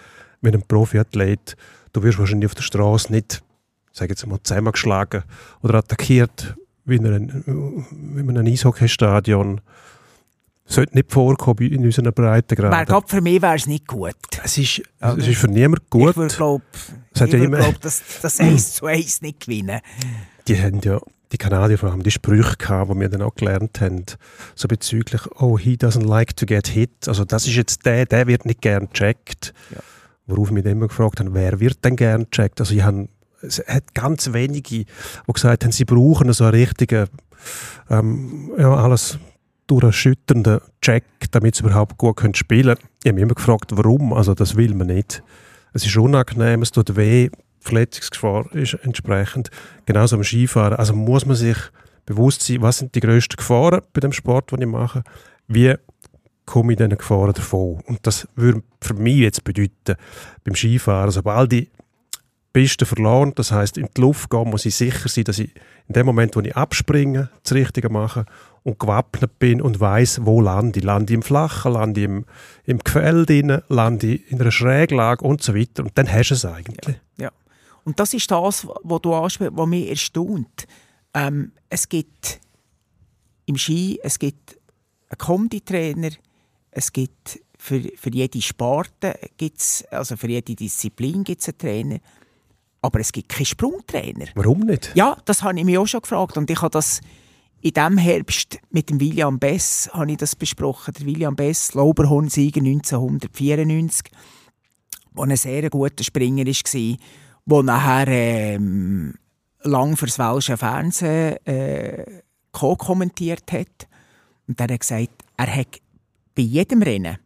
wie 0.42 0.50
ein 0.50 0.62
Profiathlet. 0.62 1.56
Du 1.92 2.02
wirst 2.02 2.18
wahrscheinlich 2.18 2.46
auf 2.46 2.54
der 2.54 2.62
Straße 2.62 3.12
nicht, 3.12 3.42
sage 3.92 4.10
jetzt 4.10 4.26
mal, 4.26 4.38
zusammengeschlagen 4.42 5.22
oder 5.62 5.76
attackiert 5.76 6.56
wie 6.84 6.96
in 6.96 7.06
einem, 7.06 7.84
wie 7.90 8.20
in 8.20 8.30
einem 8.30 8.46
Eishockeystadion. 8.46 9.60
Sollte 10.64 10.94
nicht 10.94 11.12
vorkommen 11.12 11.70
in 11.70 11.84
unseren 11.84 12.12
Breitengraden. 12.12 12.72
Wär, 12.72 12.86
grad 12.86 13.10
für 13.10 13.20
mich 13.20 13.42
wäre 13.42 13.56
es 13.56 13.66
nicht 13.66 13.86
gut. 13.86 14.14
Es 14.42 14.56
ist, 14.58 14.82
es 15.00 15.28
ist 15.28 15.38
für 15.38 15.48
niemanden 15.48 15.86
gut. 15.90 16.10
Ich 16.10 16.16
würde 16.16 16.34
glaube, 16.34 16.64
ja 17.14 17.26
glaub, 17.26 17.80
das, 17.80 18.02
das 18.22 18.40
1 18.40 18.74
zu 18.74 18.86
1 18.86 19.22
nicht 19.22 19.40
gewinnen. 19.40 19.80
die 20.48 20.60
haben 20.60 20.80
ja, 20.80 21.00
die 21.32 21.38
Kanadier 21.38 21.78
vor 21.78 21.90
allem, 21.90 22.02
die 22.02 22.10
Sprüche 22.10 22.56
gehabt, 22.56 22.90
die 22.90 23.00
wir 23.00 23.08
dann 23.08 23.22
auch 23.22 23.34
gelernt 23.34 23.80
haben, 23.80 24.04
so 24.54 24.68
bezüglich, 24.68 25.22
oh, 25.40 25.58
he 25.58 25.74
doesn't 25.74 26.06
like 26.06 26.36
to 26.36 26.46
get 26.46 26.68
hit. 26.68 27.06
Also 27.06 27.24
das 27.24 27.46
ist 27.46 27.56
jetzt 27.56 27.84
der, 27.84 28.06
der 28.06 28.26
wird 28.26 28.46
nicht 28.46 28.62
gern 28.62 28.88
gecheckt. 28.88 29.52
Ja. 29.74 29.80
Worauf 30.32 30.48
ich 30.48 30.54
mich 30.54 30.64
immer 30.64 30.88
gefragt 30.88 31.20
habe, 31.20 31.34
wer 31.34 31.60
wird 31.60 31.84
denn 31.84 31.94
gern 31.94 32.24
gecheckt? 32.30 32.58
Also 32.58 32.74
ich 32.74 32.82
habe, 32.82 33.08
es 33.42 33.62
hat 33.66 33.94
ganz 33.94 34.32
wenige, 34.32 34.62
die 34.62 34.86
gesagt 35.30 35.64
haben, 35.64 35.72
sie 35.72 35.84
brauchen 35.84 36.32
so 36.32 36.44
einen 36.44 36.54
richtigen, 36.54 37.08
ähm, 37.90 38.50
ja, 38.56 38.74
alles 38.74 39.18
durchschütternden 39.66 40.60
Check, 40.80 41.04
damit 41.32 41.56
sie 41.56 41.64
überhaupt 41.64 41.98
gut 41.98 42.16
können 42.16 42.34
spielen 42.34 42.76
können. 42.76 42.88
Ich 43.02 43.08
habe 43.08 43.14
mich 43.14 43.22
immer 43.24 43.34
gefragt, 43.34 43.72
warum. 43.72 44.14
Also 44.14 44.32
das 44.32 44.56
will 44.56 44.74
man 44.74 44.86
nicht. 44.86 45.22
Es 45.74 45.84
ist 45.84 45.96
unangenehm, 45.98 46.62
es 46.62 46.70
tut 46.70 46.96
weh, 46.96 47.28
Verletzungsgefahr 47.60 48.50
ist 48.54 48.74
entsprechend. 48.82 49.50
Genauso 49.84 50.16
am 50.16 50.24
Skifahren. 50.24 50.74
Also 50.74 50.94
muss 50.94 51.26
man 51.26 51.36
sich 51.36 51.58
bewusst 52.06 52.42
sein, 52.42 52.62
was 52.62 52.78
sind 52.78 52.94
die 52.94 53.00
grössten 53.00 53.36
Gefahren 53.36 53.82
bei 53.92 54.00
dem 54.00 54.12
Sport, 54.12 54.50
den 54.50 54.62
ich 54.62 54.66
mache. 54.66 55.04
Wie 55.46 55.74
komme 56.46 56.72
ich 56.72 56.78
diesen 56.78 56.96
Gefahren 56.96 57.32
davon? 57.32 57.80
Und 57.86 58.06
das 58.06 58.28
würde 58.34 58.62
für 58.80 58.94
mich 58.94 59.18
jetzt 59.18 59.44
bedeuten, 59.44 59.96
beim 60.44 60.54
Skifahren, 60.54 61.10
sobald 61.10 61.52
ich 61.52 61.70
Piste 62.52 62.84
verloren, 62.84 63.32
das 63.34 63.50
heißt 63.50 63.78
in 63.78 63.88
die 63.96 64.00
Luft 64.00 64.28
gehen, 64.28 64.50
muss 64.50 64.66
ich 64.66 64.74
sicher 64.74 65.08
sein, 65.08 65.24
dass 65.24 65.38
ich 65.38 65.50
in 65.88 65.94
dem 65.94 66.04
Moment, 66.04 66.36
wo 66.36 66.40
ich 66.40 66.54
abspringe, 66.54 67.30
das 67.42 67.54
Richtige 67.54 67.88
mache 67.88 68.26
und 68.62 68.78
gewappnet 68.78 69.38
bin 69.38 69.62
und 69.62 69.80
weiß, 69.80 70.20
wo 70.24 70.40
lande 70.40 70.78
ich. 70.78 70.84
Lande 70.84 71.12
ich 71.12 71.16
im 71.16 71.22
Flachen, 71.22 71.72
lande 71.72 72.00
ich 72.00 72.04
im, 72.04 72.26
im 72.64 72.78
Gefäll 72.78 73.24
drin, 73.24 73.62
lande 73.68 74.06
ich 74.06 74.30
in 74.30 74.40
einer 74.40 74.50
Schräglage 74.50 75.24
und 75.24 75.42
so 75.42 75.54
weiter. 75.54 75.82
Und 75.82 75.96
dann 75.96 76.12
hast 76.12 76.28
du 76.28 76.34
es 76.34 76.44
eigentlich. 76.44 77.00
Und 77.84 77.98
das 77.98 78.14
ist 78.14 78.30
das, 78.30 78.66
was 78.82 79.00
du 79.00 79.14
ansprichst, 79.14 79.56
was 79.56 79.66
mich 79.66 79.88
erstaunt. 79.88 80.66
Ähm, 81.14 81.52
es 81.68 81.88
gibt 81.88 82.40
im 83.46 83.56
Ski, 83.56 83.98
es 84.02 84.18
gibt 84.18 84.58
einen 85.08 85.18
Konditrainer, 85.18 86.10
es 86.72 86.92
gibt 86.92 87.38
für, 87.58 87.80
für 87.96 88.10
jede 88.10 88.42
Sparte, 88.42 89.14
gibt's, 89.36 89.84
also 89.90 90.16
für 90.16 90.28
jede 90.28 90.56
Disziplin 90.56 91.22
gibt 91.22 91.40
es 91.40 91.48
einen 91.48 91.58
Trainer, 91.58 91.98
aber 92.80 93.00
es 93.00 93.12
gibt 93.12 93.28
keinen 93.28 93.46
Sprungtrainer. 93.46 94.26
Warum 94.34 94.60
nicht? 94.60 94.90
Ja, 94.94 95.16
das 95.24 95.42
habe 95.42 95.58
ich 95.58 95.64
mich 95.64 95.78
auch 95.78 95.86
schon 95.86 96.00
gefragt 96.00 96.36
und 96.36 96.50
ich 96.50 96.60
habe 96.60 96.70
das 96.70 97.00
in 97.60 97.72
diesem 97.72 97.96
Herbst 97.96 98.58
mit 98.70 98.90
dem 98.90 98.98
William 98.98 99.38
Bess 99.38 99.88
habe 99.92 100.10
ich 100.10 100.16
das 100.16 100.34
besprochen. 100.34 100.94
Der 100.98 101.06
William 101.06 101.36
Bess, 101.36 101.74
Lauberhorn-Sieger 101.74 102.60
1994, 102.60 104.10
der 105.16 105.22
ein 105.22 105.36
sehr 105.36 105.70
guter 105.70 106.02
Springer 106.02 106.44
war, 106.44 106.96
der 107.46 107.62
nachher 107.62 108.08
ähm, 108.08 109.14
lang 109.62 109.96
fürs 109.96 110.18
welsche 110.18 110.56
Fernsehen 110.56 111.36
äh, 111.46 112.22
co-kommentiert 112.50 113.52
hat. 113.52 113.86
Und 114.48 114.58
der 114.58 114.66
hat 114.66 114.80
gesagt, 114.80 115.10
er 115.36 115.54
hat 115.54 115.80
bei 116.34 116.42
jedem 116.42 116.82
Rennen, 116.82 117.18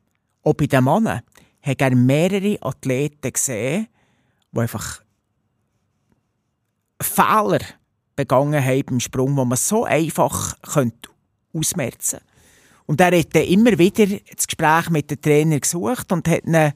auch 0.43 0.55
bei 0.55 0.67
den 0.67 0.85
Männern, 0.85 1.23
hat 1.63 1.81
er 1.81 1.95
mehrere 1.95 2.59
Athleten 2.63 3.33
gesehen, 3.33 3.89
die 4.53 4.61
einfach 4.61 5.03
Fehler 7.01 7.61
begangen 8.15 8.65
haben 8.65 8.85
beim 8.85 9.01
Sprung, 9.01 9.37
die 9.37 9.45
man 9.45 9.57
so 9.57 9.85
einfach 9.85 10.57
ausmerzen 11.53 12.19
könnte. 12.19 12.27
Und 12.87 13.01
er 13.01 13.19
hat 13.19 13.35
dann 13.35 13.43
immer 13.43 13.77
wieder 13.79 14.07
das 14.07 14.47
Gespräch 14.47 14.91
mit 14.91 15.11
dem 15.11 15.21
Trainer 15.21 15.61
gesucht 15.61 16.13
und 16.13 16.29
hat 16.29 16.75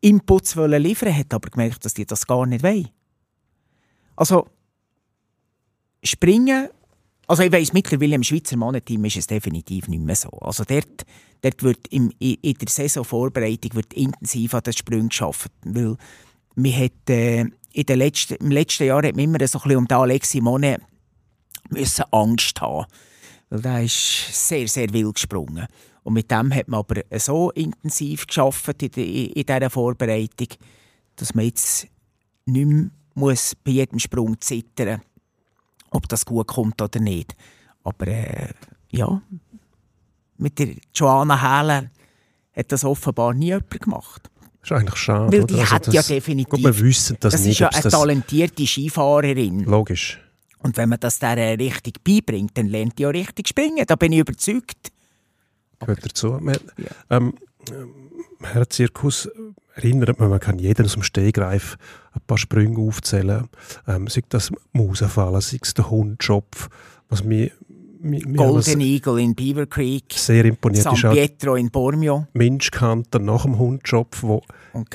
Inputs 0.00 0.56
wollen 0.56 0.82
liefern, 0.82 1.16
hat 1.16 1.32
aber 1.32 1.48
gemerkt, 1.48 1.84
dass 1.84 1.94
die 1.94 2.04
das 2.04 2.26
gar 2.26 2.44
nicht 2.44 2.64
wollen. 2.64 2.88
Also, 4.16 4.48
springen, 6.02 6.68
also 7.26 7.42
ich 7.42 7.52
weiss, 7.52 7.72
mittlerweile 7.72 8.14
im 8.16 8.22
Schweizer 8.22 8.56
Mannenteam 8.56 9.04
ist 9.04 9.16
es 9.16 9.26
definitiv 9.26 9.88
nicht 9.88 10.02
mehr 10.02 10.16
so. 10.16 10.28
Also 10.40 10.64
dort, 10.64 11.04
dort 11.40 11.62
wird 11.62 11.88
im, 11.88 12.12
in 12.18 12.54
der 12.54 12.68
Saisonvorbereitung 12.68 13.74
wird 13.74 13.94
intensiv 13.94 14.54
an 14.54 14.62
den 14.62 14.72
Sprüngen 14.72 15.08
gearbeitet, 15.08 15.52
weil 15.64 15.96
man 16.54 16.72
hat, 16.76 17.10
äh, 17.10 17.44
in 17.74 17.86
den 17.86 17.98
letzten, 17.98 18.34
im 18.34 18.50
letzten 18.50 18.84
Jahr 18.84 19.02
hat 19.02 19.14
man 19.16 19.24
immer 19.24 19.38
so 19.46 19.58
ein 19.58 19.62
bisschen 19.62 19.76
um 19.78 19.88
den 19.88 19.96
Alexi 19.98 20.40
Mone 20.40 20.78
müssen 21.70 22.04
Angst 22.10 22.60
haben. 22.60 22.86
Weil 23.48 23.62
der 23.62 23.82
ist 23.84 24.48
sehr, 24.48 24.68
sehr 24.68 24.92
wild 24.92 25.14
gesprungen. 25.14 25.66
Und 26.02 26.14
mit 26.14 26.30
dem 26.30 26.52
hat 26.52 26.68
man 26.68 26.80
aber 26.80 27.02
so 27.18 27.50
intensiv 27.52 28.26
geschafft 28.26 28.82
in, 28.82 28.90
der- 28.90 29.04
in 29.06 29.46
dieser 29.46 29.70
Vorbereitung, 29.70 30.48
dass 31.16 31.34
man 31.34 31.44
jetzt 31.44 31.86
nicht 32.44 32.66
mehr 32.66 32.90
muss 33.14 33.54
bei 33.62 33.72
jedem 33.72 33.98
Sprung 33.98 34.40
zittern 34.40 35.00
ob 35.92 36.08
das 36.08 36.24
gut 36.24 36.46
kommt 36.48 36.80
oder 36.82 37.00
nicht. 37.00 37.34
Aber 37.84 38.06
äh, 38.08 38.48
ja, 38.90 39.20
mit 40.38 40.58
der 40.58 40.74
Joanna 40.94 41.40
Hähler 41.40 41.90
hat 42.56 42.72
das 42.72 42.84
offenbar 42.84 43.34
nie 43.34 43.46
jemand 43.46 43.70
gemacht. 43.80 44.30
Das 44.60 44.70
ist 44.70 44.76
eigentlich 44.76 44.96
schade. 44.96 45.32
Weil 45.32 45.42
oder? 45.44 45.54
die 45.54 45.60
Also 45.60 45.72
hat 45.74 45.86
das- 45.88 45.94
ja 45.94 46.02
definitiv... 46.02 46.50
Gut, 46.50 46.62
wir 46.62 46.78
wissen 46.80 47.16
das, 47.20 47.32
das 47.32 47.40
nicht. 47.42 47.52
ist 47.52 47.58
ja 47.60 47.68
eine 47.68 47.82
talentierte 47.90 48.66
Skifahrerin. 48.66 49.60
logisch. 49.64 50.18
Und 50.58 50.76
wenn 50.76 50.88
man 50.90 51.00
das 51.00 51.18
der 51.18 51.36
äh, 51.36 51.54
richtig 51.54 52.04
beibringt, 52.04 52.56
dann 52.56 52.66
lernt 52.66 52.96
die 52.98 53.06
auch 53.06 53.12
richtig 53.12 53.48
springen. 53.48 53.84
Da 53.86 53.96
bin 53.96 54.12
ich 54.12 54.20
überzeugt. 54.20 54.92
Gehört 55.80 56.04
dazu. 56.04 56.38
Wir, 56.40 56.60
Ja. 56.78 57.16
ähm, 57.16 57.34
Im 58.38 58.46
Herzzirkus 58.46 59.28
erinnert 59.74 60.18
man, 60.18 60.30
man 60.30 60.40
kann 60.40 60.58
jeden 60.58 60.84
aus 60.86 60.94
dem 60.94 61.02
Stehgreif 61.02 61.76
ein 62.12 62.20
paar 62.26 62.38
Sprünge 62.38 62.78
aufzählen. 62.78 63.48
Ähm, 63.86 64.06
sei 64.08 64.22
das 64.28 64.50
Mausenfallen, 64.72 65.40
sei 65.40 65.58
es 65.62 65.74
der 65.74 65.90
Hundschopf, 65.90 66.68
was 67.08 67.24
was 67.24 67.28
Golden 68.34 68.80
Eagle 68.80 69.20
in 69.20 69.34
Beaver 69.34 69.66
Creek, 69.66 70.04
sehr 70.10 70.44
imponiert 70.44 70.82
San 70.82 70.94
ist, 70.94 71.04
auch 71.04 71.12
Pietro 71.12 71.54
in 71.54 71.70
Bormio 71.70 72.26
Minschkanter 72.32 73.20
nach 73.20 73.44
dem 73.44 73.58
Hundschopf, 73.58 74.22
wo 74.22 74.42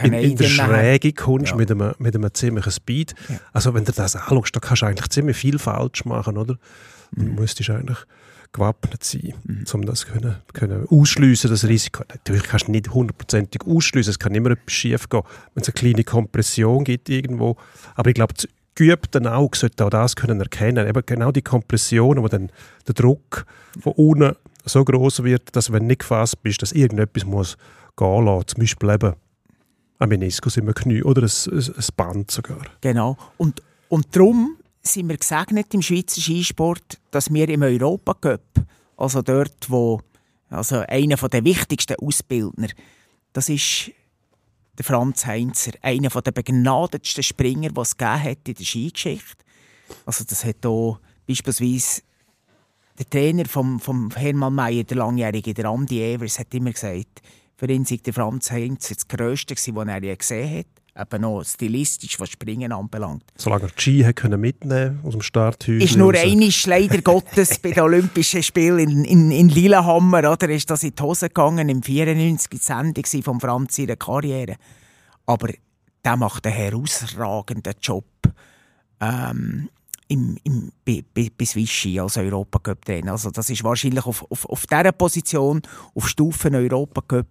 in, 0.03 0.13
in 0.13 0.36
der. 0.36 0.45
Schräge 0.45 1.13
kommst 1.13 1.51
Ja. 1.51 1.55
mit, 1.55 1.71
einem, 1.71 1.93
mit 1.99 2.15
einem 2.15 2.34
ziemlichen 2.34 2.71
Speed. 2.71 3.15
Ja. 3.30 3.39
Also 3.53 3.73
wenn 3.73 3.86
du 3.86 3.93
das 3.93 4.15
anschaust, 4.17 4.55
da 4.55 4.59
kannst 4.59 4.82
du 4.82 4.88
eigentlich 4.88 5.09
ziemlich 5.09 5.38
viel 5.38 5.57
falsch 5.57 6.03
machen, 6.03 6.38
oder? 6.38 6.57
Mhm. 7.11 7.36
Du 7.36 7.41
müsstest 7.41 7.69
eigentlich 7.69 7.99
gewappnet 8.53 9.03
sein, 9.03 9.33
um 9.73 9.85
das 9.85 10.05
können, 10.05 10.37
können 10.53 10.87
ausschliessen, 10.89 11.49
das 11.49 11.67
Risiko. 11.67 12.03
Natürlich 12.09 12.43
kannst 12.43 12.67
du 12.67 12.71
nicht 12.71 12.93
hundertprozentig 12.93 13.61
ausschliessen, 13.65 14.11
es 14.11 14.19
kann 14.19 14.33
immer 14.35 14.51
etwas 14.51 14.73
schief 14.73 15.09
gehen, 15.09 15.21
wenn 15.53 15.61
es 15.61 15.69
eine 15.69 15.73
kleine 15.73 16.03
Kompression 16.03 16.83
gibt 16.83 17.09
irgendwo. 17.09 17.57
Aber 17.95 18.09
ich 18.09 18.15
glaube, 18.15 18.33
das 18.33 18.47
geübte 18.75 19.31
Auge 19.31 19.57
sollte 19.57 19.85
auch 19.85 19.89
das 19.89 20.15
können 20.15 20.39
erkennen. 20.39 20.87
Eben 20.87 21.03
genau 21.05 21.31
die 21.31 21.41
Kompressionen, 21.41 22.23
wo 22.23 22.27
dann 22.27 22.51
der 22.87 22.93
Druck 22.93 23.45
von 23.79 23.93
unten 23.93 24.35
so 24.65 24.83
groß 24.83 25.23
wird, 25.23 25.55
dass 25.55 25.71
wenn 25.71 25.83
du 25.83 25.87
nicht 25.87 25.99
gefasst 25.99 26.41
bist, 26.43 26.61
dass 26.61 26.71
irgendetwas 26.71 27.25
muss 27.25 27.57
gehen 27.97 28.25
lassen. 28.25 28.47
Zum 28.47 28.59
Beispiel 28.59 28.89
eben 28.89 29.13
ein 29.99 30.09
Meniskus 30.09 30.57
im 30.57 30.73
Knie 30.73 31.03
oder 31.03 31.23
ein, 31.23 31.51
ein, 31.51 31.73
ein 31.75 31.85
Band 31.95 32.31
sogar. 32.31 32.61
Genau. 32.81 33.17
Und, 33.37 33.63
und 33.89 34.15
darum 34.15 34.56
sind 34.93 35.09
wir 35.09 35.17
gesegnet 35.17 35.73
im 35.73 35.81
Schweizer 35.81 36.21
Skisport, 36.21 36.99
dass 37.11 37.31
wir 37.31 37.47
im 37.49 37.61
Europacup, 37.61 38.41
also 38.97 39.21
dort, 39.21 39.69
wo 39.69 40.01
also 40.49 40.77
einer 40.88 41.15
der 41.15 41.43
wichtigsten 41.43 41.95
Ausbildner, 41.95 42.69
das 43.33 43.49
ist 43.49 43.91
der 44.77 44.85
Franz 44.85 45.25
Heinzer, 45.25 45.71
einer 45.81 46.09
der 46.09 46.31
begnadetsten 46.31 47.23
Springer, 47.23 47.69
die 47.69 47.81
es 47.81 47.95
hat 47.99 48.47
in 48.47 48.53
der 48.53 48.65
Skigeschichte. 48.65 49.43
Also 50.05 50.23
das 50.23 50.45
hat 50.45 50.65
auch 50.65 50.99
beispielsweise 51.25 52.01
der 52.97 53.09
Trainer 53.09 53.45
vom, 53.45 53.79
vom 53.79 54.11
Hermann 54.11 54.55
Mayer, 54.55 54.83
der 54.83 54.97
langjährige, 54.97 55.53
der 55.53 55.65
Andi 55.65 56.01
Evers, 56.01 56.39
hat 56.39 56.53
immer 56.53 56.71
gesagt, 56.71 57.21
für 57.55 57.69
ihn 57.69 57.85
sei 57.85 57.97
der 57.97 58.13
Franz 58.13 58.51
Heinzer 58.51 58.95
das 58.95 59.07
gewesen, 59.07 59.75
was 59.75 59.88
er 59.88 60.03
je 60.03 60.15
gesehen 60.15 60.59
hat. 60.59 60.65
Eben 60.99 61.25
auch 61.25 61.43
stilistisch, 61.43 62.19
was 62.19 62.29
Springen 62.29 62.71
anbelangt. 62.71 63.23
Solange 63.37 63.65
er 63.65 63.69
die 63.69 63.81
Ski 63.81 64.03
hat 64.03 64.15
können 64.15 64.41
mitnehmen 64.41 64.99
aus 65.03 65.11
dem 65.11 65.21
Starthäuschen. 65.21 65.81
Ist 65.81 65.95
nur 65.95 66.13
einisch, 66.15 66.65
leider 66.65 67.01
Gottes, 67.03 67.59
bei 67.59 67.71
den 67.71 67.83
Olympischen 67.83 68.41
Spielen 68.41 68.89
in, 68.89 69.05
in, 69.05 69.31
in 69.31 69.49
Lillehammer, 69.49 70.31
oder, 70.31 70.49
ist 70.49 70.69
das 70.69 70.83
in 70.83 70.95
die 70.95 71.03
Hose 71.03 71.27
gegangen, 71.27 71.69
im 71.69 71.83
94 71.83 72.49
die 72.49 72.57
Sendung 72.57 73.23
von 73.23 73.39
Franz 73.39 73.77
ihrer 73.77 73.95
Karriere. 73.95 74.55
Aber 75.27 75.49
der 76.03 76.17
macht 76.17 76.47
einen 76.47 76.55
herausragenden 76.55 77.75
Job. 77.81 78.05
ähm, 78.99 79.69
im, 80.07 80.37
im, 80.43 80.71
bei, 80.85 81.03
bei, 81.13 81.29
bis 81.35 81.55
Vichy 81.55 81.99
als 81.99 82.17
Europacup 82.17 82.83
Trainer. 82.85 83.13
Also 83.13 83.29
das 83.29 83.49
ist 83.49 83.63
wahrscheinlich 83.63 84.05
auf, 84.05 84.25
auf, 84.31 84.45
auf 84.45 84.65
dieser 84.65 84.91
Position, 84.91 85.61
auf 85.95 86.07
Stufen 86.07 86.55
Europacup, 86.55 87.27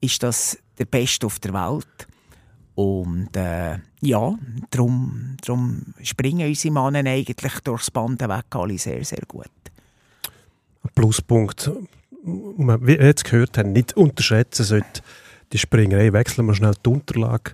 ist 0.00 0.22
das 0.22 0.58
der 0.78 0.84
Beste 0.84 1.26
auf 1.26 1.38
der 1.40 1.52
Welt. 1.52 2.08
Und 2.74 3.36
äh, 3.36 3.78
ja, 4.00 4.34
darum, 4.70 5.36
darum 5.44 5.82
springen 6.02 6.48
unsere 6.48 6.74
Männer 6.74 7.08
eigentlich 7.08 7.60
durchs 7.60 7.90
Band 7.90 8.20
weg 8.20 8.44
alle 8.50 8.78
sehr, 8.78 9.04
sehr 9.04 9.22
gut. 9.28 9.46
Ein 10.82 10.90
Pluspunkt, 10.94 11.70
wie 12.24 12.86
wir 12.86 13.02
jetzt 13.02 13.24
gehört 13.24 13.58
haben, 13.58 13.72
nicht 13.72 13.96
unterschätzen 13.96 14.64
sollte, 14.64 15.02
die 15.52 15.58
Springerei. 15.58 16.12
Wechseln 16.12 16.46
wir 16.46 16.54
schnell 16.54 16.74
die 16.84 16.90
Unterlage. 16.90 17.52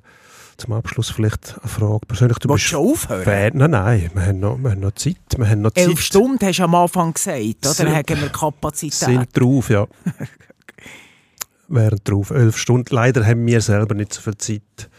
Zum 0.57 0.73
Abschluss 0.75 1.11
vielleicht 1.11 1.59
eine 1.59 1.69
Frage. 1.69 2.07
Persönlich, 2.07 2.39
du 2.39 2.49
Willst 2.49 2.65
bist 2.65 2.71
schon 2.71 2.87
aufhören? 2.87 3.25
Fan. 3.25 3.53
Nein, 3.55 3.71
nein, 3.71 4.11
wir 4.13 4.27
haben 4.27 4.41
noch, 4.41 4.59
wir 4.59 4.71
haben 4.71 4.81
noch 4.81 4.93
Zeit. 4.93 5.17
Wir 5.37 5.49
haben 5.49 5.63
noch 5.63 5.73
Elf 5.75 5.95
Zeit. 5.95 6.05
Stunden 6.05 6.47
hast 6.47 6.59
du 6.59 6.63
am 6.65 6.75
Anfang 6.75 7.15
gesagt, 7.15 7.57
oder? 7.61 7.73
Sind- 7.75 7.89
haben 7.89 8.21
wir 8.21 8.29
Kapazität? 8.29 8.93
sind 8.93 9.29
drauf, 9.33 9.71
ja. 9.71 9.87
Wären 11.69 12.01
drauf. 12.05 12.31
Elf 12.31 12.59
Stunden. 12.59 12.95
Leider 12.95 13.25
haben 13.25 13.47
wir 13.47 13.61
selber 13.61 13.95
nicht 13.95 14.13
so 14.13 14.21
viel 14.21 14.37
Zeit. 14.37 14.90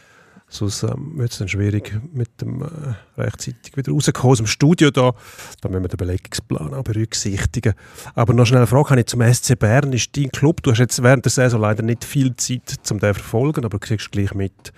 Sonst 0.52 0.84
ähm, 0.84 1.14
wird 1.16 1.32
es 1.32 1.38
dann 1.38 1.48
schwierig 1.48 1.98
mit 2.12 2.42
dem 2.42 2.62
äh, 2.62 2.68
rechtzeitig 3.18 3.78
wieder 3.78 3.94
rauskommen 3.94 4.32
aus 4.32 4.38
dem 4.38 4.48
Studio 4.48 4.92
da. 4.92 5.14
Da 5.62 5.70
müssen 5.70 5.84
wir 5.84 5.88
den 5.88 5.96
Belegungsplan 5.96 6.74
auch 6.74 6.84
berücksichtigen. 6.84 7.74
Aber 8.16 8.34
noch 8.34 8.46
schnell 8.46 8.60
eine 8.60 8.68
Frage 8.68 8.90
habe 8.90 9.00
ich 9.00 9.06
zum 9.08 9.22
SC 9.22 9.58
Bern. 9.58 9.94
Ist 9.94 10.18
dein 10.18 10.30
Club, 10.30 10.62
du 10.62 10.72
hast 10.72 10.80
jetzt 10.80 11.02
während 11.02 11.24
der 11.24 11.32
Saison 11.32 11.62
leider 11.62 11.84
nicht 11.84 12.04
viel 12.04 12.36
Zeit, 12.36 12.78
um 12.92 13.00
den 13.00 13.14
verfolgen, 13.14 13.64
aber 13.64 13.80
du 13.80 13.88
kriegst 13.88 14.12
gleich 14.12 14.34
mit, 14.34 14.74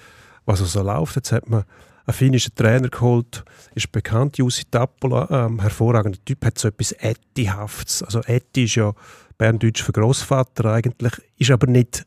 was 0.46 0.60
so 0.60 0.84
läuft. 0.84 1.16
Jetzt 1.16 1.32
hat 1.32 1.50
man 1.50 1.64
einen 2.06 2.14
finnischen 2.14 2.54
Trainer 2.54 2.90
geholt, 2.90 3.44
ist 3.74 3.92
bekannt, 3.92 4.38
Jussi 4.38 4.66
Tappola, 4.70 5.46
ähm, 5.48 5.60
hervorragender 5.60 6.20
Typ, 6.24 6.46
hat 6.46 6.60
so 6.60 6.68
etwas 6.68 6.92
Ettihaftes. 6.92 8.04
Also 8.04 8.22
Etti 8.22 8.66
ist 8.66 8.76
ja 8.76 8.94
Berndeutsch 9.40 9.82
für 9.82 9.94
Großvater 9.94 10.66
eigentlich, 10.72 11.14
ist 11.40 11.50
aber 11.50 11.66
nicht 11.66 12.06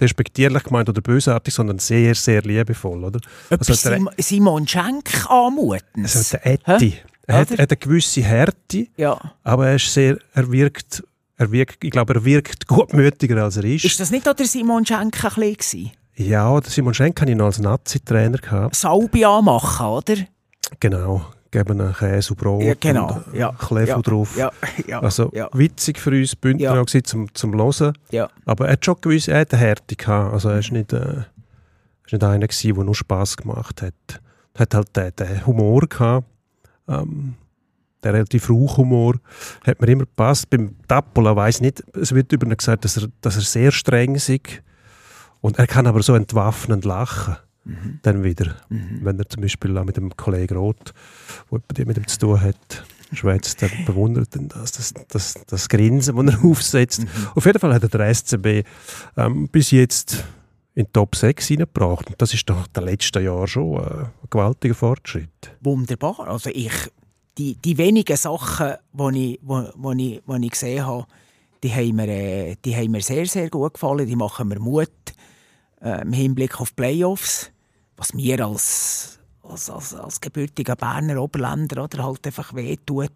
respektierlich 0.00 0.62
gemeint 0.64 0.88
oder 0.88 1.00
bösartig, 1.00 1.52
sondern 1.54 1.78
sehr, 1.78 2.14
sehr 2.14 2.42
liebevoll, 2.42 3.04
oder? 3.04 3.20
Also 3.50 3.72
der- 3.88 3.96
Sim 3.98 4.08
Simon 4.18 4.66
Schenk 4.66 5.28
anmuten. 5.30 6.02
Also 6.02 6.36
der 6.36 6.46
Etti, 6.46 6.94
er 7.26 7.38
hat, 7.38 7.50
hat 7.50 7.58
eine 7.58 7.76
gewisse 7.76 8.22
Härte, 8.22 8.86
Ja. 8.96 9.20
aber 9.44 9.68
er 9.68 9.76
ist 9.76 9.92
sehr, 9.92 10.18
er 10.34 10.50
wirkt, 10.50 11.02
er 11.36 11.50
wirkt, 11.52 11.82
ich 11.84 11.90
glaube, 11.90 12.14
er 12.14 12.24
wirkt 12.24 12.66
gutmütiger 12.66 13.44
als 13.44 13.56
er 13.56 13.64
ist. 13.64 13.84
Ist 13.84 14.00
das 14.00 14.10
nicht 14.10 14.28
auch 14.28 14.34
der 14.34 14.46
Simon 14.46 14.84
Schenk 14.84 15.24
ein 15.24 15.54
bisschen? 15.56 15.90
ja, 16.16 16.60
der 16.60 16.70
Simon 16.70 16.92
Schenk 16.92 17.18
hatte 17.20 17.30
ich 17.30 17.36
noch 17.38 17.46
als 17.46 17.58
Nazi-Trainer. 17.60 18.68
Salbe 18.72 19.26
anmachen, 19.26 19.86
oder? 19.86 20.14
Genau, 20.78 21.24
geben 21.50 21.80
einen 21.80 21.92
Käse 21.94 22.32
und 22.32 22.38
Brot 22.40 22.62
Ja, 22.62 22.74
genau. 22.78 23.22
und 23.26 23.34
Ja. 23.34 23.52
Ja. 23.96 24.02
drauf. 24.02 24.36
Ja, 24.36 24.50
ja, 24.86 25.00
Also 25.00 25.30
witzig 25.52 25.98
für 25.98 26.10
uns 26.10 26.36
Bündner 26.36 26.74
Ja. 26.74 26.80
auch 26.80 26.86
gewesen, 26.86 27.04
zum, 27.04 27.34
zum 27.34 27.54
Hören. 27.56 27.92
Aber 28.44 28.66
er 28.66 28.72
hat 28.72 28.84
schon 28.84 28.96
gewisse 29.00 29.32
er 29.32 29.40
hat 29.40 29.52
eine 29.52 29.60
Härte 29.62 29.96
gehabt. 29.96 30.32
Also 30.32 30.48
er 30.50 30.58
ist 30.60 30.70
nicht, 30.72 30.92
äh, 30.92 31.22
ist 32.06 32.12
nicht 32.12 32.22
einer 32.24 32.46
gewesen, 32.46 32.74
der 32.74 32.84
nur 32.84 32.94
Spass 32.94 33.36
gemacht 33.36 33.82
hat. 33.82 33.94
Er 34.54 34.60
hat 34.60 34.74
halt 34.74 34.96
den, 34.96 35.10
den 35.16 35.46
Humor 35.46 35.82
gehabt. 35.88 36.26
Ähm, 36.88 37.34
der 38.02 38.14
relativ 38.14 38.48
Rauchhumor 38.48 39.16
hat 39.66 39.80
mir 39.80 39.88
immer 39.88 40.04
gepasst. 40.04 40.48
Beim 40.50 40.74
Tappola 40.88 41.36
weiss 41.36 41.60
nicht, 41.60 41.82
es 41.94 42.14
wird 42.14 42.32
über 42.32 42.46
ihn 42.46 42.56
gesagt, 42.56 42.84
dass 42.84 42.96
er, 42.96 43.08
dass 43.20 43.36
er 43.36 43.42
sehr 43.42 43.72
streng 43.72 44.14
ist. 44.14 44.30
Und 45.42 45.58
er 45.58 45.66
kann 45.66 45.86
aber 45.86 46.02
so 46.02 46.14
entwaffnend 46.14 46.84
lachen. 46.84 47.36
Dann 48.02 48.24
wieder. 48.24 48.56
Wenn 48.68 49.18
er 49.18 49.28
zum 49.28 49.42
Beispiel 49.42 49.76
auch 49.76 49.84
mit 49.84 49.96
dem 49.96 50.16
Kollegen 50.16 50.56
Roth, 50.56 50.94
der 51.76 51.86
mit 51.86 51.98
ihm 51.98 52.06
zu 52.06 52.18
tun 52.18 52.40
hat, 52.40 52.84
schwätzt, 53.12 53.60
dann 53.62 53.70
bewundert 53.86 54.34
ihn 54.36 54.48
das, 54.48 54.72
das, 54.72 54.94
das, 55.08 55.34
das 55.46 55.68
Grinsen, 55.68 56.16
das 56.16 56.34
er 56.34 56.44
aufsetzt. 56.50 57.06
Auf 57.34 57.44
jeden 57.44 57.58
Fall 57.58 57.74
hat 57.74 57.82
er 57.82 57.88
der 57.88 58.14
SCB 58.14 58.64
ähm, 59.16 59.48
bis 59.48 59.70
jetzt 59.72 60.24
in 60.74 60.86
die 60.86 60.92
Top 60.92 61.16
6 61.16 61.46
hineingebracht. 61.48 62.06
Und 62.08 62.22
das 62.22 62.32
ist 62.34 62.48
doch 62.48 62.66
den 62.68 62.84
letzten 62.84 63.24
Jahren 63.24 63.46
schon 63.46 63.76
äh, 63.76 64.04
ein 64.04 64.10
gewaltiger 64.30 64.74
Fortschritt. 64.74 65.52
Wunderbar. 65.60 66.20
Also 66.28 66.50
ich, 66.50 66.72
die, 67.36 67.56
die 67.56 67.78
wenigen 67.78 68.16
Sachen, 68.16 68.74
die 68.92 69.32
ich, 69.32 69.40
wo, 69.42 69.68
wo 69.74 69.92
ich, 69.92 70.22
wo 70.26 70.34
ich 70.34 70.50
gesehen 70.50 70.86
habe, 70.86 71.06
die 71.62 71.72
haben, 71.72 71.96
mir, 71.96 72.08
äh, 72.08 72.56
die 72.64 72.74
haben 72.74 72.92
mir 72.92 73.02
sehr, 73.02 73.26
sehr 73.26 73.50
gut 73.50 73.74
gefallen. 73.74 74.06
Die 74.06 74.16
machen 74.16 74.48
mir 74.48 74.58
Mut 74.58 74.88
äh, 75.82 76.02
im 76.02 76.12
Hinblick 76.12 76.60
auf 76.60 76.70
die 76.70 76.76
Playoffs. 76.76 77.49
Was 78.00 78.14
mir 78.14 78.42
als, 78.46 79.18
als, 79.42 79.68
als, 79.68 79.94
als 79.94 80.20
gebürtiger 80.22 80.74
Berner 80.74 81.20
Oberländer 81.20 81.84
oder 81.84 82.02
halt 82.02 82.26
einfach 82.26 82.54
wehtut. 82.54 83.10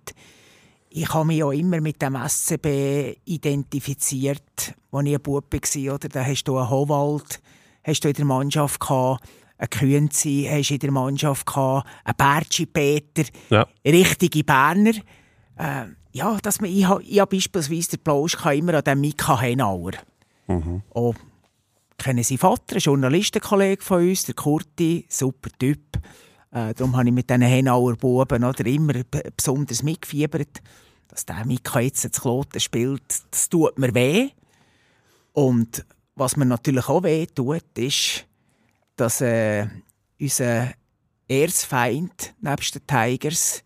Ich 0.91 1.13
habe 1.15 1.25
mich 1.25 1.39
ja 1.39 1.51
immer 1.53 1.81
mit 1.81 2.03
dem 2.03 2.17
SCB 2.17 3.17
identifiziert, 3.25 4.75
als 4.93 5.07
ich 5.07 5.15
ein 5.15 5.23
Bub 5.23 5.51
war. 5.51 5.95
Oder? 5.95 6.09
Da 6.11 6.23
hast 6.23 6.45
du 6.45 6.59
einen 6.59 6.69
Howald 6.69 7.41
hast 7.83 8.05
du 8.05 8.09
in 8.09 8.15
der 8.15 8.25
Mannschaft 8.27 8.79
gehabt, 8.79 9.25
einen 9.57 9.71
Kühnzi 9.71 10.47
hast 10.51 10.69
du 10.69 10.75
in 10.75 10.81
der 10.81 10.91
Mannschaft 10.93 11.47
gehabt, 11.47 11.89
einen 12.05 12.17
Bertschi 12.17 12.67
Peter, 12.67 13.25
Ja. 13.49 13.67
richtige 13.87 14.45
Berner. 14.45 14.93
Äh, 15.57 15.87
ja, 16.13 16.37
dass 16.43 16.61
man, 16.61 16.69
ich 16.71 16.87
habe 16.87 17.03
ich 17.03 17.21
hab 17.21 17.31
beispielsweise 17.31 17.97
den 17.97 18.01
Plausch 18.01 18.37
immer 18.47 18.75
an 18.75 18.85
den 18.85 19.01
Mika 19.01 19.41
Henauer. 19.41 19.93
Auch 20.93 21.15
kennen 21.99 22.25
seinen 22.25 22.39
Vater, 22.39 22.77
ein 22.77 22.81
Journalistenkollege 22.81 23.83
von 23.83 24.09
uns, 24.09 24.25
der 24.25 24.35
Kurti, 24.35 25.07
super 25.09 25.51
Typ. 25.59 25.97
Äh, 26.51 26.75
darum 26.75 26.97
habe 26.97 27.09
ich 27.09 27.15
mit 27.15 27.29
diesen 27.29 27.43
Henauer 27.43 27.97
Buben 27.97 28.45
oder, 28.45 28.67
immer 28.67 28.95
besonders 29.37 29.83
mitgefiebert. 29.83 30.63
Dass 31.09 31.27
der 31.27 31.45
Mika 31.45 31.81
jetzt 31.81 32.05
das 32.05 32.21
Kloten 32.21 32.61
spielt, 32.61 33.03
das 33.31 33.49
tut 33.49 33.79
mir 33.79 33.95
weh. 33.95 34.31
Und 35.33 35.85
was 36.15 36.37
mir 36.37 36.47
natürlich 36.47 36.89
auch 36.89 37.03
weh 37.03 37.27
tut, 37.27 37.77
ist, 37.77 38.27
dass 38.97 39.21
äh, 39.21 39.67
unser 40.21 40.73
Erzfeind 41.29 42.35
nebst 42.41 42.75
den 42.75 42.87
Tigers, 42.87 43.63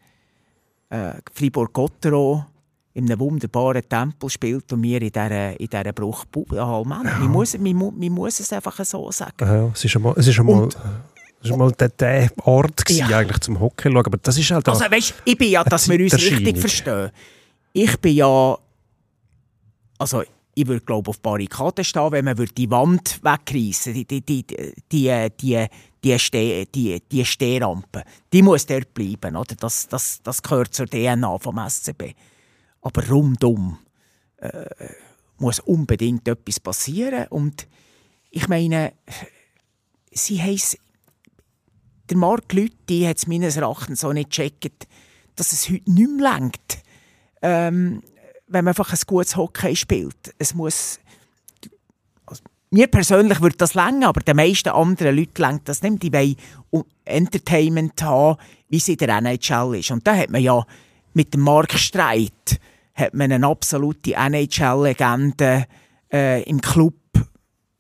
äh, 0.91 1.15
Fribourg-Gottero, 1.33 2.47
in 2.95 3.05
einem 3.11 3.21
wunderbaren 3.21 3.89
Tempel 3.89 4.29
spielt 4.31 4.73
und 4.73 4.83
wir 4.83 5.01
in 5.03 5.11
dieser, 5.13 5.59
in 5.61 5.67
dieser 5.69 5.93
Bruchbude. 5.93 6.57
Ja, 6.57 6.83
Mann, 6.85 7.05
man, 7.05 7.29
muss, 7.31 7.57
man, 7.59 7.75
mu- 7.77 7.93
man 7.93 8.09
muss 8.11 8.41
es 8.41 8.53
einfach 8.53 8.83
so 8.85 9.11
sagen. 9.13 9.35
Ja, 9.41 9.71
es 9.73 9.85
ist 9.85 9.95
einmal, 9.97 10.15
es 10.17 10.27
ist 10.27 10.39
einmal, 10.41 10.63
Und- 10.63 10.77
es 11.41 11.47
ist 11.47 11.53
einmal 11.53 11.71
der, 11.73 11.89
der 11.91 12.31
Ort 12.45 12.85
gewesen, 12.85 13.09
Ja. 13.09 13.19
eigentlich 13.19 13.39
zum 13.41 13.61
Hockey 13.61 13.89
schauen, 13.93 14.05
aber 14.07 14.19
das 14.19 14.37
ist 14.37 14.51
halt 14.51 14.69
Also 14.69 14.81
weißt, 14.91 15.15
ich 15.25 15.39
bin 15.39 15.51
ja, 15.51 15.63
dass 15.63 15.89
wir 15.89 16.01
uns 16.01 16.15
richtig 16.15 16.59
verstehen. 16.59 17.11
Ich 17.73 17.97
bin 17.99 18.17
ja, 18.17 18.59
also 19.99 20.23
ich 20.55 20.67
würde 20.67 20.85
glaube 20.85 21.11
auf 21.11 21.21
Barrikaden 21.21 21.85
stehen, 21.85 22.11
wenn 22.11 22.25
man 22.25 22.37
würde 22.37 22.53
die 22.53 22.69
Wand 22.71 23.21
wegreißen, 23.23 23.95
die 23.95 24.05
die 24.05 24.23
die 24.23 24.45
die 24.91 25.29
die 25.41 25.67
die, 26.03 26.19
Ste 26.19 26.65
die, 26.67 27.01
die 27.11 27.25
Stehrampe, 27.25 28.03
die 28.33 28.43
muss 28.43 28.67
dort 28.67 28.93
bleiben, 28.95 29.37
oder? 29.37 29.55
Das, 29.57 29.87
das, 29.89 30.21
das 30.23 30.41
gehört 30.43 30.73
zur 30.73 30.87
DNA 30.87 31.39
vom 31.39 31.59
SCB. 31.69 32.15
Aber 32.81 33.07
rundum 33.09 33.79
äh, 34.39 34.67
muss 35.39 35.61
unbedingt 35.61 36.27
etwas 36.29 36.61
passieren 36.61 37.27
und 37.29 37.67
ich 38.31 38.49
meine, 38.49 38.93
sie 40.13 40.43
heisst 40.43 40.79
der 42.09 42.17
Marc 42.17 42.53
Lütti 42.53 43.03
hat 43.03 43.19
es 43.19 43.27
meines 43.27 43.57
Erachtens 43.57 44.01
so 44.01 44.13
nicht 44.13 44.31
gecheckt, 44.31 44.87
dass 45.37 45.53
es 45.53 45.69
heute 45.69 45.91
nicht 45.91 46.11
mehr 46.11 46.33
reicht, 46.33 46.83
ähm, 47.43 48.03
wenn 48.47 48.65
man 48.65 48.73
einfach 48.73 48.93
ein 48.93 48.99
gutes 49.07 49.37
Hockey 49.37 49.77
spielt. 49.77 50.35
Es 50.39 50.55
muss... 50.55 51.01
Also, 52.27 52.43
mir 52.71 52.87
persönlich 52.87 53.41
würde 53.41 53.57
das 53.57 53.75
länger, 53.75 54.09
aber 54.09 54.21
den 54.21 54.37
meisten 54.37 54.71
anderen 54.71 55.17
Leuten 55.17 55.43
längt 55.43 55.69
das 55.69 55.83
nicht. 55.83 56.03
Die 56.03 56.13
wollen 56.13 56.85
Entertainment 57.05 58.03
haben, 58.03 58.39
wie 58.69 58.79
es 58.79 58.89
in 58.89 58.97
der 58.97 59.19
NHL 59.19 59.77
ist. 59.77 59.91
Und 59.91 60.07
da 60.07 60.17
hat 60.17 60.31
man 60.31 60.43
ja 60.43 60.67
mit 61.15 61.35
dem 61.35 61.43
Mark 61.43 61.73
Streit 61.75 62.61
hat 62.99 63.15
man 63.15 63.31
eine 63.33 63.47
absolute 63.47 64.13
NHL-Legende 64.15 65.67
äh, 66.13 66.43
im 66.45 66.61
Club, 66.61 66.95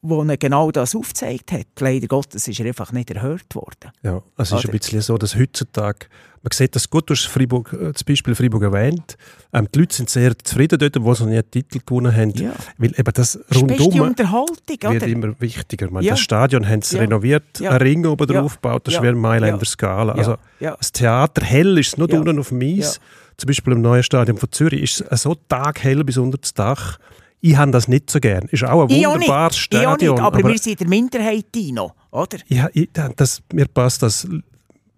wo 0.00 0.22
er 0.22 0.36
genau 0.36 0.70
das 0.70 0.94
aufgezeigt 0.94 1.50
hat. 1.52 1.66
Leider 1.80 2.06
Gottes 2.06 2.46
ist 2.46 2.60
er 2.60 2.66
einfach 2.66 2.92
nicht 2.92 3.10
erhört 3.10 3.54
worden. 3.54 3.90
Ja, 4.02 4.22
es 4.36 4.52
ist 4.52 4.64
ein 4.64 4.70
bisschen 4.70 5.00
so, 5.00 5.18
dass 5.18 5.34
heutzutage, 5.36 6.06
man 6.42 6.52
sieht 6.52 6.76
das 6.76 6.88
gut, 6.88 7.10
du 7.10 7.14
hast 7.14 7.26
Freiburg, 7.26 7.72
äh, 7.72 7.92
das 7.92 8.04
Beispiel 8.04 8.36
Freiburg 8.36 8.62
erwähnt, 8.62 9.16
ähm, 9.52 9.66
die 9.74 9.80
Leute 9.80 9.96
sind 9.96 10.08
sehr 10.08 10.38
zufrieden 10.38 10.78
dort, 10.78 11.02
wo 11.02 11.12
sie 11.14 11.24
noch 11.24 11.30
nie 11.30 11.36
einen 11.38 11.50
Titel 11.50 11.80
gewonnen 11.84 12.14
haben, 12.14 12.30
Ja. 12.30 12.52
weil 12.78 12.90
eben 12.96 13.12
das 13.12 13.34
ist 13.34 13.56
rundum 13.56 14.00
Unterhaltung, 14.00 14.56
wird 14.68 14.82
oder? 15.02 15.06
immer 15.08 15.34
wichtiger. 15.40 15.86
Ich 15.86 15.92
meine, 15.92 16.06
Ja. 16.06 16.12
Das 16.12 16.20
Stadion 16.20 16.66
haben 16.68 16.82
sie 16.82 16.94
Ja. 16.96 17.02
renoviert, 17.02 17.58
Ja. 17.58 17.70
einen 17.70 17.80
Ring 17.82 18.06
oben 18.06 18.26
drauf 18.28 18.54
gebaut, 18.54 18.86
das 18.86 18.94
ist 18.94 18.98
Ja. 18.98 19.02
wie 19.02 19.08
ein 19.08 19.18
Mailänder. 19.18 19.64
Skala. 19.66 20.12
Also 20.12 20.36
das 20.60 20.92
Theater 20.92 21.44
hell 21.44 21.76
ist 21.76 21.88
es 21.88 21.96
nur 21.98 22.08
Ja. 22.08 22.18
unten 22.20 22.38
auf 22.38 22.50
dem 22.50 22.60
Eis. 22.62 23.00
Zum 23.38 23.46
Beispiel 23.46 23.72
im 23.72 23.82
neuen 23.82 24.02
Stadion 24.02 24.36
von 24.36 24.50
Zürich 24.50 24.82
ist 24.82 25.04
es 25.10 25.22
so 25.22 25.36
taghell 25.48 26.02
bis 26.02 26.16
unter 26.18 26.38
das 26.38 26.52
Dach. 26.54 26.98
Ich 27.40 27.56
habe 27.56 27.70
das 27.70 27.86
nicht 27.86 28.10
so 28.10 28.18
gern. 28.18 28.46
Ist 28.50 28.64
auch 28.64 28.82
ein 28.82 28.90
Ich 28.90 29.06
auch 29.06 29.16
nicht. 29.16 29.28
wunderbares 29.28 29.54
Ich 29.56 29.60
auch 29.76 29.94
Stadion. 29.94 30.14
nicht, 30.16 30.22
aber, 30.22 30.38
wir 30.48 30.58
sind 30.58 30.72
in 30.72 30.76
der 30.78 30.88
Minderheit, 30.88 31.44
Dino, 31.54 31.92
oder? 32.10 32.38
Ja, 32.48 32.68
ich, 32.72 32.88
das, 33.14 33.40
mir 33.52 33.66
passt 33.66 34.02
das 34.02 34.26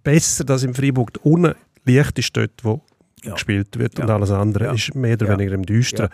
besser, 0.02 0.44
dass 0.44 0.62
im 0.62 0.74
Freiburg 0.74 1.10
unten 1.22 1.54
Licht 1.84 2.18
ist 2.18 2.34
dort, 2.34 2.52
wo 2.62 2.80
Ja. 3.22 3.34
gespielt 3.34 3.78
wird 3.78 4.00
und 4.00 4.08
Ja. 4.08 4.14
alles 4.14 4.30
andere 4.30 4.64
Ja. 4.64 4.72
ist 4.72 4.94
mehr 4.94 5.12
oder 5.14 5.28
weniger 5.28 5.52
im 5.52 5.66
Düsteren. 5.66 6.08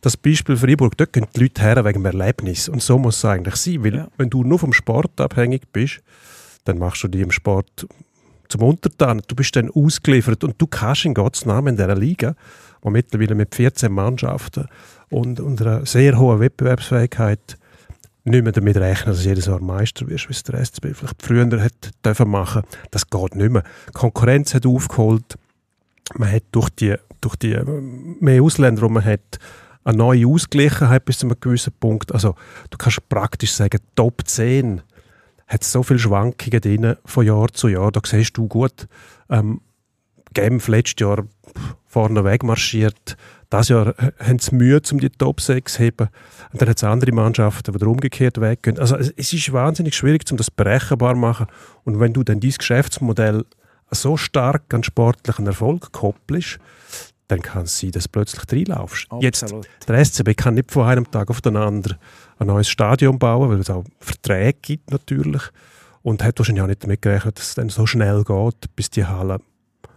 Das 0.00 0.16
Beispiel 0.16 0.56
Freiburg, 0.56 0.96
dort 0.96 1.12
gehen 1.12 1.26
die 1.36 1.40
Leute 1.40 1.60
her 1.60 1.84
wegen 1.84 2.02
dem 2.02 2.06
Erlebnis. 2.06 2.70
Und 2.70 2.80
so 2.82 2.96
muss 2.98 3.18
es 3.18 3.24
eigentlich 3.26 3.56
sein, 3.56 3.84
weil 3.84 4.08
wenn 4.16 4.30
du 4.30 4.44
nur 4.44 4.58
vom 4.58 4.72
Sport 4.72 5.20
abhängig 5.20 5.62
bist, 5.72 6.00
dann 6.64 6.78
machst 6.78 7.02
du 7.04 7.08
dich 7.08 7.20
im 7.20 7.30
Sport 7.32 7.86
zum 8.48 8.62
Untertan. 8.62 9.22
Du 9.28 9.34
bist 9.34 9.56
dann 9.56 9.70
ausgeliefert 9.70 10.44
und 10.44 10.54
du 10.58 10.66
kannst 10.66 11.04
in 11.04 11.14
Gottes 11.14 11.46
Namen 11.46 11.68
in 11.68 11.76
dieser 11.76 11.94
Liga, 11.94 12.34
wo 12.82 12.90
mittlerweile 12.90 13.34
mit 13.34 13.54
14 13.54 13.92
Mannschaften 13.92 14.66
und, 15.10 15.40
und 15.40 15.60
einer 15.60 15.86
sehr 15.86 16.18
hohen 16.18 16.40
Wettbewerbsfähigkeit 16.40 17.58
nicht 18.24 18.42
mehr 18.42 18.52
damit 18.52 18.76
rechnen, 18.76 19.14
dass 19.14 19.24
jedes 19.24 19.46
Jahr 19.46 19.60
Meister 19.60 20.08
wirst, 20.08 20.28
wie 20.28 20.32
es 20.32 20.42
der 20.42 20.64
SCB 20.64 20.94
vielleicht 20.94 21.22
früher 21.22 21.46
hätte 21.60 21.90
dürfen 22.04 22.28
machen. 22.28 22.62
Das 22.90 23.08
geht 23.08 23.36
nicht 23.36 23.52
mehr. 23.52 23.62
Die 23.88 23.92
Konkurrenz 23.92 24.52
hat 24.52 24.66
aufgeholt. 24.66 25.36
Man 26.14 26.30
hat 26.30 26.42
durch 26.50 26.70
die, 26.70 26.96
durch 27.20 27.36
die 27.36 27.52
ähm, 27.52 28.16
mehr 28.20 28.42
Ausländer, 28.42 28.82
die 28.82 28.92
man 28.92 29.04
hat, 29.04 29.38
eine 29.84 29.98
neue 29.98 30.26
Ausgleichheit 30.26 31.04
bis 31.04 31.18
zu 31.18 31.26
einem 31.26 31.36
gewissen 31.38 31.72
Punkt. 31.78 32.12
Also 32.12 32.34
du 32.70 32.76
kannst 32.76 33.08
praktisch 33.08 33.52
sagen, 33.52 33.78
Top 33.94 34.22
10 34.26 34.82
hat 35.46 35.64
so 35.64 35.82
viele 35.82 35.98
Schwankungen 35.98 36.60
drin 36.60 36.96
von 37.04 37.26
Jahr 37.26 37.48
zu 37.52 37.68
Jahr. 37.68 37.92
Da 37.92 38.00
siehst 38.04 38.36
du 38.36 38.48
gut, 38.48 38.88
ähm, 39.30 39.60
Genf 40.34 40.68
letztes 40.68 41.00
Jahr 41.00 41.24
vorne 41.86 42.24
weg 42.24 42.42
marschiert. 42.42 43.16
Das 43.48 43.68
Jahr 43.68 43.94
haben 44.18 44.38
sie 44.38 44.54
Mühe, 44.54 44.80
um 44.92 45.00
die 45.00 45.08
Top 45.08 45.40
6 45.40 45.72
zu 45.72 45.78
heben. 45.78 46.08
Und 46.52 46.60
dann 46.60 46.68
hat 46.68 46.76
es 46.76 46.84
andere 46.84 47.12
Mannschaften, 47.12 47.72
die 47.72 47.84
umgekehrt 47.84 48.40
weggehen. 48.40 48.78
Also 48.78 48.96
es 48.96 49.12
es 49.16 49.32
ist 49.32 49.52
wahnsinnig 49.52 49.94
schwierig, 49.94 50.30
um 50.30 50.36
das 50.36 50.50
berechenbar 50.50 51.14
zu 51.14 51.20
machen. 51.20 51.46
Und 51.84 52.00
wenn 52.00 52.12
du 52.12 52.22
dann 52.22 52.40
dieses 52.40 52.58
Geschäftsmodell 52.58 53.44
so 53.90 54.16
stark 54.16 54.74
an 54.74 54.82
sportlichen 54.82 55.46
Erfolg 55.46 55.92
koppelst, 55.92 56.58
dann 57.28 57.42
kann 57.42 57.64
es 57.64 57.78
sein, 57.78 57.92
dass 57.92 58.04
du 58.04 58.10
plötzlich 58.10 58.42
reinlaufst. 58.50 59.08
Jetzt, 59.20 59.44
Absolut. 59.44 59.68
der 59.88 60.04
SCB 60.04 60.34
kann 60.36 60.54
nicht 60.54 60.70
von 60.70 60.86
einem 60.86 61.10
Tag 61.10 61.30
auf 61.30 61.40
den 61.40 61.56
anderen 61.56 61.98
ein 62.38 62.46
neues 62.46 62.68
Stadion 62.68 63.18
bauen, 63.18 63.50
weil 63.50 63.60
es 63.60 63.70
auch 63.70 63.84
Verträge 63.98 64.58
gibt 64.60 64.90
natürlich. 64.90 65.42
Und 66.02 66.22
hat 66.22 66.38
wahrscheinlich 66.38 66.62
auch 66.62 66.68
nicht 66.68 66.84
damit 66.84 67.02
gerechnet, 67.02 67.38
dass 67.38 67.48
es 67.48 67.54
dann 67.56 67.68
so 67.68 67.84
schnell 67.84 68.22
geht, 68.22 68.76
bis 68.76 68.90
die 68.90 69.04
Halle, 69.04 69.40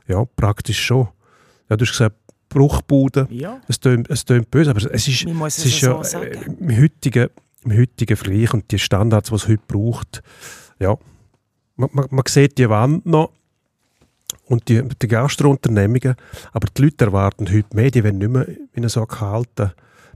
ja, 0.07 0.25
praktisch 0.35 0.83
schon. 0.83 1.09
Ja, 1.69 1.77
du 1.77 1.85
hast 1.85 1.91
gesagt, 1.91 2.15
Bruchbude. 2.49 3.27
Ja, 3.29 3.61
Es 3.67 3.79
tönt, 3.79 4.09
es 4.09 4.25
tönt 4.25 4.49
böse, 4.49 4.71
aber 4.71 4.79
es 4.79 5.07
ist, 5.07 5.25
es 5.27 5.65
ist 5.65 5.79
so 5.79 6.01
ja 6.01 6.23
äh, 6.23 6.45
im 6.59 6.81
heutigen, 6.81 7.29
im 7.63 7.77
heutigen 7.77 8.17
Vergleich 8.17 8.53
und 8.53 8.71
die 8.71 8.79
Standards, 8.79 9.29
die 9.29 9.35
es 9.35 9.47
heute 9.47 9.61
braucht, 9.67 10.23
ja, 10.79 10.97
man, 11.75 11.89
man, 11.93 12.07
man 12.09 12.23
sieht 12.27 12.57
die 12.57 12.69
Wand 12.69 13.05
noch 13.05 13.31
und 14.45 14.67
die, 14.67 14.81
die 14.81 15.07
Gastrounternehmungen, 15.07 16.15
aber 16.51 16.67
die 16.75 16.81
Leute 16.81 17.05
erwarten 17.05 17.47
heute 17.51 17.75
mehr, 17.75 17.91
die 17.91 18.03
wollen 18.03 18.17
nicht 18.17 18.31
mehr 18.31 18.47
in 18.47 18.57
einen 18.77 18.89
so 18.89 19.05
kalten 19.05 19.71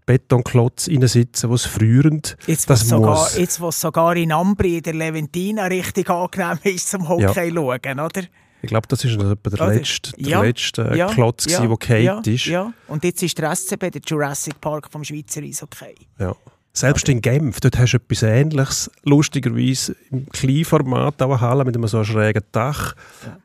Betonklotz 0.05 0.87
reinsitzen, 0.89 1.49
wo 1.49 1.55
es 1.55 1.65
frierend 1.65 2.37
Jetzt, 2.47 2.69
das 2.69 2.81
was 2.81 2.89
sogar, 2.89 3.15
muss. 3.15 3.37
jetzt, 3.37 3.61
was 3.61 3.79
sogar 3.79 4.15
in 4.15 4.31
Ambri, 4.31 4.77
in 4.77 4.83
der 4.83 4.93
Leventina, 4.93 5.65
richtig 5.65 6.09
angenehm 6.09 6.59
ist 6.63 6.89
zum 6.89 7.07
Hockey 7.07 7.51
schauen, 7.53 7.99
oder? 7.99 8.23
Ich 8.61 8.69
glaube, 8.69 8.87
das 8.87 9.03
ist 9.03 9.15
etwa 9.15 9.35
der 9.49 9.53
Oder? 9.53 9.73
letzte, 9.73 10.13
der 10.13 10.29
Ja, 10.29 10.41
letzte 10.41 10.89
äh, 10.89 10.97
ja, 10.97 11.07
Klotz, 11.07 11.45
ja, 11.45 11.59
der 11.59 11.77
gefallen 11.77 12.03
ja, 12.03 12.21
ist. 12.25 12.45
Ja. 12.45 12.73
Und 12.87 13.03
jetzt 13.03 13.21
ist 13.21 13.37
der 13.37 13.53
SCB, 13.53 13.91
der 13.91 14.01
Jurassic 14.05 14.59
Park 14.61 14.89
vom 14.89 15.03
Schweizer 15.03 15.41
Eishockey. 15.41 15.95
Ja. 16.17 16.33
Selbst 16.75 17.07
in 17.07 17.21
Genf, 17.21 17.59
dort 17.59 17.77
hast 17.77 17.91
du 17.91 17.97
etwas 17.97 18.23
Ähnliches, 18.23 18.89
lustigerweise 19.03 19.95
im 20.09 20.27
Kleinformat, 20.29 21.21
auch 21.21 21.29
eine 21.29 21.41
Halle 21.41 21.65
mit 21.65 21.75
einem 21.75 21.87
so 21.87 22.03
schrägen 22.03 22.41
Dach. 22.51 22.95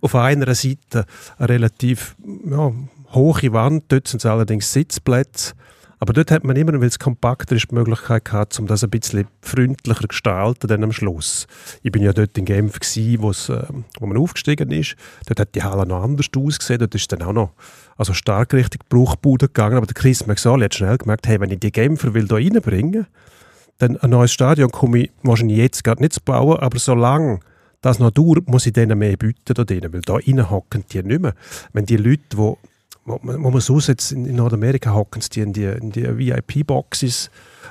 Auf 0.00 0.14
einer 0.14 0.54
Seite 0.54 1.04
eine 1.36 1.48
relativ 1.48 2.16
ja, 2.46 2.72
hohe 3.12 3.52
Wand, 3.52 3.84
dort 3.88 4.08
sind 4.08 4.20
es 4.20 4.26
allerdings 4.26 4.72
Sitzplätze. 4.72 5.52
Aber 6.00 6.12
dort 6.12 6.30
hat 6.30 6.44
man 6.44 6.56
immer, 6.56 6.72
weil 6.80 6.88
es 6.88 6.98
kompakter 6.98 7.56
ist, 7.56 7.70
die 7.70 7.74
Möglichkeit 7.74 8.24
gehabt, 8.24 8.58
um 8.58 8.66
das 8.66 8.84
ein 8.84 8.90
bisschen 8.90 9.26
freundlicher 9.42 10.02
zu 10.02 10.08
gestalten 10.08 10.68
dann 10.68 10.84
am 10.84 10.92
Schluss. 10.92 11.46
Ich 11.82 11.90
bin 11.90 12.02
ja 12.02 12.12
dort 12.12 12.38
in 12.38 12.44
Genf, 12.44 12.78
gewesen, 12.78 13.22
wo's, 13.22 13.48
äh, 13.48 13.64
wo 13.98 14.06
man 14.06 14.16
aufgestiegen 14.16 14.70
ist. 14.70 14.96
Dort 15.26 15.40
hat 15.40 15.54
die 15.54 15.62
Halle 15.62 15.86
noch 15.86 16.02
anders 16.02 16.26
ausgesehen. 16.36 16.78
Dort 16.78 16.94
ist 16.94 17.10
dann 17.10 17.22
auch 17.22 17.32
noch 17.32 17.52
also 17.96 18.12
stark 18.12 18.54
Richtung 18.54 18.82
Bruchbude 18.88 19.46
gegangen. 19.46 19.76
Aber 19.76 19.86
der 19.86 19.94
Chris 19.94 20.26
Maxali 20.26 20.64
hat 20.64 20.74
schnell 20.74 20.98
gemerkt, 20.98 21.26
hey, 21.26 21.40
wenn 21.40 21.50
ich 21.50 21.58
die 21.58 21.72
Genfer 21.72 22.14
will 22.14 22.28
da 22.28 22.36
reinbringen 22.36 23.06
dann 23.78 23.96
ein 23.96 24.10
neues 24.10 24.32
Stadion 24.32 24.70
komme 24.70 25.04
ich 25.04 25.10
wahrscheinlich 25.22 25.58
jetzt 25.58 25.84
gerade 25.84 26.02
nicht 26.02 26.12
zu 26.12 26.20
bauen, 26.20 26.58
aber 26.58 26.78
solange 26.78 27.40
das 27.80 28.00
noch 28.00 28.10
dauert, 28.10 28.48
muss 28.48 28.66
ich 28.66 28.72
denen 28.72 28.98
mehr 28.98 29.16
bieten 29.16 29.54
da 29.54 29.64
drinnen, 29.64 29.92
weil 29.92 30.00
da 30.00 30.14
rein 30.14 30.50
hocken 30.50 30.84
die 30.92 31.02
nicht 31.02 31.22
mehr. 31.22 31.34
Wenn 31.72 31.86
die 31.86 31.96
Leute, 31.96 32.22
wo, 32.36 32.58
wo, 33.08 33.18
man- 33.22 33.42
wo 33.42 33.50
man 33.50 33.60
so 33.60 33.78
jetzt 33.78 34.12
in 34.12 34.34
Nordamerika 34.36 34.92
hocken, 34.92 35.22
die 35.32 35.40
in 35.40 35.52
die, 35.52 35.64
in 35.64 35.90
die 35.90 36.04
VIP-Boxes, 36.18 37.30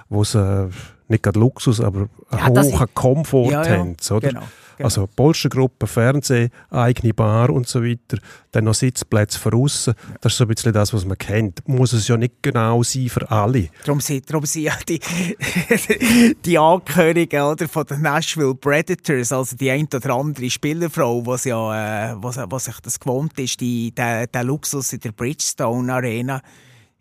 wo 0.10 0.24
sie 0.24 0.40
äh, 0.40 0.70
nicht 1.08 1.24
gerade 1.24 1.40
Luxus, 1.40 1.80
aber 1.80 2.10
einen 2.30 2.40
Ja, 2.42 2.50
das 2.50 2.74
hohen 2.74 2.88
Komfort 2.94 3.52
Ja, 3.52 3.64
ja, 3.66 3.78
haben, 3.78 3.96
oder? 4.12 4.28
Genau. 4.30 4.42
Genau. 4.78 4.86
Also 4.86 5.08
Polstergruppe, 5.08 5.88
Fernsehen, 5.88 6.50
eigene 6.70 7.14
Bar 7.14 7.50
und 7.50 7.68
so 7.68 7.84
weiter. 7.84 8.18
Dann 8.52 8.66
noch 8.66 8.74
Sitzplätze 8.74 9.40
von 9.40 9.54
außen. 9.54 9.94
Das 10.22 10.34
ist 10.34 10.38
so 10.38 10.46
ein 10.46 10.48
bisschen 10.48 10.74
das, 10.74 10.94
was 10.94 11.06
man 11.06 11.18
kennt. 11.18 11.68
Muss 11.68 11.94
es 11.94 12.08
ja 12.08 12.18
nicht 12.18 12.36
genau 12.42 12.84
sein 12.84 13.10
für 13.10 13.30
alle. 13.30 13.70
Darum 13.84 14.00
sind, 14.00 14.30
darum 14.30 14.46
sind 14.46 14.64
ja 14.64 14.74
die, 14.88 15.00
die 16.46 16.58
Angehörigen 16.58 17.42
oder, 17.42 17.68
von 17.68 17.86
den 17.86 18.02
Nashville 18.02 18.56
Predators, 18.56 19.32
also 19.32 19.56
die 19.56 19.70
ein 19.72 19.88
oder 19.94 20.16
andere 20.16 20.50
Spielerfrau, 20.50 21.26
was 21.26 21.46
ja, 21.46 22.12
äh, 22.12 22.16
was, 22.18 22.38
was 22.38 22.66
sich 22.66 22.80
das 22.80 23.00
gewohnt 23.00 23.38
ist, 23.40 23.60
die, 23.60 23.92
der, 23.92 24.28
der 24.28 24.44
Luxus 24.44 24.94
in 24.94 25.00
der 25.00 25.12
Bridgestone 25.12 25.94
Arena, 25.94 26.42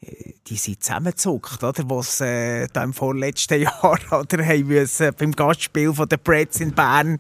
äh, 0.01 0.35
die 0.47 0.57
sind 0.57 0.83
zusammengezuckt, 0.83 1.63
oder? 1.63 1.83
Was 1.89 2.21
äh, 2.21 2.67
da 2.73 2.85
im 2.85 2.93
vorletzten 2.93 3.61
Jahr 3.63 3.99
oder, 4.11 4.47
haben 4.47 4.67
müssen, 4.67 5.13
beim 5.19 5.33
Gastspiel 5.33 5.93
von 5.93 6.09
den 6.09 6.19
Preds 6.19 6.61
in 6.61 6.73
Bern 6.73 7.19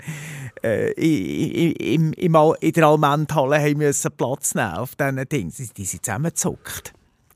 äh, 0.66 1.94
im, 1.94 2.12
im, 2.12 2.36
in 2.60 2.72
der 2.72 2.86
Allmendhalle 2.86 3.58
haben 3.58 3.78
müssen 3.78 4.10
Platz 4.16 4.54
nehmen 4.54 4.74
auf 4.74 4.94
diesen 4.96 5.28
Dingen. 5.28 5.52
Die, 5.56 5.68
die 5.68 5.84
sind 5.84 6.04
zusammengezuckt, 6.04 6.92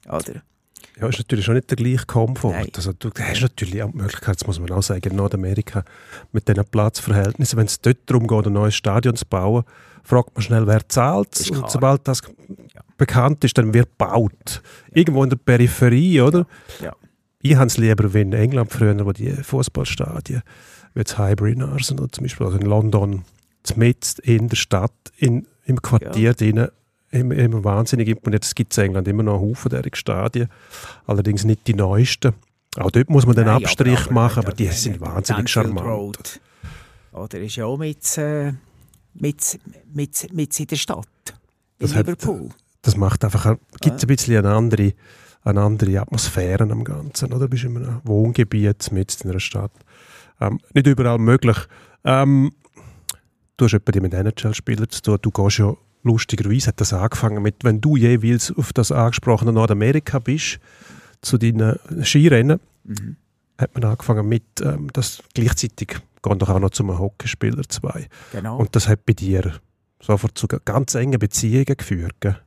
oder? 0.08 0.42
Ja, 1.00 1.08
ist 1.08 1.18
natürlich 1.18 1.44
schon 1.46 1.54
nicht 1.54 1.70
der 1.70 1.76
gleiche 1.76 2.04
Komfort. 2.04 2.52
Nein. 2.52 2.68
Also, 2.76 2.92
du 2.92 3.10
hast 3.18 3.40
natürlich 3.40 3.82
auch 3.82 3.90
die 3.90 3.96
Möglichkeit, 3.96 4.36
das 4.38 4.46
muss 4.46 4.60
man 4.60 4.70
auch 4.72 4.82
sagen, 4.82 5.08
in 5.08 5.16
Nordamerika 5.16 5.84
mit 6.32 6.46
diesen 6.46 6.64
Platzverhältnissen, 6.64 7.58
wenn 7.58 7.66
es 7.66 7.80
dort 7.80 7.98
darum 8.06 8.26
geht, 8.26 8.46
ein 8.46 8.52
neues 8.52 8.74
Stadion 8.74 9.16
zu 9.16 9.24
bauen, 9.24 9.64
fragt 10.02 10.34
man 10.34 10.42
schnell, 10.42 10.66
wer 10.66 10.86
zahlt. 10.88 11.40
Ist 11.40 11.50
Und 11.52 11.70
sobald 11.70 12.06
das 12.06 12.22
bekannt 12.98 13.44
ist, 13.44 13.56
dann 13.56 13.72
wird 13.72 13.88
gebaut. 13.98 14.62
Irgendwo 14.92 15.24
in 15.24 15.30
der 15.30 15.36
Peripherie, 15.36 16.20
oder? 16.20 16.46
Ja. 16.82 16.94
Ich 17.42 17.56
habe 17.56 17.66
es 17.66 17.78
lieber 17.78 18.12
wie 18.12 18.20
in 18.20 18.34
England 18.34 18.70
früher, 18.70 19.06
wo 19.06 19.12
die 19.12 19.30
Fußballstadien, 19.30 20.42
wie 20.94 21.00
jetzt 21.00 21.18
Highbury 21.18 21.52
in 21.52 21.62
Arsenal 21.62 22.08
zum 22.10 22.24
Beispiel, 22.24 22.46
also 22.46 22.58
in 22.58 22.66
London, 22.66 23.24
mitten 23.76 24.20
in 24.22 24.48
der 24.48 24.56
Stadt, 24.56 24.92
in, 25.16 25.46
im 25.64 25.80
Quartier 25.82 26.34
drinnen, 26.34 26.68
immer, 27.10 27.34
immer 27.34 27.62
wahnsinnig 27.64 28.08
imponiert. 28.08 28.44
Es 28.44 28.54
gibt 28.54 28.76
in 28.78 28.84
England 28.84 29.06
immer 29.08 29.22
noch 29.22 29.40
einen 29.40 29.50
Haufen 29.50 29.68
derartiger 29.70 29.96
Stadien, 29.96 30.48
allerdings 31.06 31.44
nicht 31.44 31.66
die 31.66 31.74
neuesten. 31.74 32.32
Auch 32.76 32.90
dort 32.90 33.10
muss 33.10 33.26
man 33.26 33.34
den 33.36 33.46
Nein, 33.46 33.64
Abstrich 33.64 33.92
aber- 33.94 34.02
aber- 34.04 34.12
machen, 34.14 34.38
aber 34.40 34.48
aber- 34.48 34.56
die 34.56 34.68
sind 34.68 35.00
wahnsinnig 35.00 35.48
charmant. 35.48 35.86
Road. 35.86 36.40
Oder 37.12 37.40
ist 37.40 37.56
ja 37.56 37.66
auch 37.66 37.76
mit, 37.76 38.16
äh, 38.18 38.52
mit, 39.14 39.58
mit, 39.92 40.32
mit 40.32 40.60
in 40.60 40.66
der 40.68 40.76
Stadt. 40.76 41.06
In 41.26 41.86
Das 41.86 41.94
hat- 41.94 42.06
Liverpool. 42.06 42.50
Das 42.82 42.96
macht 42.96 43.24
einfach, 43.24 43.56
gibt 43.80 44.00
ein 44.00 44.06
bisschen 44.06 44.38
eine 44.44 44.54
andere, 44.54 44.94
eine 45.42 45.60
andere 45.60 46.00
Atmosphäre 46.00 46.62
am 46.70 46.82
Ganzen. 46.84 47.26
Oder? 47.32 47.40
Du 47.40 47.48
bist 47.48 47.64
in 47.64 47.76
einem 47.76 48.00
Wohngebiet 48.04 48.90
mit 48.92 49.20
in 49.22 49.30
einer 49.30 49.40
Stadt. 49.40 49.72
Ähm, 50.40 50.60
nicht 50.74 50.86
überall 50.86 51.18
möglich. 51.18 51.56
Ähm, 52.04 52.52
du 53.56 53.64
hast 53.66 53.74
etwa 53.74 54.00
mit 54.00 54.14
NHL-Spielern 54.14 54.88
zu 54.88 55.02
tun. 55.02 55.18
Du 55.22 55.30
gehst 55.30 55.58
ja 55.58 55.74
lustigerweise, 56.02 56.68
hat 56.68 56.80
das 56.80 56.92
angefangen 56.92 57.42
mit, 57.42 57.62
wenn 57.62 57.80
du 57.80 57.96
jeweils 57.96 58.52
auf 58.56 58.72
das 58.72 58.90
angesprochene 58.90 59.52
Nordamerika 59.52 60.18
bist, 60.18 60.58
zu 61.20 61.36
deinen 61.38 61.78
Skirennen, 62.02 62.60
Mhm. 62.84 63.16
hat 63.58 63.74
man 63.74 63.84
angefangen 63.84 64.26
mit, 64.26 64.44
ähm, 64.62 64.88
dass 64.94 65.22
gleichzeitig 65.34 65.98
gehen 66.22 66.38
doch 66.38 66.48
auch 66.48 66.58
noch 66.58 66.70
zum 66.70 66.98
Hockeyspieler 66.98 67.62
zwei. 67.68 68.08
Genau. 68.32 68.56
Und 68.58 68.74
das 68.74 68.88
hat 68.88 69.04
bei 69.04 69.12
dir 69.12 69.60
sofort 70.00 70.38
zu 70.38 70.48
ganz 70.48 70.94
engen 70.94 71.18
Beziehungen 71.18 71.76
geführt. 71.76 72.14
Gell? 72.20 72.38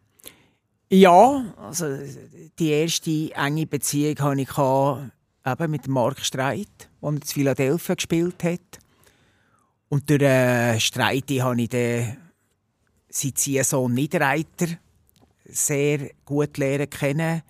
ja, 0.89 1.43
also 1.57 1.85
die 2.59 2.69
erste 2.69 3.31
enge 3.35 3.65
Beziehung 3.67 4.17
hatte 4.19 4.41
ich 4.41 4.57
eben 5.45 5.71
mit 5.71 5.87
Mark 5.87 6.19
Streit, 6.21 6.89
der 7.01 7.09
in 7.09 7.21
Philadelphia 7.21 7.95
gespielt 7.95 8.43
hat. 8.43 8.79
Und 9.89 10.09
durch 10.09 10.19
den 10.19 10.79
Streit 10.79 11.29
habe 11.29 11.61
ich 11.61 11.69
dann 11.69 12.17
seinen 13.09 13.35
Ziehsohn 13.35 13.93
Niederreiter 13.93 14.67
sehr 15.45 16.11
gut 16.25 16.57
lernen 16.57 16.89
kennen. 16.89 17.43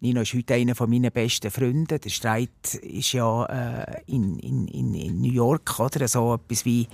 Nino 0.00 0.20
ist 0.20 0.34
heute 0.34 0.54
einer 0.54 0.74
meiner 0.86 1.10
besten 1.10 1.50
Freunde. 1.50 1.98
Der 1.98 2.10
Streit 2.10 2.74
ist 2.82 3.12
ja 3.12 3.44
äh, 3.46 4.02
in, 4.06 4.38
in, 4.38 4.68
in, 4.94 5.20
New 5.20 5.32
York, 5.32 5.80
oder? 5.80 6.06
So 6.06 6.34
etwas 6.34 6.64
wie 6.64 6.86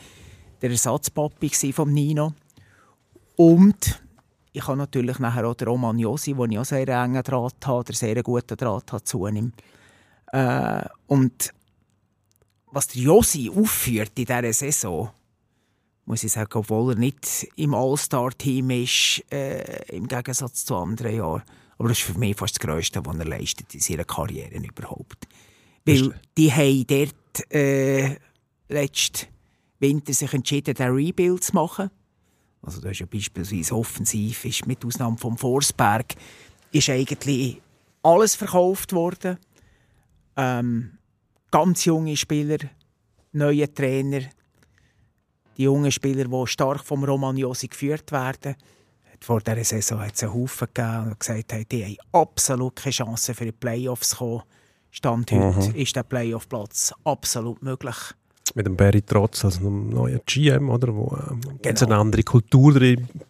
der 0.63 0.71
Ersatzpapi 0.71 1.51
vom 1.73 1.93
Nino. 1.93 2.33
Und 3.37 4.01
ich 4.53 4.67
habe 4.67 4.79
natürlich 4.79 5.19
nachher 5.19 5.47
auch 5.47 5.55
den 5.55 5.69
Roman 5.69 5.99
Josi, 5.99 6.35
wo 6.35 6.47
ich 6.47 6.59
auch 6.59 6.65
sehr 6.65 6.89
engen 6.89 7.23
Draht 7.23 7.67
habe, 7.67 7.81
oder 7.81 7.93
sehr 7.93 8.23
guten 8.23 8.57
Draht 8.57 8.93
habe 8.93 9.05
zu 9.05 9.27
ihm. 9.27 9.53
Äh, 10.35 10.89
und 11.07 11.55
was 12.73 12.89
der 12.89 13.03
Josi 13.03 13.49
aufführt 13.55 14.19
in 14.19 14.25
dieser 14.25 14.53
Saison, 14.53 15.11
muss 16.07 16.25
ich 16.25 16.33
sagen, 16.33 16.51
obwohl 16.55 16.95
er 16.95 16.99
nicht 16.99 17.47
im 17.55 17.73
All-Star-Team 17.73 18.71
ist, 18.71 19.23
äh, 19.33 19.87
im 19.95 20.09
Gegensatz 20.09 20.65
zu 20.65 20.75
anderen 20.75 21.15
Jahren. 21.15 21.43
Aber 21.79 21.89
das 21.89 21.99
ist 21.99 22.07
für 22.07 22.19
mich 22.19 22.37
fast 22.37 22.57
das 22.57 22.67
Größte, 22.67 23.07
was 23.07 23.17
er 23.17 23.25
leistet 23.27 23.73
in 23.75 23.81
seiner 23.81 24.05
Karriere 24.05 24.57
überhaupt. 24.57 25.29
Weil 25.85 26.21
die 26.37 26.53
haben 26.53 26.85
dort 26.89 27.53
äh, 27.53 28.17
letzten 28.69 29.29
Winter 29.79 30.13
sich 30.13 30.33
entschieden, 30.33 30.75
den 30.75 30.95
Rebuild 30.95 31.45
zu 31.45 31.55
machen. 31.55 31.91
Also 32.61 32.81
da 32.81 32.91
ist 32.91 33.01
ja 33.01 33.07
beispielsweise 33.07 33.77
offensiv, 33.77 34.45
ist 34.47 34.67
mit 34.67 34.85
Ausnahme 34.85 35.17
vom 35.17 35.39
Forsberg, 35.39 36.15
ist 36.73 36.91
eigentlich 36.91 37.61
alles 38.03 38.35
verkauft 38.35 38.93
worden. 38.93 39.39
Ähm, 40.37 40.99
ganz 41.51 41.85
junge 41.85 42.17
Spieler, 42.17 42.59
neue 43.33 43.73
Trainer, 43.73 44.21
die 45.57 45.63
jungen 45.65 45.93
Spieler, 45.93 46.25
die 46.25 46.47
stark 46.47 46.85
vom 46.85 47.05
Roman 47.05 47.37
Josi 47.37 47.69
geführt 47.69 48.11
werden. 48.13 48.57
Vor 49.21 49.41
dieser 49.41 49.65
Saison 49.65 50.01
hat 50.01 50.15
es 50.17 50.23
einen 50.25 50.35
Haufen 50.35 50.69
gegeben 50.75 51.07
und 51.07 51.21
gesagt, 51.21 51.53
hey, 51.53 51.65
die 51.65 51.85
haben 51.85 51.97
absolut 52.13 52.77
keine 52.77 52.93
Chance 52.93 53.35
für 53.35 53.45
die 53.47 53.53
Playoffs 53.53 54.11
zu 54.11 54.17
kommen. 54.17 54.43
Stand 54.91 55.33
heute 55.33 55.71
Mhm. 55.71 55.75
ist 55.75 55.97
der 55.97 56.03
Playoff-Platz 56.05 56.93
absolut 57.05 57.63
möglich. 57.63 57.97
Mit 58.55 58.67
dem 58.67 58.77
Barry 58.77 59.03
Trotz 59.03 59.45
als 59.45 59.59
einem 59.59 59.89
neuen 59.89 60.21
GM, 60.27 60.69
oder? 60.69 60.95
Wo 60.95 61.17
ähm, 61.31 61.41
Genau. 61.63 61.81
eine 61.87 61.97
andere 61.97 62.23
Kultur 62.23 62.75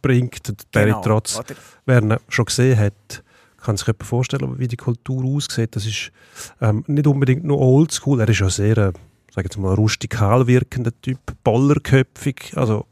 bringt. 0.02 0.48
Und 0.48 0.70
Barry 0.72 0.86
Genau, 0.90 1.00
Trotz, 1.02 1.38
oder? 1.38 1.54
wer 1.86 2.02
ihn 2.02 2.16
schon 2.28 2.44
gesehen 2.46 2.78
hat, 2.78 3.23
kann 3.64 3.76
sich 3.76 3.86
jemand 3.86 4.04
vorstellen, 4.04 4.58
wie 4.58 4.68
die 4.68 4.76
Kultur 4.76 5.24
aussieht. 5.24 5.74
Das 5.76 5.86
ist 5.86 6.12
ähm, 6.60 6.84
nicht 6.86 7.06
unbedingt 7.06 7.44
nur 7.44 7.58
oldschool, 7.60 8.20
er 8.20 8.28
ist 8.28 8.40
ja 8.40 8.50
sehr, 8.50 8.76
äh, 8.78 8.92
sag 9.32 9.44
jetzt 9.44 9.56
mal, 9.58 9.74
rustikal 9.74 10.46
wirkender 10.46 10.92
Typ, 11.02 11.18
bollerköpfig, 11.42 12.52
also 12.56 12.86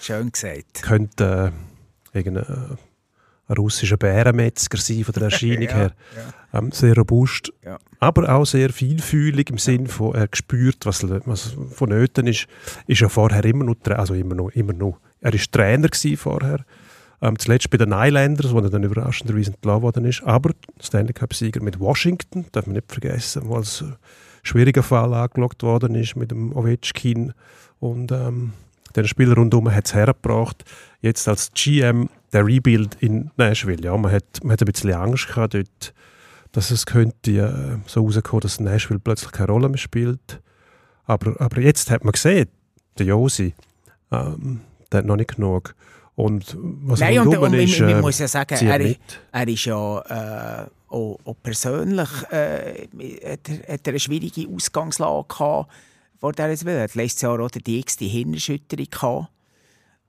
Schön 0.00 0.32
gesagt. 0.32 0.82
könnte 0.82 1.52
äh, 2.12 2.18
irgendein 2.18 2.44
äh, 2.44 2.76
ein 3.48 3.56
russischer 3.56 3.96
Bärenmetzger 3.96 4.78
sein 4.78 5.04
von 5.04 5.12
der 5.14 5.22
Erscheinung 5.30 5.62
Ja, 5.62 5.74
her. 5.74 5.92
ja. 6.52 6.58
Ähm, 6.58 6.70
sehr 6.72 6.96
robust, 6.96 7.52
Ja. 7.64 7.78
aber 7.98 8.32
auch 8.34 8.46
sehr 8.46 8.70
feinfühlig 8.70 9.50
im 9.50 9.58
Sinn 9.58 9.86
von, 9.88 10.14
er 10.14 10.28
spürt, 10.32 10.86
was, 10.86 11.02
was 11.26 11.56
vonnöten 11.72 12.26
ist. 12.28 12.46
Ist 12.86 13.00
ja 13.00 13.08
vorher 13.08 13.44
immer 13.44 13.64
noch, 13.64 13.76
also 13.86 14.14
immer 14.14 14.34
noch, 14.34 14.50
immer 14.50 14.72
noch. 14.72 14.98
Er 15.20 15.34
ist 15.34 15.52
Trainer 15.52 15.88
gewesen 15.88 16.16
vorher. 16.16 16.64
Ähm, 17.22 17.38
zuletzt 17.38 17.70
bei 17.70 17.78
den 17.78 17.92
Islanders, 17.92 18.52
wo 18.52 18.58
er 18.58 18.68
dann 18.68 18.82
überraschenderweise 18.82 19.52
entlassen 19.52 19.82
worden 19.82 20.04
ist. 20.04 20.22
Aber 20.24 20.50
Stanley 20.80 21.12
Cup-Sieger 21.12 21.62
mit 21.62 21.78
Washington, 21.78 22.46
darf 22.50 22.66
man 22.66 22.74
nicht 22.74 22.90
vergessen, 22.90 23.42
wo 23.46 23.56
als 23.56 23.82
äh, 23.82 23.92
schwieriger 24.42 24.82
Fall 24.82 25.14
angeschaut 25.14 25.62
worden 25.62 25.94
ist 25.94 26.16
mit 26.16 26.32
dem 26.32 26.54
Ovechkin 26.54 27.32
und 27.78 28.10
ähm, 28.10 28.52
den 28.96 29.08
Spieler 29.08 29.36
rundherum 29.36 29.72
hat 29.72 29.86
es 29.86 29.94
hergebracht. 29.94 30.64
Jetzt 31.00 31.28
als 31.28 31.50
GM 31.54 32.08
der 32.32 32.44
Rebuild 32.44 32.96
in 33.00 33.30
Nashville. 33.36 33.82
Ja, 33.82 33.96
man 33.96 34.12
hat, 34.12 34.42
man 34.42 34.52
hat 34.52 34.62
ein 34.62 34.66
bisschen 34.66 34.92
Angst 34.92 35.28
gehabt 35.28 35.54
dort, 35.54 35.94
dass 36.52 36.70
es 36.70 36.84
könnte 36.84 37.30
äh, 37.30 37.78
so 37.86 38.02
rauskommen, 38.02 38.40
dass 38.40 38.60
Nashville 38.60 39.00
plötzlich 39.00 39.32
keine 39.32 39.48
Rolle 39.48 39.68
mehr 39.68 39.78
spielt. 39.78 40.40
Aber, 41.04 41.40
aber 41.40 41.60
jetzt 41.60 41.90
hat 41.90 42.04
man 42.04 42.12
gesehen, 42.12 42.48
der 42.98 43.06
Josi, 43.06 43.54
ähm, 44.10 44.60
der 44.90 44.98
hat 44.98 45.06
noch 45.06 45.16
nicht 45.16 45.36
genug. 45.36 45.74
Und 46.14 46.56
was 46.60 47.00
Nein, 47.00 47.20
und, 47.20 47.36
und 47.36 47.54
ist, 47.54 47.80
man, 47.80 47.88
man 47.88 47.98
äh, 47.98 48.02
muss 48.02 48.18
ja 48.18 48.28
sagen, 48.28 48.66
er, 48.66 48.96
er 49.32 49.48
ist 49.48 49.64
ja 49.64 50.64
äh, 50.64 50.66
auch, 50.88 51.18
auch 51.24 51.36
persönlich 51.42 52.08
äh, 52.30 52.86
hat, 53.32 53.48
er, 53.48 53.74
hat 53.74 53.86
er 53.86 53.92
eine 53.92 54.00
schwierige 54.00 54.46
Ausgangslage 54.48 55.26
gehabt 55.28 55.70
vor 56.18 56.32
dieser 56.32 56.56
Saison. 56.56 56.74
Er 56.74 56.82
hat 56.84 56.94
letztes 56.94 57.22
Jahr 57.22 57.40
auch 57.40 57.50
die 57.50 57.62
nächste 57.66 58.04
Hirnerschütterung 58.04 58.86
gehabt. 58.90 59.28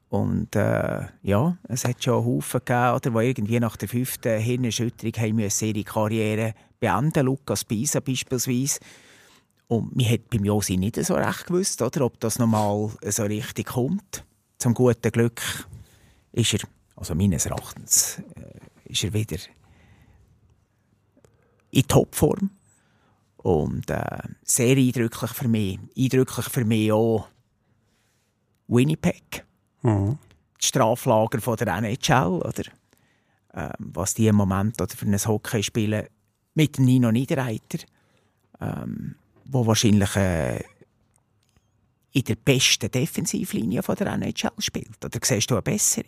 Und 0.09 0.55
äh, 0.55 1.05
ja, 1.23 1.57
es 1.69 1.85
hat 1.85 2.03
schon 2.03 2.23
Haufen 2.23 2.59
gegeben, 2.63 2.93
oder, 2.93 3.09
die 3.09 3.27
irgendwie 3.29 3.59
nach 3.59 3.77
der 3.77 3.89
fünften 3.89 4.39
Hirnerschütterung 4.39 5.13
haben 5.13 5.35
müssen 5.37 5.69
ihre 5.69 5.83
Karriere 5.83 6.53
beenden 6.79 7.25
Lukas 7.25 7.63
Pisa 7.63 7.99
beispielsweise. 7.99 8.79
Und 9.67 9.95
man 9.95 10.07
hat 10.07 10.29
beim 10.29 10.45
Josi 10.45 10.77
nicht 10.77 11.03
so 11.03 11.15
recht 11.15 11.47
gewusst, 11.47 11.81
oder, 11.81 12.05
ob 12.05 12.19
das 12.19 12.37
nochmal 12.37 12.91
so 13.05 13.23
richtig 13.23 13.67
kommt. 13.67 14.23
Zum 14.59 14.75
guten 14.75 15.11
Glück 15.11 15.41
ist 16.33 16.53
er, 16.53 16.59
also 16.95 17.15
meines 17.15 17.45
Erachtens, 17.45 18.21
äh, 18.35 18.91
ist 18.91 19.03
er 19.03 19.13
wieder 19.13 19.37
in 21.71 21.87
Topform. 21.87 22.51
Und 23.37 23.89
äh, 23.89 24.19
sehr 24.43 24.77
eindrücklich 24.77 25.31
für 25.31 25.47
mich. 25.47 25.79
Eindrücklich 25.97 26.45
für 26.49 26.65
mich 26.65 26.91
auch 26.91 27.27
Winnipeg, 28.67 29.45
Mhm. 29.81 30.17
das 30.57 30.67
Straflager 30.67 31.41
von 31.41 31.57
der 31.57 31.67
NHL, 31.75 32.41
oder? 32.41 32.63
Ähm, 33.53 33.71
was 33.79 34.13
die 34.13 34.27
im 34.27 34.37
Moment 34.37 34.81
oder 34.81 34.95
für 34.95 35.05
ein 35.05 35.25
Hockey 35.25 35.61
spielen 35.61 36.07
mit 36.55 36.79
Nino 36.79 37.11
Niederreiter, 37.11 37.79
ähm, 38.61 39.15
wo 39.45 39.67
wahrscheinlich 39.67 40.15
äh, 40.15 40.63
in 42.13 42.23
der 42.23 42.35
besten 42.35 42.89
Defensivlinie 42.89 43.83
von 43.83 43.95
der 43.95 44.13
NHL 44.13 44.51
spielt. 44.59 45.03
Oder 45.03 45.19
siehst 45.21 45.51
du 45.51 45.55
eine 45.55 45.61
bessere? 45.63 46.07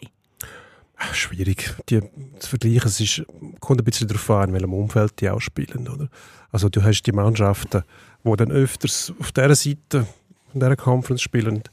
Schwierig, 1.11 1.75
die 1.89 2.01
zu 2.39 2.49
vergleichen. 2.49 2.87
Es 2.87 2.99
ist, 2.99 3.23
kommt 3.59 3.81
ein 3.81 3.85
bisschen 3.85 4.07
darauf 4.07 4.29
an, 4.29 4.49
in 4.49 4.53
welchem 4.53 4.73
Umfeld 4.73 5.19
die 5.19 5.29
auch 5.29 5.41
spielen. 5.41 5.87
Oder? 5.87 6.09
Also 6.51 6.69
du 6.69 6.83
hast 6.83 7.03
die 7.03 7.11
Mannschaften, 7.11 7.83
die 8.23 8.35
dann 8.37 8.51
öfters 8.51 9.13
auf 9.19 9.31
dieser 9.31 9.55
Seite 9.55 10.07
von 10.51 10.61
dieser 10.61 10.75
Conference 10.75 11.21
spielen, 11.21 11.63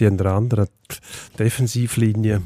die 0.00 0.06
an 0.06 0.16
der 0.16 0.26
anderen 0.26 0.68
Defensivlinie 1.38 2.42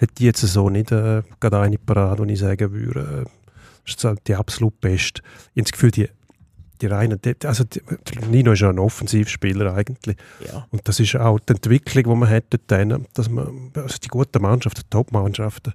hat 0.00 0.18
die 0.18 0.24
jetzt 0.24 0.40
so 0.40 0.68
nicht 0.68 0.92
äh, 0.92 1.22
gerade 1.40 1.60
eine 1.60 1.78
Parade, 1.78 2.22
wo 2.22 2.24
ich 2.24 2.38
sagen 2.38 2.72
würde, 2.72 3.24
äh, 3.24 3.30
das 3.84 4.04
ist 4.04 4.28
die 4.28 4.34
absolut 4.34 4.80
beste. 4.80 5.22
Ich 5.54 5.60
habe 5.60 5.62
das 5.62 5.72
Gefühl, 5.72 5.90
die, 5.90 6.08
die 6.76 6.86
reinen, 6.86 7.20
also 7.44 7.64
die, 7.64 7.80
Nino 8.30 8.52
ist 8.52 8.60
ja 8.60 8.70
ein 8.70 8.78
Offensivspieler 8.78 9.74
eigentlich. 9.74 10.16
Ja. 10.46 10.66
Und 10.70 10.86
das 10.86 11.00
ist 11.00 11.16
auch 11.16 11.38
die 11.40 11.54
Entwicklung, 11.54 12.04
die 12.04 12.20
man 12.20 12.28
hat 12.28 12.44
dort, 12.50 13.00
dass 13.14 13.28
man, 13.28 13.70
also 13.74 13.96
die 14.02 14.08
guten 14.08 14.42
Mannschaften, 14.42 14.82
die 14.82 14.90
Top-Mannschaften, 14.90 15.74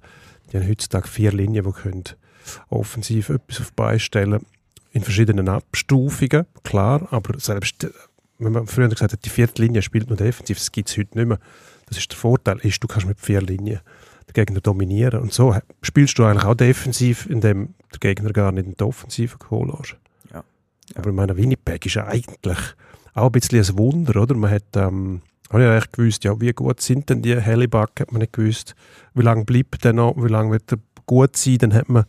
die 0.52 0.58
haben 0.58 0.68
heutzutage 0.68 1.08
vier 1.08 1.32
Linien, 1.32 1.66
die 1.66 1.72
können 1.72 2.04
offensiv 2.70 3.30
etwas 3.30 3.62
auf 3.62 3.68
die 3.68 3.76
Beine 3.76 4.00
stellen 4.00 4.46
in 4.92 5.04
verschiedenen 5.04 5.48
Abstufungen, 5.48 6.46
klar, 6.64 7.08
aber 7.12 7.40
selbst, 7.40 7.88
wenn 8.40 8.52
man 8.52 8.68
früher 8.68 8.90
gesagt 8.90 9.14
hat, 9.14 9.26
die 9.26 9.30
vierte 9.30 9.62
Linie 9.62 9.82
spielt 9.82 10.10
nur 10.10 10.18
defensiv, 10.18 10.58
das 10.58 10.72
gibt 10.72 10.90
es 10.90 10.98
heute 10.98 11.18
nicht 11.18 11.28
mehr. 11.28 11.40
Das 11.88 11.98
ist 11.98 12.12
der 12.12 12.18
Vorteil, 12.18 12.58
ist, 12.60 12.84
du 12.84 12.88
kannst 12.88 13.08
mit 13.08 13.20
vier 13.20 13.42
Linien 13.42 13.80
den 14.28 14.34
Gegner 14.34 14.62
dominieren 14.62 15.22
und 15.22 15.34
so 15.34 15.56
spielst 15.82 16.18
du 16.18 16.26
eigentlich 16.26 16.46
auch 16.46 16.56
defensiv, 16.56 17.26
indem 17.30 17.74
der 17.92 18.00
Gegner 18.00 18.32
gar 18.32 18.52
nicht 18.52 18.66
in 18.66 18.76
die 18.76 18.84
Offensive 18.84 19.38
geholt 19.38 19.74
lässt. 19.78 19.96
Ja. 20.94 21.00
Aber 21.00 21.10
ich 21.10 21.16
meine, 21.16 21.38
Winnipeg 21.38 21.86
ist 21.86 21.96
ja 21.96 22.08
eigentlich 22.08 22.58
auch 23.14 23.26
ein 23.26 23.32
bisschen 23.32 23.60
ein 23.60 23.78
Wunder, 23.78 24.22
oder? 24.22 24.36
Man 24.36 24.52
hat, 24.52 24.76
ähm, 24.76 25.22
habe 25.50 25.64
ich 25.64 25.70
eigentlich 25.70 25.92
gewusst, 25.92 26.24
ja, 26.24 26.40
wie 26.40 26.54
gut 26.54 26.82
sind 26.82 27.10
denn 27.10 27.22
die 27.22 27.40
Hellebuck, 27.40 28.00
hat 28.00 28.12
man 28.12 28.22
nicht 28.22 28.34
gewusst. 28.34 28.76
Wie 29.14 29.24
lange 29.24 29.46
bleibt 29.46 29.84
der 29.84 29.94
noch, 29.94 30.16
wie 30.18 30.30
lange 30.30 30.52
wird 30.52 30.72
er 30.72 30.78
gut 31.06 31.36
sein? 31.36 31.58
Dann 31.58 31.74
hat 31.74 31.90
man 31.90 32.06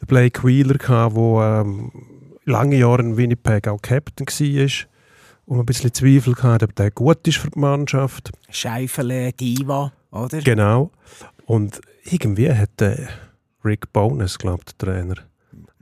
den 0.00 0.06
Blake 0.06 0.42
Wheeler 0.44 0.74
gehabt, 0.74 1.16
der 1.16 1.62
ähm, 1.64 1.92
lange 2.44 2.76
Jahre 2.76 3.02
in 3.02 3.16
Winnipeg 3.16 3.68
auch 3.68 3.80
Captain 3.82 4.26
war 4.26 4.88
und 5.46 5.56
man 5.56 5.60
ein 5.60 5.66
bisschen 5.66 5.92
Zweifel 5.92 6.34
gehabt, 6.34 6.62
ob 6.62 6.74
der 6.74 6.90
gut 6.90 7.26
ist 7.26 7.38
für 7.38 7.50
die 7.50 7.58
Mannschaft. 7.58 8.30
Scheifele, 8.50 9.32
Diva, 9.32 9.92
oder? 10.10 10.40
Genau. 10.40 10.90
Und 11.46 11.80
irgendwie 12.04 12.52
hat 12.52 12.70
der 12.78 13.08
Rick 13.64 13.92
Bowness, 13.92 14.38
glaube 14.38 14.62
ich, 14.66 14.76
der 14.76 14.88
Trainer, 14.88 15.14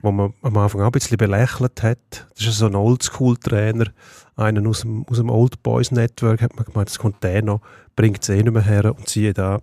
wo 0.01 0.11
man 0.11 0.33
am 0.41 0.57
Anfang 0.57 0.81
auch 0.81 0.85
ein 0.87 0.91
bisschen 0.91 1.17
belächelt 1.17 1.83
hat. 1.83 2.27
Das 2.35 2.45
ist 2.45 2.57
so 2.57 2.67
ein 2.67 2.75
Oldschool-Trainer, 2.75 3.87
einen 4.35 4.67
aus 4.67 4.81
dem, 4.81 5.05
aus 5.09 5.17
dem 5.17 5.29
Old 5.29 5.63
Boys 5.63 5.91
Network, 5.91 6.41
hat 6.41 6.55
man 6.55 6.65
gemeint, 6.65 6.89
das 6.89 6.99
kommt 6.99 7.23
der 7.23 7.41
noch, 7.41 7.61
bringt 7.95 8.21
es 8.21 8.29
eh 8.29 8.43
nicht 8.43 8.51
mehr 8.51 8.61
her 8.61 8.85
und 8.85 9.07
siehe 9.09 9.33
da, 9.33 9.59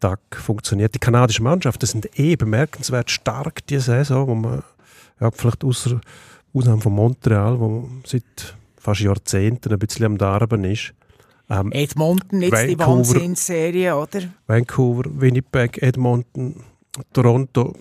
Tag 0.00 0.20
funktioniert. 0.32 0.94
Die 0.94 0.98
kanadischen 0.98 1.44
Mannschaften 1.44 1.86
sind 1.86 2.18
eh 2.18 2.34
bemerkenswert 2.34 3.10
stark 3.10 3.66
diese 3.66 3.82
Saison, 3.82 4.26
wo 4.26 4.34
man 4.34 4.62
ja, 5.20 5.30
vielleicht 5.30 5.62
außer 5.62 6.00
Ausnahme 6.54 6.80
von 6.80 6.94
Montreal, 6.94 7.60
wo 7.60 7.88
seit 8.04 8.56
fast 8.78 9.02
Jahrzehnten 9.02 9.72
ein 9.72 9.78
bisschen 9.78 10.06
am 10.06 10.18
Darben 10.18 10.64
ist. 10.64 10.94
Ähm, 11.50 11.70
Edmonton, 11.72 12.42
jetzt 12.42 12.66
die. 12.66 12.78
Wahnsinnsserie, 12.78 13.94
oder? 13.94 14.22
Vancouver, 14.46 15.04
Winnipeg, 15.20 15.82
Edmonton, 15.82 16.64
Toronto, 17.12 17.74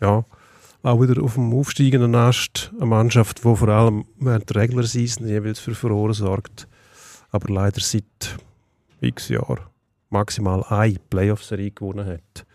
ja, 0.00 0.24
auch 0.82 1.00
wieder 1.00 1.22
auf 1.22 1.34
dem 1.34 1.52
aufsteigenden 1.52 2.14
Ast 2.14 2.72
eine 2.76 2.86
Mannschaft, 2.86 3.38
die 3.38 3.56
vor 3.56 3.68
allem 3.68 4.04
während 4.18 4.48
der 4.50 4.62
Regular 4.62 4.84
Season 4.84 5.26
jeweils 5.26 5.58
für 5.58 5.74
Furore 5.74 6.14
sorgt, 6.14 6.68
aber 7.30 7.52
leider 7.52 7.80
seit 7.80 8.38
x 9.00 9.28
Jahren 9.28 9.60
maximal 10.10 10.64
eine 10.64 10.96
Playoff-Serie 11.10 11.70
gewonnen 11.70 12.06
hat. 12.06 12.46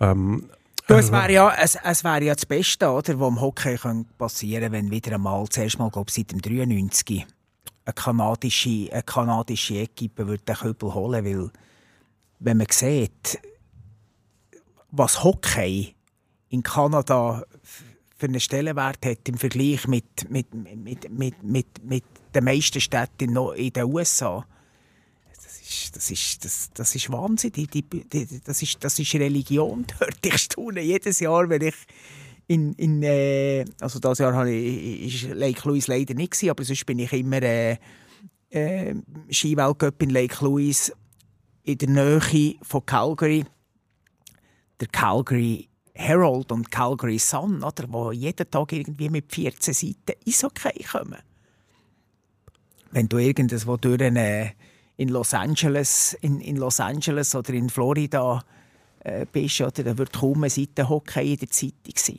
Ähm, 0.00 0.48
Du, 0.88 0.94
es 0.94 1.08
äh, 1.08 1.12
wäre 1.12 1.32
ja, 1.32 1.54
es, 1.60 1.76
es 1.82 2.04
wär 2.04 2.22
ja 2.22 2.34
das 2.34 2.46
Beste, 2.46 2.88
oder, 2.88 3.18
was 3.18 3.28
im 3.28 3.40
Hockey 3.40 3.76
könnte 3.76 4.08
passieren 4.16 4.70
wenn 4.70 4.88
wieder 4.88 5.14
einmal, 5.14 5.44
zuerst 5.48 5.80
mal 5.80 5.90
glaub, 5.90 6.10
seit 6.10 6.30
dem 6.30 6.40
93 6.40 7.26
eine 7.84 7.92
kanadische, 7.92 8.88
eine 8.92 9.02
kanadische 9.02 9.74
Equipe 9.74 10.28
würde 10.28 10.44
den 10.44 10.54
Kübel 10.54 10.94
holen 10.94 11.24
weil 11.24 11.50
wenn 12.38 12.58
man 12.58 12.66
sieht, 12.70 13.40
was 14.92 15.24
Hockey 15.24 15.95
in 16.48 16.62
Kanada 16.62 17.44
für 18.16 18.26
einen 18.26 18.40
Stellenwert 18.40 19.04
hat 19.04 19.28
im 19.28 19.36
Vergleich 19.36 19.86
mit, 19.86 20.30
mit, 20.30 20.52
mit, 20.54 21.10
mit, 21.10 21.42
mit, 21.42 21.84
mit 21.84 22.04
den 22.34 22.44
meisten 22.44 22.80
Städten 22.80 23.36
in 23.56 23.72
den 23.72 23.84
USA, 23.84 24.46
das 25.34 25.60
ist, 25.60 25.96
das 25.96 26.10
ist, 26.10 26.44
das, 26.44 26.70
das 26.72 26.94
ist 26.94 27.12
Wahnsinn. 27.12 27.52
Die, 27.52 27.66
die, 27.66 27.82
die, 27.82 28.40
das, 28.42 28.62
ist, 28.62 28.82
das 28.82 28.98
ist 28.98 29.14
Religion 29.14 29.84
dort. 29.98 30.24
Ich 30.24 30.38
staune 30.38 30.80
jedes 30.80 31.20
Jahr, 31.20 31.48
wenn 31.48 31.62
ich 31.62 31.74
in, 32.46 32.72
in 32.74 33.02
äh, 33.02 33.64
also 33.80 33.98
das 33.98 34.18
Jahr 34.18 34.32
habe 34.32 34.50
ich, 34.50 35.24
ist 35.24 35.34
Lake 35.34 35.68
Louise 35.68 35.90
leider 35.90 36.14
nicht 36.14 36.32
gewesen, 36.32 36.50
aber 36.50 36.64
sonst 36.64 36.86
bin 36.86 37.00
ich 37.00 37.12
immer 37.12 37.42
äh, 37.42 37.76
äh, 38.50 38.94
Skiweltcup 39.30 40.02
in 40.02 40.10
Lake 40.10 40.44
Louise 40.44 40.92
in 41.64 41.78
der 41.78 41.88
Nähe 41.88 42.54
von 42.62 42.86
Calgary. 42.86 43.44
Der 44.78 44.88
Calgary 44.88 45.68
Herald 45.98 46.52
und 46.52 46.70
Calgary 46.70 47.18
Sun, 47.18 47.62
oder, 47.62 47.84
wo 47.88 48.12
jeden 48.12 48.50
Tag 48.50 48.72
irgendwie 48.72 49.08
mit 49.08 49.32
14 49.32 49.74
Seiten 49.74 50.18
Eishockey 50.26 50.84
kommen. 50.84 51.18
Wenn 52.92 53.08
du 53.08 53.18
irgendwo 53.18 53.76
durch 53.76 54.00
eine, 54.02 54.52
in 54.96 55.08
Los 55.08 55.34
Angeles, 55.34 56.16
in, 56.20 56.40
in 56.40 56.56
Los 56.56 56.80
Angeles 56.80 57.34
oder 57.34 57.52
in 57.54 57.68
Florida 57.68 58.42
äh, 59.00 59.26
bist, 59.30 59.60
oder, 59.60 59.82
dann 59.82 59.98
wird 59.98 60.12
kaum 60.12 60.38
eine 60.44 60.50
Seite 60.50 60.88
Hockey 60.88 61.32
in 61.34 61.38
der 61.38 61.50
Zeitung 61.50 61.94
sein. 61.96 62.18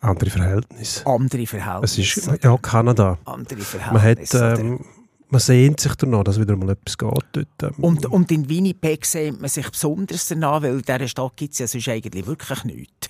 andere 0.00 0.30
Verhältnisse. 0.30 1.06
Andere 1.06 1.42
Es 1.42 1.48
Verhältnisse. 1.50 2.02
ist 2.34 2.44
ja 2.44 2.56
Kanada. 2.58 3.18
andere 3.24 3.58
Man, 3.58 4.02
hat, 4.02 4.26
Verhältnisse. 4.26 4.54
ähm, 4.58 4.84
man 5.32 5.40
sehnt 5.40 5.80
sich 5.80 5.94
danach, 5.94 6.24
dass 6.24 6.38
wieder 6.38 6.54
mal 6.56 6.70
etwas 6.70 6.98
geht 6.98 7.10
dort. 7.32 7.62
Ähm, 7.62 7.82
Und, 7.82 8.04
und 8.04 8.30
in 8.30 8.48
Winnipeg 8.50 9.06
sehnt 9.06 9.40
man 9.40 9.48
sich 9.48 9.68
besonders 9.70 10.28
danach, 10.28 10.60
weil 10.60 10.74
in 10.74 10.82
dieser 10.82 11.08
Stadt 11.08 11.36
gibt 11.36 11.54
es 11.54 11.58
ja 11.58 11.66
sonst 11.66 11.88
eigentlich 11.88 12.26
wirklich 12.26 12.64
nichts. 12.64 13.08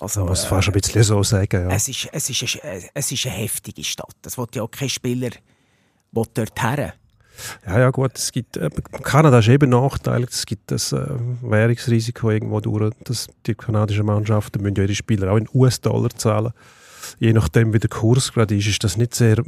Also, 0.00 0.20
man 0.20 0.30
muss 0.30 0.44
äh, 0.44 0.46
fast 0.46 0.68
ein 0.68 0.72
bisschen 0.72 1.02
so 1.02 1.20
sagen. 1.24 1.68
Ja. 1.68 1.74
es, 1.74 1.88
ist, 1.88 2.08
es, 2.12 2.30
ist 2.30 2.62
eine, 2.62 2.88
es 2.94 3.10
ist 3.10 3.26
eine 3.26 3.34
heftige 3.34 3.82
Stadt. 3.82 4.14
Das 4.22 4.38
will 4.38 4.46
ja 4.54 4.62
auch 4.62 4.70
kein 4.70 4.88
Spieler 4.88 5.30
will 6.12 6.24
dort 6.32 6.62
her. 6.62 6.94
Ja, 7.66 7.78
ja, 7.78 7.90
gut. 7.90 8.12
Es 8.16 8.30
gibt, 8.30 8.56
äh, 8.56 8.70
Kanada 9.02 9.40
ist 9.40 9.48
eben 9.48 9.70
nachteilig. 9.70 10.30
Es 10.30 10.46
gibt 10.46 10.70
das 10.70 10.92
äh, 10.92 11.06
Währungsrisiko 11.42 12.30
irgendwo 12.30 12.60
durch. 12.60 12.94
Dass 13.02 13.26
die 13.46 13.56
kanadischen 13.56 14.06
Mannschaften 14.06 14.62
müssen 14.62 14.76
ja 14.76 14.84
ihre 14.84 14.94
Spieler 14.94 15.32
auch 15.32 15.36
in 15.36 15.48
US-Dollar 15.52 16.10
zahlen. 16.10 16.52
Je 17.18 17.32
nachdem, 17.32 17.72
wie 17.72 17.80
der 17.80 17.90
Kurs 17.90 18.32
gerade 18.32 18.56
ist, 18.56 18.68
ist 18.68 18.84
das 18.84 18.96
nicht 18.96 19.14
sehr 19.14 19.42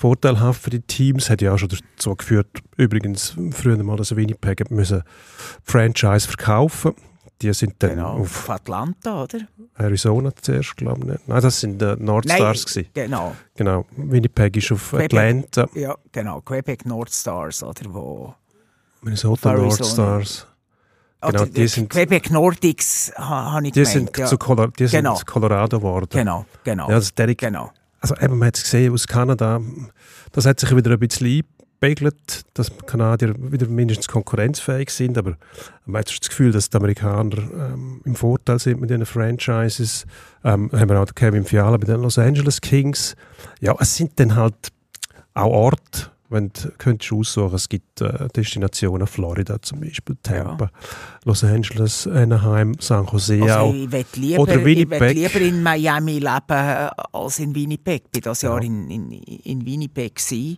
vorteilhaft 0.00 0.62
für 0.62 0.70
die 0.70 0.80
Teams. 0.80 1.28
Hat 1.28 1.42
ja 1.42 1.52
auch 1.52 1.58
schon 1.58 1.68
dazu 1.68 2.14
geführt, 2.16 2.48
übrigens 2.76 3.36
früher 3.52 3.76
mal, 3.82 3.96
dass 3.96 4.16
Winnipeg 4.16 4.70
müssen 4.70 5.02
Franchise 5.64 6.26
verkaufen 6.26 6.94
Die 7.42 7.52
sind 7.54 7.74
dann 7.78 7.90
Genau. 7.90 8.18
auf 8.20 8.50
Atlanta, 8.50 9.22
oder? 9.22 9.38
Arizona 9.74 10.30
zuerst, 10.40 10.76
glaube 10.76 11.00
ich. 11.00 11.06
nicht. 11.06 11.28
Nein, 11.28 11.40
das 11.40 11.60
sind 11.60 11.80
äh, 11.82 11.96
Nordstars. 11.98 12.66
gewesen. 12.66 12.88
genau. 12.94 13.34
Genau. 13.56 13.86
Winnipeg 13.96 14.56
ist 14.58 14.72
auf 14.72 14.90
Quebec. 14.90 15.04
Atlanta. 15.14 15.68
Ja, 15.74 15.94
genau. 16.12 16.40
Quebec 16.42 16.84
North 16.86 17.12
Stars, 17.12 17.62
oder? 17.62 17.82
Wo, 17.94 18.34
Minnesota. 19.02 19.54
Nordstars. 19.54 20.46
Genau, 21.22 21.42
oder, 21.42 21.46
die 21.46 21.68
sind- 21.68 21.90
Quebec 21.90 22.30
Nordics 22.30 23.12
ha, 23.16 23.52
habe 23.52 23.66
ich 23.66 23.72
Die 23.72 23.80
gemeint. 23.80 23.92
sind, 23.92 24.16
ja. 24.18 24.26
zu 24.26 24.38
Colo 24.38 24.66
die 24.68 24.86
sind 24.86 24.98
Genau. 25.02 25.14
zu 25.16 25.24
Colorado 25.26 25.78
geworden. 25.78 26.08
Genau, 26.10 26.46
genau. 26.64 26.88
Ja, 26.88 26.94
also, 26.94 27.10
Derek, 27.16 27.38
genau. 27.38 27.70
Also 28.00 28.16
eben, 28.16 28.38
man 28.38 28.48
hat 28.48 28.56
es 28.56 28.64
gesehen 28.64 28.92
aus 28.92 29.06
Kanada, 29.06 29.60
das 30.32 30.46
hat 30.46 30.60
sich 30.60 30.74
wieder 30.74 30.90
ein 30.92 30.98
bisschen 30.98 31.44
eingepegelt, 31.80 32.44
dass 32.54 32.68
die 32.68 32.86
Kanadier 32.86 33.34
wieder 33.38 33.66
mindestens 33.66 34.08
konkurrenzfähig 34.08 34.90
sind, 34.90 35.18
aber 35.18 35.36
man 35.86 36.00
hat 36.00 36.10
das 36.10 36.28
Gefühl, 36.28 36.52
dass 36.52 36.70
die 36.70 36.76
Amerikaner 36.76 37.38
ähm, 37.38 38.00
im 38.04 38.14
Vorteil 38.14 38.58
sind 38.58 38.80
mit 38.80 38.90
diesen 38.90 39.06
Franchises. 39.06 40.06
Ähm, 40.44 40.70
haben 40.72 40.88
wir 40.88 41.00
auch 41.00 41.06
den 41.06 41.14
Kevin 41.14 41.44
Fiala 41.44 41.76
bei 41.76 41.86
den 41.86 42.00
Los 42.00 42.18
Angeles 42.18 42.60
Kings. 42.60 43.16
Ja, 43.60 43.74
es 43.78 43.96
sind 43.96 44.18
dann 44.20 44.36
halt 44.36 44.54
auch 45.34 45.50
Orte, 45.50 46.10
wenn 46.30 46.50
du 46.52 46.70
könntest 46.78 47.12
aussuchen, 47.12 47.54
es 47.54 47.68
gibt 47.68 48.00
äh, 48.00 48.28
Destinationen, 48.34 49.06
Florida 49.06 49.60
zum 49.60 49.80
Beispiel, 49.80 50.16
Tampa, 50.22 50.70
Los 51.24 51.44
Angeles, 51.44 52.06
Anaheim, 52.06 52.76
San 52.80 53.04
Jose 53.06 53.40
Also 53.42 53.54
auch. 53.54 53.74
ich 53.74 54.16
lieber, 54.16 54.40
Oder 54.42 54.56
ich 54.56 54.64
Winnipeg. 54.64 55.14
lieber 55.14 55.40
in 55.40 55.62
Miami 55.62 56.18
leben 56.20 56.30
äh, 56.48 56.88
als 57.12 57.38
in 57.40 57.54
Winnipeg. 57.54 58.04
Ich 58.14 58.24
war 58.24 58.30
das 58.32 58.42
Ja. 58.42 58.50
Jahr 58.50 58.62
in, 58.62 58.90
in, 58.90 59.12
in 59.12 59.66
Winnipeg. 59.66 60.14
Gsi. 60.14 60.56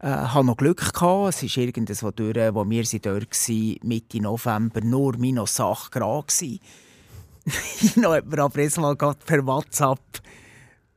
Äh, 0.00 0.06
hatte 0.08 0.46
noch 0.46 0.56
Glück. 0.56 0.92
Gehabt. 0.94 1.30
Es 1.34 1.42
ist 1.42 1.56
irgendwas, 1.56 2.04
durch, 2.14 2.36
wo 2.54 2.68
wir 2.68 2.84
sind 2.84 3.04
dort 3.06 3.28
waren, 3.48 3.76
Mitte 3.82 4.20
November, 4.20 4.80
nur 4.82 5.16
minus 5.16 5.58
8 5.58 5.90
Grad. 5.90 6.32
noch 7.96 8.14
hat 8.14 8.26
mir 8.26 8.38
aber 8.42 8.58
erst 8.58 8.78
mal 8.78 8.94
per 8.94 9.46
WhatsApp 9.46 9.98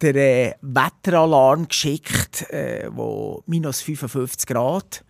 den 0.01 0.15
äh, 0.15 0.53
Wetteralarm 0.61 1.67
geschickt, 1.67 2.49
äh, 2.51 2.89
wo 2.91 3.43
minus 3.45 3.81
55 3.81 4.47
Grad 4.47 5.03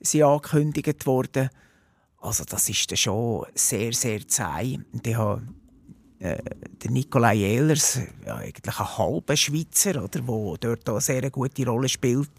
sind 0.00 0.22
angekündigt 0.22 1.06
wurden. 1.06 1.48
Also 2.20 2.44
das 2.44 2.68
ist 2.68 2.90
dann 2.90 2.96
schon 2.96 3.46
sehr, 3.54 3.92
sehr 3.92 4.26
zäh. 4.26 4.78
Und 4.92 5.06
ich 5.06 5.16
habe 5.16 5.42
äh, 6.18 6.38
der 6.82 6.90
Nikolai 6.90 7.36
Ehlers, 7.36 7.98
ja, 8.24 8.36
eigentlich 8.36 8.78
ein 8.78 8.98
halber 8.98 9.36
Schweizer, 9.36 10.02
oder, 10.02 10.20
der 10.20 10.56
dort 10.60 10.88
auch 10.88 10.94
eine 10.94 11.00
sehr 11.00 11.30
gute 11.30 11.66
Rolle 11.66 11.88
spielt 11.88 12.30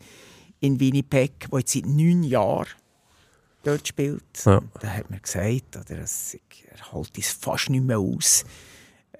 in 0.59 0.79
Winnipeg, 0.79 1.49
der 1.51 1.59
jetzt 1.59 1.73
seit 1.73 1.85
neun 1.85 2.23
Jahren 2.23 2.67
dort 3.63 3.87
spielt. 3.87 4.45
Ja. 4.45 4.61
Da 4.79 4.87
hat 4.87 5.09
mir 5.09 5.19
gesagt, 5.19 5.75
oder, 5.75 5.99
es, 5.99 6.37
er 6.69 6.93
hält 6.93 7.17
es 7.17 7.31
fast 7.31 7.69
nicht 7.69 7.83
mehr 7.83 7.99
aus, 7.99 8.45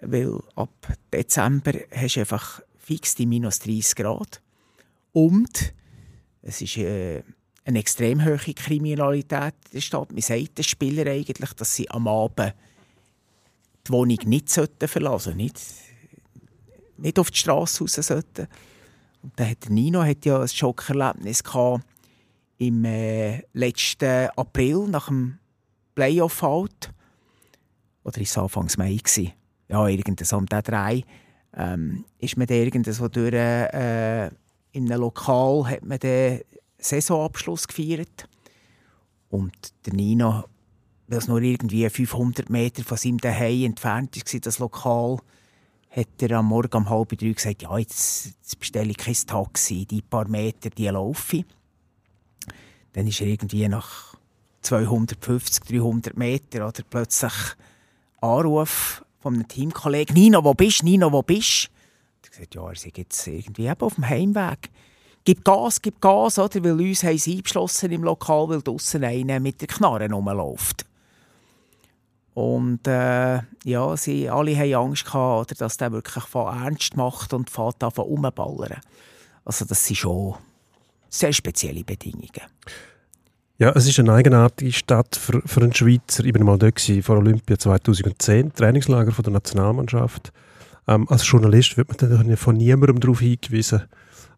weil 0.01 0.39
ab 0.55 0.87
Dezember 1.11 1.73
hast 1.91 2.15
du 2.15 2.19
einfach 2.21 2.61
fix 2.83 3.15
die 3.15 3.25
minus 3.25 3.59
30 3.59 3.95
Grad. 3.95 4.41
Und 5.13 5.73
es 6.41 6.61
ist 6.61 6.77
äh, 6.77 7.23
eine 7.65 7.79
extrem 7.79 8.23
hohe 8.23 8.37
Kriminalität 8.37 9.53
in 9.65 9.75
der 9.75 9.81
Stadt. 9.81 10.11
Man 10.11 10.21
sagt 10.21 10.57
den 10.57 10.63
Spielern 10.63 11.07
eigentlich, 11.07 11.53
dass 11.53 11.75
sie 11.75 11.89
am 11.89 12.07
Abend 12.07 12.53
die 13.87 13.91
Wohnung 13.91 14.19
nicht 14.25 14.49
sollten 14.49 14.87
verlassen 14.87 15.37
nicht, 15.37 15.59
nicht 16.97 17.19
auf 17.19 17.31
die 17.31 17.37
Straße 17.37 17.83
raus 17.83 17.93
sollten. 17.93 18.47
Und 19.21 19.33
dann 19.37 19.49
hat 19.49 19.69
Nino 19.69 20.03
hat 20.03 20.25
ja 20.25 20.41
ein 20.41 20.47
Schockerlebnis 20.47 21.43
gehabt 21.43 21.85
im 22.57 22.85
äh, 22.85 23.41
letzten 23.53 24.29
April 24.35 24.87
nach 24.87 25.07
dem 25.07 25.39
Playoff-Out. 25.95 26.91
Oder 28.03 28.21
ist 28.21 28.31
es 28.31 28.37
Anfangs 28.37 28.77
Mai? 28.77 28.99
Ja, 29.69 29.87
irgendwas 29.87 30.33
um 30.33 30.45
den 30.45 30.61
drei. 30.61 31.03
Ähm, 31.55 32.05
ist 32.19 32.37
man 32.37 32.47
da 32.47 32.55
irgendwo 32.55 33.07
durch, 33.07 33.33
äh, 33.33 34.27
in 34.71 34.91
einem 34.91 35.01
Lokal 35.01 35.67
hat 35.69 35.85
man 35.85 35.99
den 35.99 36.41
Saisonabschluss 36.77 37.67
gefeiert. 37.67 38.27
Und 39.29 39.53
der 39.85 39.93
Nino, 39.93 40.45
weil 41.07 41.17
es 41.17 41.27
nur 41.27 41.41
irgendwie 41.41 41.87
500 41.89 42.49
Meter 42.49 42.83
von 42.83 42.97
seinem 42.97 43.21
Zuhause 43.21 43.65
entfernt 43.65 44.15
war, 44.15 44.39
das 44.39 44.59
Lokal, 44.59 45.17
hat 45.95 46.21
er 46.21 46.39
am 46.39 46.47
Morgen 46.47 46.75
um 46.75 46.89
halb 46.89 47.09
drei 47.09 47.31
gesagt, 47.31 47.61
ja, 47.61 47.77
jetzt, 47.77 48.25
jetzt 48.41 48.59
bestelle 48.59 48.89
ich 48.89 48.97
kein 48.97 49.13
Taxi, 49.13 49.85
die 49.85 50.01
paar 50.01 50.27
Meter, 50.27 50.71
die 50.71 50.87
laufe 50.87 51.37
ich. 51.37 51.45
Dann 52.93 53.07
ist 53.07 53.21
er 53.21 53.27
irgendwie 53.27 53.67
nach 53.67 54.15
250, 54.61 55.63
300 55.65 56.17
Meter 56.17 56.67
oder 56.67 56.83
plötzlich 56.89 57.33
Anruf 58.21 59.03
von 59.23 59.35
einem 59.35 59.47
Teamkollegen, 59.47 60.13
Nino, 60.13 60.43
wo 60.43 60.53
bist 60.53 60.81
du? 60.81 60.85
Nino, 60.85 61.09
wo 61.09 61.21
bist? 61.21 61.69
Er 62.21 62.25
hat 62.25 62.31
gesagt, 62.31 62.55
ja, 62.55 62.67
er 62.67 62.75
sei 62.75 62.91
jetzt 62.93 63.25
irgendwie 63.25 63.67
eben 63.67 63.79
auf 63.79 63.95
dem 63.95 64.07
Heimweg. 64.07 64.69
Gib 65.23 65.45
Gas, 65.45 65.81
gib 65.81 66.01
Gas, 66.01 66.37
oder? 66.37 66.61
Weil 66.61 66.81
uns 66.81 67.03
haben 67.03 67.17
sie 67.17 67.37
eingeschlossen 67.37 67.91
im 67.93 68.03
Lokal, 68.03 68.49
weil 68.49 68.61
draussen 68.61 69.05
einer 69.05 69.39
mit 69.39 69.61
der 69.61 69.69
Knarre 69.69 70.11
rumläuft. 70.11 70.85
Und 72.33 72.85
äh, 72.85 73.39
ja, 73.63 73.95
sie 73.95 74.29
alle 74.29 74.57
haben 74.57 74.89
Angst 74.89 75.05
gehabt, 75.05 75.51
oder, 75.51 75.57
dass 75.57 75.77
der 75.77 75.93
wirklich 75.93 76.25
ernst 76.33 76.97
macht 76.97 77.33
und 77.33 77.49
fährt 77.49 77.81
an 77.81 77.91
von 77.91 78.03
rumballern. 78.03 78.81
Also 79.45 79.63
das 79.63 79.85
sind 79.85 79.95
schon 79.95 80.35
sehr 81.09 81.31
spezielle 81.31 81.85
Bedingungen. 81.85 82.41
Ja, 83.59 83.71
es 83.75 83.87
ist 83.87 83.99
eine 83.99 84.11
eigenartige 84.11 84.71
Stadt 84.71 85.15
für, 85.15 85.41
für 85.45 85.61
einen 85.61 85.73
Schweizer. 85.73 86.25
Ich 86.25 86.33
war 86.33 86.43
mal 86.43 86.57
dort 86.57 86.75
gewesen, 86.75 87.03
vor 87.03 87.17
Olympia 87.17 87.57
2010, 87.57 88.53
Trainingslager 88.53 89.11
von 89.11 89.23
der 89.23 89.33
Nationalmannschaft. 89.33 90.33
Ähm, 90.87 91.07
als 91.09 91.29
Journalist 91.29 91.77
wird 91.77 91.89
man 91.89 91.97
dann 91.97 92.35
von 92.37 92.57
niemandem 92.57 92.99
darauf 92.99 93.19
hingewiesen, 93.19 93.83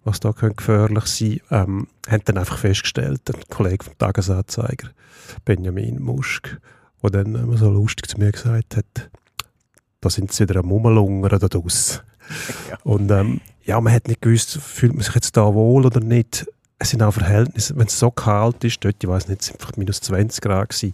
was 0.03 0.19
da 0.19 0.33
könnte 0.33 0.57
gefährlich 0.57 1.05
sein 1.05 1.39
ähm, 1.49 1.87
haben 2.07 2.21
dann 2.25 2.37
einfach 2.37 2.57
festgestellt, 2.57 3.21
ein 3.33 3.41
Kollege 3.49 3.85
vom 3.85 3.97
Tagesanzeiger, 3.97 4.89
Benjamin 5.45 6.01
Musk, 6.01 6.59
der 7.01 7.09
dann 7.09 7.35
immer 7.35 7.57
so 7.57 7.71
lustig 7.71 8.07
zu 8.07 8.19
mir 8.19 8.31
gesagt 8.31 8.75
hat, 8.75 9.09
da 10.01 10.09
sind 10.09 10.31
sie 10.33 10.47
wieder 10.47 10.59
am 10.59 10.69
Rumlungern 10.69 11.39
da 11.39 11.47
draussen. 11.47 12.01
Ja. 12.71 12.79
Und 12.83 13.11
ähm, 13.11 13.39
ja, 13.65 13.79
man 13.79 13.93
hat 13.93 14.07
nicht 14.07 14.19
gewusst, 14.19 14.57
fühlt 14.57 14.95
man 14.95 15.03
sich 15.03 15.13
jetzt 15.13 15.37
da 15.37 15.53
wohl 15.53 15.85
oder 15.85 15.99
nicht. 15.99 16.47
Es 16.77 16.89
sind 16.89 17.01
auch 17.01 17.13
Verhältnisse, 17.13 17.75
wenn 17.77 17.87
es 17.87 17.97
so 17.97 18.11
kalt 18.11 18.63
ist, 18.63 18.83
dort, 18.83 19.01
ich 19.01 19.09
weiß 19.09 19.27
nicht, 19.27 19.41
es 19.41 19.47
sind 19.47 19.61
vielleicht 19.61 19.77
minus 19.77 20.01
20 20.01 20.41
Grad 20.41 20.69
gewesen, 20.69 20.93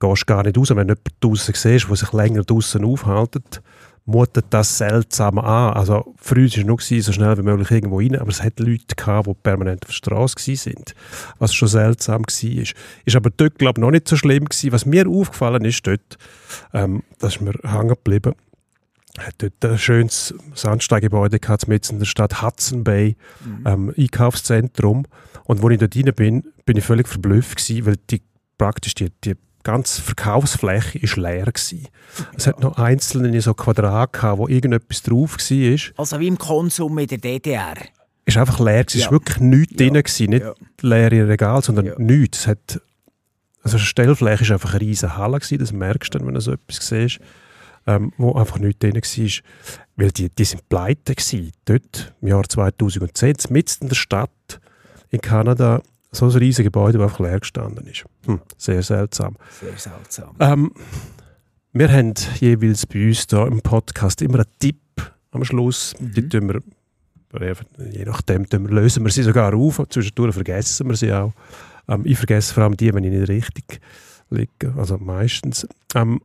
gehst 0.00 0.26
gar 0.26 0.42
nicht 0.42 0.56
raus. 0.56 0.70
Wenn 0.70 0.88
du 0.88 0.94
jemanden 0.94 1.14
draussen 1.20 1.54
siehst, 1.54 1.88
der 1.88 1.96
sich 1.96 2.12
länger 2.12 2.42
draussen 2.42 2.84
aufhält, 2.84 3.62
mutet 4.06 4.46
das 4.50 4.78
seltsam 4.78 5.38
an. 5.38 5.72
Also 5.72 6.14
früher 6.16 6.50
war 6.50 6.58
es 6.58 6.90
nur 6.90 7.02
so 7.02 7.12
schnell 7.12 7.38
wie 7.38 7.42
möglich 7.42 7.70
irgendwo 7.70 7.98
rein, 7.98 8.16
aber 8.18 8.30
es 8.30 8.42
hat 8.42 8.60
Leute 8.60 8.94
gehabt, 8.96 9.28
die 9.28 9.34
permanent 9.34 9.82
auf 9.84 9.88
der 9.88 9.94
Straße 9.94 10.56
sind, 10.56 10.94
was 11.38 11.54
schon 11.54 11.68
seltsam 11.68 12.22
war. 12.22 12.62
Ist 13.04 13.16
aber 13.16 13.30
dort, 13.30 13.58
glaube 13.58 13.78
ich, 13.78 13.82
noch 13.82 13.90
nicht 13.90 14.08
so 14.08 14.16
schlimm 14.16 14.44
gewesen. 14.44 14.72
Was 14.72 14.86
mir 14.86 15.08
aufgefallen 15.08 15.64
ist 15.64 15.86
dort, 15.86 16.18
ähm, 16.72 17.02
das 17.18 17.36
ist 17.36 17.40
mir 17.40 17.54
hängen 17.62 17.88
geblieben, 17.88 18.34
hat 19.18 19.34
dort 19.38 19.64
ein 19.64 19.78
schönes 19.78 20.34
Sandsteingebäude 20.54 21.38
gehabt, 21.38 21.68
mitten 21.68 21.94
in 21.94 21.98
der 22.00 22.06
Stadt 22.06 22.42
Hudson 22.42 22.82
Bay, 22.84 23.16
ähm, 23.64 23.92
Einkaufszentrum. 23.96 25.04
Und 25.44 25.62
als 25.62 25.72
ich 25.72 25.78
dort 25.78 25.96
rein 25.96 26.14
bin, 26.14 26.52
bin 26.64 26.76
ich 26.76 26.84
völlig 26.84 27.08
verblüfft 27.08 27.56
gewesen, 27.58 27.86
weil 27.86 27.96
die, 28.10 28.22
praktisch 28.58 28.94
die, 28.94 29.10
die 29.24 29.34
ganze 29.62 30.02
Verkaufsfläche 30.02 30.98
ist 30.98 31.16
leer 31.16 31.46
gewesen. 31.46 31.88
Es 32.36 32.46
hat 32.46 32.60
noch 32.60 32.76
einzelne 32.78 33.40
so 33.40 33.54
Quadrate 33.54 34.18
gehabt, 34.18 34.38
wo 34.38 34.48
irgendetwas 34.48 35.02
drauf 35.02 35.36
war. 35.38 35.78
Also 35.96 36.20
wie 36.20 36.26
im 36.28 36.38
Konsum 36.38 36.98
in 36.98 37.06
der 37.06 37.18
DDR. 37.18 37.74
Es 38.26 38.34
war 38.36 38.42
einfach 38.42 38.60
leer. 38.60 38.84
gewesen. 38.84 38.98
Es 38.98 39.04
Ja. 39.04 39.10
war 39.10 39.12
wirklich 39.12 39.38
nichts 39.38 39.72
Ja. 39.72 39.76
drin. 39.78 39.94
Gewesen. 39.94 40.30
Nicht 40.30 40.42
Ja. 40.44 40.54
leere 40.82 41.28
Regal, 41.28 41.62
sondern 41.62 41.86
Ja. 41.86 41.94
nichts. 41.98 42.40
Es 42.40 42.46
hat, 42.46 42.80
also 43.62 43.76
eine 43.76 43.84
Stellfläche 43.86 44.48
war 44.48 44.54
einfach 44.54 44.72
eine 44.74 44.80
riesige 44.80 45.16
Halle. 45.16 45.38
Gewesen. 45.38 45.58
Das 45.58 45.72
merkst 45.72 46.14
du 46.14 46.18
dann, 46.18 46.26
wenn 46.26 46.34
du 46.34 46.40
so 46.40 46.52
etwas 46.52 46.86
siehst, 46.86 47.20
ähm, 47.86 48.12
wo 48.18 48.34
einfach 48.34 48.58
nichts 48.58 48.80
drin 48.80 48.94
war. 48.94 49.30
Weil 49.96 50.10
die, 50.10 50.28
die 50.28 50.44
sind 50.44 50.68
pleite 50.68 51.14
gewesen. 51.14 51.52
Dort, 51.64 52.14
im 52.20 52.28
Jahr 52.28 52.44
2010, 52.48 53.34
mitten 53.50 53.84
in 53.84 53.88
der 53.88 53.94
Stadt 53.94 54.60
in 55.10 55.20
Kanada, 55.20 55.82
so 56.10 56.26
ein 56.26 56.32
riesiges 56.32 56.66
Gebäude, 56.66 56.98
das 56.98 57.08
einfach 57.08 57.20
leer 57.20 57.40
gestanden 57.40 57.86
ist. 57.86 58.04
Hm, 58.26 58.40
sehr 58.56 58.82
seltsam. 58.82 59.36
Sehr 59.60 59.76
seltsam. 59.76 60.34
Ähm, 60.40 60.72
wir 61.72 61.90
haben 61.92 62.14
jeweils 62.40 62.86
bei 62.86 63.08
uns 63.08 63.26
da 63.26 63.46
im 63.46 63.60
Podcast 63.60 64.22
immer 64.22 64.36
einen 64.36 64.58
Tipp 64.58 64.76
am 65.32 65.44
Schluss. 65.44 65.94
Die 65.98 66.28
tun 66.28 66.48
wir, 66.48 67.56
je 67.92 68.04
nachdem 68.04 68.46
lösen 68.66 69.04
wir 69.04 69.10
sie 69.10 69.24
sogar 69.24 69.54
auf. 69.54 69.82
Zwischendurch 69.88 70.34
vergessen 70.34 70.88
wir 70.88 70.96
sie 70.96 71.12
auch. 71.12 71.32
Ähm, 71.88 72.02
ich 72.04 72.16
vergesse 72.16 72.54
vor 72.54 72.64
allem 72.64 72.76
die, 72.76 72.92
wenn 72.94 73.04
ich 73.04 73.12
nicht 73.12 73.28
richtig 73.28 73.80
liege. 74.30 74.74
Also 74.76 74.98
meistens. 74.98 75.66
Ähm, 75.94 76.20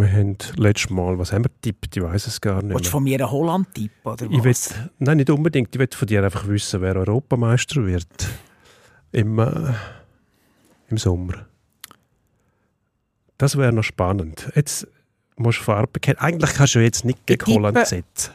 wir 0.00 0.12
haben 0.12 0.36
letztes 0.56 0.90
Mal, 0.90 1.18
was 1.18 1.32
haben 1.32 1.44
wir 1.44 1.50
getippt? 1.50 1.96
Ich 1.96 2.02
weiß 2.02 2.26
es 2.26 2.40
gar 2.40 2.62
nicht 2.62 2.74
Willst 2.74 2.86
du 2.86 2.90
von 2.90 3.04
mir 3.04 3.18
einen 3.18 3.30
Holland-Tipp, 3.30 3.92
oder 4.04 4.26
Ich 4.30 4.44
will, 4.44 4.54
nein, 4.98 5.16
nicht 5.18 5.30
unbedingt. 5.30 5.74
Ich 5.74 5.78
will 5.78 5.88
von 5.92 6.08
dir 6.08 6.24
einfach 6.24 6.46
wissen, 6.46 6.80
wer 6.80 6.96
Europameister 6.96 7.84
wird 7.86 8.28
im, 9.12 9.38
äh, 9.38 9.72
im 10.88 10.98
Sommer. 10.98 11.46
Das 13.38 13.56
wäre 13.56 13.72
noch 13.72 13.84
spannend. 13.84 14.50
Jetzt 14.54 14.86
musst 15.36 15.60
du 15.60 15.64
Farbe 15.64 15.88
bekennen. 15.92 16.18
Eigentlich 16.18 16.54
kannst 16.54 16.74
du 16.74 16.80
jetzt 16.80 17.04
nicht 17.04 17.26
gegen 17.26 17.46
Holland 17.54 17.86
setzen. 17.86 18.32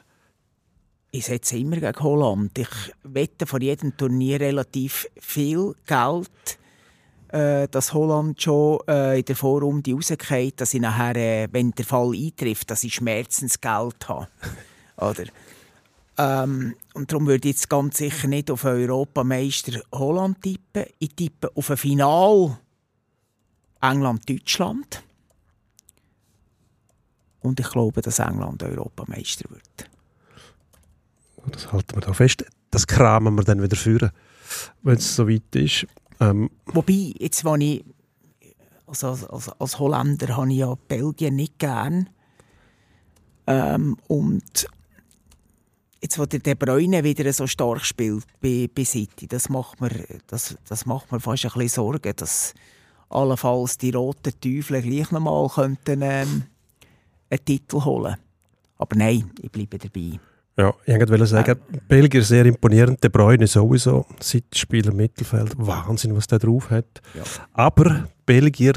Ich 1.12 1.26
setze 1.26 1.58
immer 1.58 1.78
gegen 1.78 2.00
Holland. 2.00 2.58
Ich 2.58 2.70
wette 3.04 3.46
vor 3.46 3.62
jedem 3.62 3.98
Turnier 3.98 4.40
relativ 4.40 5.08
viel 5.20 5.76
Geld, 5.86 6.58
äh, 7.32 7.68
dass 7.68 7.94
Holland 7.94 8.42
schon 8.42 8.80
äh, 8.88 9.20
in 9.20 9.26
der 9.26 9.36
Vorrunde 9.36 9.94
rausgeht, 9.94 10.60
dass 10.60 10.74
ich 10.74 10.82
nachher, 10.82 11.16
äh, 11.16 11.48
wenn 11.52 11.72
der 11.72 11.86
Fall 11.86 12.14
eintrifft, 12.14 12.70
dass 12.70 12.84
ich 12.84 12.96
Schmerzensgeld 12.96 14.08
habe. 14.08 14.28
Oder? 14.98 15.26
Ähm, 16.18 16.76
und 16.94 17.12
darum 17.12 17.28
würde 17.28 17.48
ich 17.48 17.56
jetzt 17.56 17.70
ganz 17.70 17.98
sicher 17.98 18.28
nicht 18.28 18.52
auf 18.52 18.66
Europameister 18.66 19.82
Holland 19.92 20.42
tippen. 20.42 20.86
Ich 21.00 21.16
tippe 21.16 21.52
auf 21.56 21.70
ein 21.72 21.78
Final 21.78 22.58
England-Deutschland. 23.82 25.04
Und 27.40 27.60
ich 27.60 27.70
glaube, 27.70 28.02
dass 28.02 28.20
England 28.20 28.62
Europameister 28.62 29.50
wird. 29.50 29.90
Das 31.52 31.72
halten 31.72 31.96
wir 31.96 32.02
da 32.02 32.14
fest. 32.14 32.46
Das 32.70 32.86
kramen 32.86 33.36
wir 33.36 33.44
dann 33.44 33.62
wieder 33.64 33.76
führen, 33.76 34.12
wenn 34.84 34.98
es 34.98 35.16
soweit 35.16 35.56
ist. 35.56 35.88
Ähm, 36.22 36.52
Wobei, 36.68 37.14
jetzt, 37.18 37.44
wenn 37.44 37.62
ich, 37.62 37.84
also 38.86 39.08
als, 39.08 39.50
als, 39.50 39.80
Holländer 39.80 40.38
habe 40.38 40.52
ich 40.52 40.60
ja 40.60 40.76
Belgien 40.88 41.36
nicht 41.36 41.58
gern. 41.58 42.10
Ähm, 43.48 43.98
und 44.08 44.68
jetzt, 46.00 46.20
wo 46.20 46.26
der 46.26 46.40
De 46.40 46.54
Bruyne 46.54 47.04
wieder 47.04 47.34
so 47.34 47.48
stark 47.48 47.84
spielt 47.84 48.26
bei, 48.40 48.70
bei 48.74 48.86
City, 48.86 49.28
das 49.28 49.50
macht, 49.50 49.82
mir, 49.82 49.90
das, 50.28 50.56
das 50.68 50.86
macht 50.86 51.12
mir 51.12 51.20
fast 51.20 51.46
ein 51.46 51.52
bisschen 51.54 51.70
Sorgen, 51.70 52.14
dass 52.16 52.54
allenfalls 53.10 53.80
die 53.80 53.90
roten 53.90 54.40
Teufel 54.40 54.82
gleich 54.84 55.10
nochmal 55.12 55.50
könnten, 55.50 56.02
ähm, 56.04 56.44
einen 57.32 57.46
Titel 57.46 57.84
holen 57.84 58.18
Aber 58.78 58.96
nein, 58.96 59.32
ich 59.42 59.52
bleibe 59.52 59.80
dabei. 59.80 60.20
Ja, 60.58 60.74
ich 60.86 60.94
wollte 61.10 61.26
sagen, 61.26 61.60
Belgier 61.88 62.24
sehr 62.24 62.46
imponierend, 62.46 63.02
De 63.04 63.10
Bruyne 63.10 63.48
sowieso, 63.48 64.06
Sitzspieler 64.20 64.94
Mittelfeld, 64.94 65.54
Wahnsinn, 65.58 66.16
was 66.16 66.28
der 66.28 66.40
drauf 66.40 66.70
hat. 66.70 67.02
Ja. 67.16 67.24
Aber 67.54 68.08
Belgier, 68.26 68.74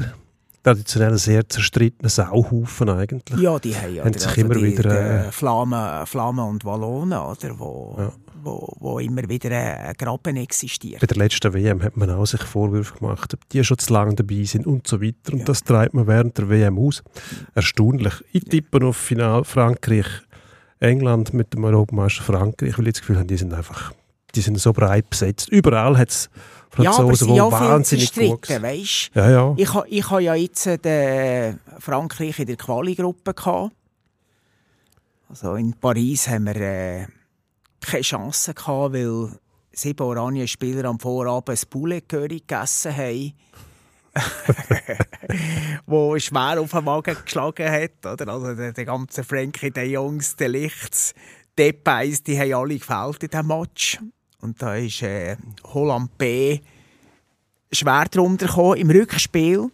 traditionell 0.63 1.11
ein 1.11 1.17
sehr 1.17 1.47
zerstrittener 1.47 2.09
Sauhaufen 2.09 2.89
eigentlich. 2.89 3.39
Ja, 3.39 3.59
die 3.59 3.75
haben 3.75 3.93
ja 3.93 4.05
Haben 4.05 4.13
sich 4.17 4.37
immer 4.37 4.55
die, 4.55 4.63
wieder, 4.63 5.27
äh, 5.27 5.31
Flamen, 5.31 6.05
Flamen 6.07 6.47
und 6.47 6.63
Wallonen, 6.65 7.19
oder, 7.19 7.59
wo, 7.59 7.95
Ja. 7.99 8.11
wo, 8.41 8.73
wo 8.79 8.99
immer 8.99 9.27
wieder 9.27 9.51
ein 9.51 9.93
Graben 9.97 10.37
existiert. 10.37 11.01
Bei 11.01 11.07
der 11.07 11.17
letzten 11.17 11.53
WM 11.53 11.83
hat 11.83 11.97
man 11.97 12.09
auch 12.09 12.25
sich 12.25 12.41
Vorwürfe 12.41 12.97
gemacht, 12.97 13.33
ob 13.33 13.47
die 13.49 13.63
schon 13.65 13.77
zu 13.77 13.91
lange 13.93 14.15
dabei 14.15 14.43
sind 14.45 14.65
und 14.65 14.87
so 14.87 15.01
weiter. 15.01 15.33
Und 15.33 15.47
das 15.47 15.61
treibt 15.63 15.93
man 15.93 16.07
während 16.07 16.37
der 16.37 16.49
WM 16.49 16.79
aus. 16.79 17.03
Erstaunlich. 17.53 18.13
Ich 18.31 18.45
tippe 18.45 18.83
auf 18.85 18.95
Final 18.97 19.43
Frankreich, 19.43 20.07
England 20.79 21.33
mit 21.33 21.53
dem 21.53 21.63
Europameister 21.63 22.23
Frankreich, 22.23 22.77
weil 22.77 22.87
ich 22.87 22.93
das 22.93 23.01
Gefühl 23.01 23.17
habe, 23.17 23.27
die 23.27 23.37
sind 23.37 23.53
einfach 23.53 23.93
die 24.35 24.41
sind 24.41 24.59
so 24.59 24.73
breit 24.73 25.09
besetzt. 25.09 25.49
Überall 25.49 25.97
hat 25.97 26.09
es 26.09 26.29
Franzosen, 26.69 27.29
die 27.29 27.35
ja 27.35 27.49
viel 27.49 27.67
wahnsinnig 27.69 28.13
gut 28.13 28.49
weisst 28.49 29.11
Ja, 29.13 29.29
ja. 29.29 29.53
Ich, 29.57 29.69
ich 29.87 30.09
habe 30.09 30.23
ja 30.23 30.35
jetzt 30.35 30.67
äh, 30.67 30.77
den 30.77 31.59
Frankreich 31.79 32.39
in 32.39 32.47
der 32.47 32.57
Quali-Gruppe. 32.57 33.33
Also 35.29 35.55
in 35.55 35.73
Paris 35.73 36.27
haben 36.27 36.45
wir 36.45 36.55
äh, 36.55 37.07
keine 37.79 38.01
Chance 38.01 38.53
gehabt, 38.53 38.93
weil 38.93 39.29
sieben 39.71 40.03
Oranienspieler 40.03 40.85
am 40.85 40.99
Vorabend 40.99 41.49
ein 41.49 41.69
Poulet 41.69 42.07
Curry 42.07 42.43
gegessen 42.45 42.95
haben. 42.95 43.33
wo 45.85 46.17
schwer 46.19 46.61
auf 46.61 46.71
den 46.71 46.83
Magen 46.83 47.17
geschlagen 47.23 47.69
hat. 47.69 48.05
Oder? 48.05 48.27
Also 48.31 48.53
der, 48.53 48.73
der 48.73 48.85
ganze 48.85 49.23
Frankie 49.23 49.71
de 49.71 49.83
Jongs, 49.83 50.35
der 50.35 50.49
Lichts, 50.49 51.13
Depais, 51.57 52.23
die 52.23 52.39
haben 52.39 52.53
alle 52.53 52.77
gefällt 52.77 53.23
in 53.23 53.29
diesem 53.29 53.47
Match. 53.47 53.99
Und 54.41 54.61
da 54.61 54.75
ist 54.75 55.01
äh, 55.01 55.37
Holland 55.73 56.17
B 56.17 56.59
schwer 57.71 58.05
drunter 58.05 58.47
gekommen. 58.47 58.77
Im 58.77 58.89
Rückspiel 58.89 59.69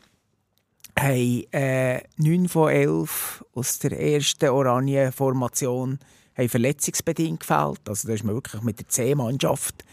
haben 0.98 1.44
äh, 1.52 2.02
9 2.18 2.50
von 2.50 2.70
11 2.70 3.46
aus 3.54 3.80
der 3.80 4.00
ersten 4.00 4.50
Oranienformation 4.50 6.00
haben 6.38 6.50
verletzungsbedingt 6.50 7.42
gefällt. 7.42 7.88
Also 7.88 8.08
da 8.08 8.14
ist 8.14 8.24
man 8.24 8.36
wirklich 8.36 8.62
mit 8.62 8.80
der 8.80 8.88
C-Mannschaft 8.88 9.84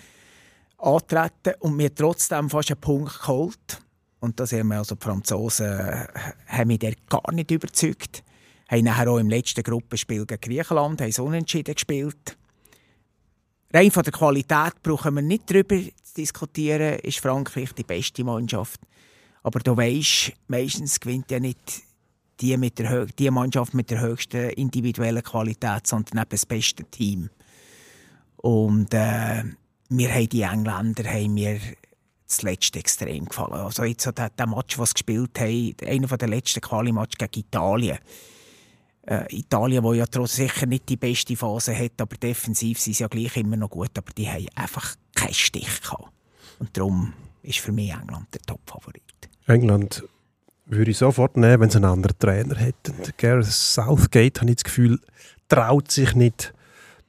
antreten 0.79 1.55
und 1.61 1.77
mir 1.77 1.95
trotzdem 1.95 2.49
fast 2.51 2.71
einen 2.71 2.81
Punkt 2.81 3.21
geholt. 3.21 3.81
Und 4.21 4.41
das 4.41 4.53
haben 4.53 4.69
wir 4.69 4.79
also 4.79 4.95
die 4.95 5.05
Franzosen 5.05 6.07
haben 6.47 6.69
mich 6.69 6.81
gar 7.09 7.33
nicht 7.33 7.51
überzeugt. 7.51 8.25
Haben 8.69 8.85
nachher 8.85 9.11
auch 9.11 9.19
im 9.19 9.31
letzten 9.31 9.63
Gruppenspiel 9.63 10.27
gegen 10.27 10.41
Griechenland 10.41 11.01
haben 11.01 11.27
unentschieden 11.27 11.75
gespielt. 11.75 12.37
Rein 13.73 13.91
von 13.91 14.03
der 14.03 14.13
Qualität 14.13 14.83
brauchen 14.83 15.15
wir 15.15 15.23
nicht 15.23 15.51
darüber 15.51 15.77
zu 15.77 16.15
diskutieren, 16.17 16.99
ist 17.01 17.21
Frankreich 17.21 17.73
die 17.75 17.83
beste 17.83 18.25
Mannschaft. 18.25 18.81
Aber 19.43 19.61
du 19.61 19.77
weisst, 19.77 20.33
meistens 20.49 20.99
gewinnt 20.99 21.31
ja 21.31 21.39
nicht 21.39 21.83
die, 22.41 22.57
mit 22.57 22.79
der, 22.79 23.07
die 23.07 23.31
Mannschaft 23.31 23.75
mit 23.75 23.91
der 23.91 24.01
höchsten 24.01 24.51
individuellen 24.51 25.23
Qualität, 25.23 25.87
sondern 25.87 26.19
eben 26.19 26.31
das 26.31 26.47
beste 26.47 26.85
Team. 26.85 27.31
Und 28.37 28.95
äh, 28.95 29.45
wir 29.91 30.15
haben 30.15 30.29
die 30.29 30.43
Engländer 30.43 31.05
haben 31.05 31.35
mir 31.35 31.61
das 32.29 32.43
letzte 32.43 32.79
extrem 32.79 33.25
gefallen. 33.25 33.55
Also 33.55 33.85
jetzt 33.85 34.07
hat 34.07 34.39
der, 34.39 34.47
Match, 34.47 34.79
was 34.79 34.93
gespielt 34.93 35.39
haben, 35.41 35.75
einer 35.85 36.07
der 36.07 36.29
letzten 36.29 36.61
Quali-Match 36.61 37.17
gegen 37.17 37.41
Italien. 37.41 37.99
Äh, 39.07 39.25
Italien, 39.35 39.83
wo 39.83 39.95
ja 39.95 40.05
trotz 40.07 40.37
sicher 40.37 40.67
nicht 40.67 40.89
die 40.89 40.97
beste 40.97 41.35
Phase 41.35 41.77
hat, 41.77 41.99
aber 41.99 42.17
defensiv 42.17 42.79
sind 42.79 42.95
sie 42.95 43.03
ja 43.03 43.09
gleich 43.09 43.37
immer 43.39 43.57
noch 43.57 43.71
gut, 43.71 43.97
aber 43.97 44.13
die 44.13 44.29
haben 44.29 44.47
einfach 44.55 44.95
keinen 45.15 45.33
Stich 45.33 45.81
gehabt. 45.81 46.13
Und 46.59 46.77
darum 46.77 47.15
ist 47.43 47.61
für 47.61 47.73
mich 47.73 47.91
England 47.91 48.27
der 48.35 48.43
Top-Favorit. 48.43 49.03
England 49.47 50.05
würde 50.67 50.91
ich 50.91 50.99
sofort 50.99 51.39
nehmen, 51.39 51.61
wenn 51.61 51.71
sie 51.71 51.77
einen 51.77 51.87
anderen 51.87 52.19
Trainer 52.19 52.57
hätten. 52.57 52.95
Gareth 53.17 53.47
Southgate, 53.47 54.41
habe 54.41 54.51
ich 54.51 54.57
das 54.57 54.65
Gefühl, 54.65 55.01
traut 55.49 55.91
sich 55.91 56.15
nicht, 56.15 56.53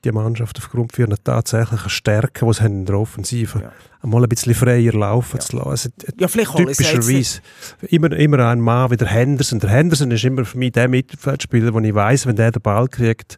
die 0.04 0.12
Mannschaft 0.12 0.58
aufgrund 0.58 0.94
von 0.94 1.06
ihrer 1.08 1.24
tatsächlichen 1.24 1.90
Stärke, 1.90 2.46
die 2.46 2.54
sie 2.54 2.64
haben 2.64 2.74
in 2.80 2.86
der 2.86 2.98
Offensive, 2.98 3.60
Ja. 3.62 3.72
einmal 4.02 4.24
ein 4.24 4.30
bisschen 4.30 4.54
freier 4.56 4.94
laufen 4.94 5.38
Ja. 5.38 5.40
zu 5.40 5.58
lassen. 5.58 5.94
Ja, 6.20 6.28
vielleicht 6.28 6.56
Typischerweise 6.56 7.42
immer, 7.90 8.12
immer 8.14 8.48
ein 8.48 8.62
Mann 8.62 8.92
wie 8.92 8.98
der 8.98 9.08
Henderson. 9.08 9.60
Der 9.60 9.70
Henderson 9.70 10.12
ist 10.12 10.24
immer 10.24 10.46
für 10.46 10.58
mich 10.58 10.72
der 10.72 10.88
Mittelfeldspieler, 10.88 11.74
wo 11.74 11.80
ich 11.80 11.94
weiß, 11.94 12.26
wenn 12.28 12.36
der 12.36 12.52
den 12.52 12.62
Ball 12.62 12.88
kriegt, 12.88 13.38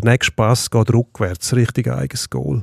der 0.00 0.10
nächste 0.10 0.32
Pass 0.32 0.70
geht 0.70 0.92
rückwärts, 0.92 1.54
richtig 1.54 1.88
eigenes 1.88 2.28
Goal. 2.28 2.62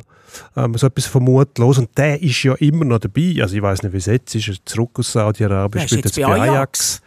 Ähm, 0.56 0.76
so 0.76 0.86
etwas 0.88 1.08
vermutlos. 1.08 1.80
Und 1.80 1.98
der 1.98 2.22
ist 2.22 2.44
ja 2.44 2.54
immer 2.56 2.86
noch 2.86 3.00
dabei. 3.00 3.36
Also 3.42 3.56
ich 3.56 3.62
weiß 3.64 3.82
nicht, 3.84 3.94
wie 3.94 3.98
es 3.98 4.06
jetzt 4.06 4.36
ist. 4.36 4.48
Er 4.48 4.54
ist 4.54 4.62
zurück 4.70 4.92
aus 5.00 5.12
Saudi-Arabien, 5.12 5.88
spielt 5.88 6.06
jetzt 6.06 6.16
bei 6.18 6.24
bei 6.28 6.42
Ajax. 6.42 7.02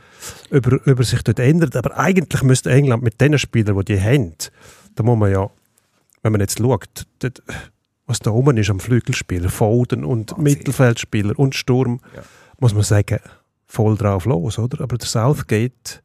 Über, 0.50 0.78
über 0.86 1.02
sich 1.04 1.22
dort 1.22 1.38
ändert. 1.40 1.74
Aber 1.76 1.98
eigentlich 1.98 2.42
müsste 2.42 2.70
England 2.70 3.02
mit 3.02 3.20
den 3.20 3.36
Spielern, 3.38 3.76
die 3.78 3.84
die 3.96 4.00
haben, 4.00 4.34
da 4.94 5.02
muss 5.02 5.18
man 5.18 5.32
ja, 5.32 5.48
wenn 6.22 6.32
man 6.32 6.40
jetzt 6.40 6.58
schaut, 6.58 7.06
dort, 7.20 7.42
was 8.06 8.18
da 8.20 8.30
oben 8.30 8.56
ist 8.56 8.70
am 8.70 8.80
Flügelspieler, 8.80 9.48
Foden 9.48 10.04
und 10.04 10.32
Wahnsinn. 10.32 10.44
Mittelfeldspieler 10.44 11.38
und 11.38 11.54
Sturm, 11.54 12.00
Ja. 12.14 12.22
muss 12.58 12.74
man 12.74 12.82
sagen, 12.82 13.18
voll 13.66 13.96
drauf 13.96 14.24
los, 14.26 14.58
oder? 14.58 14.80
Aber 14.82 14.98
der 14.98 15.06
Southgate, 15.08 16.02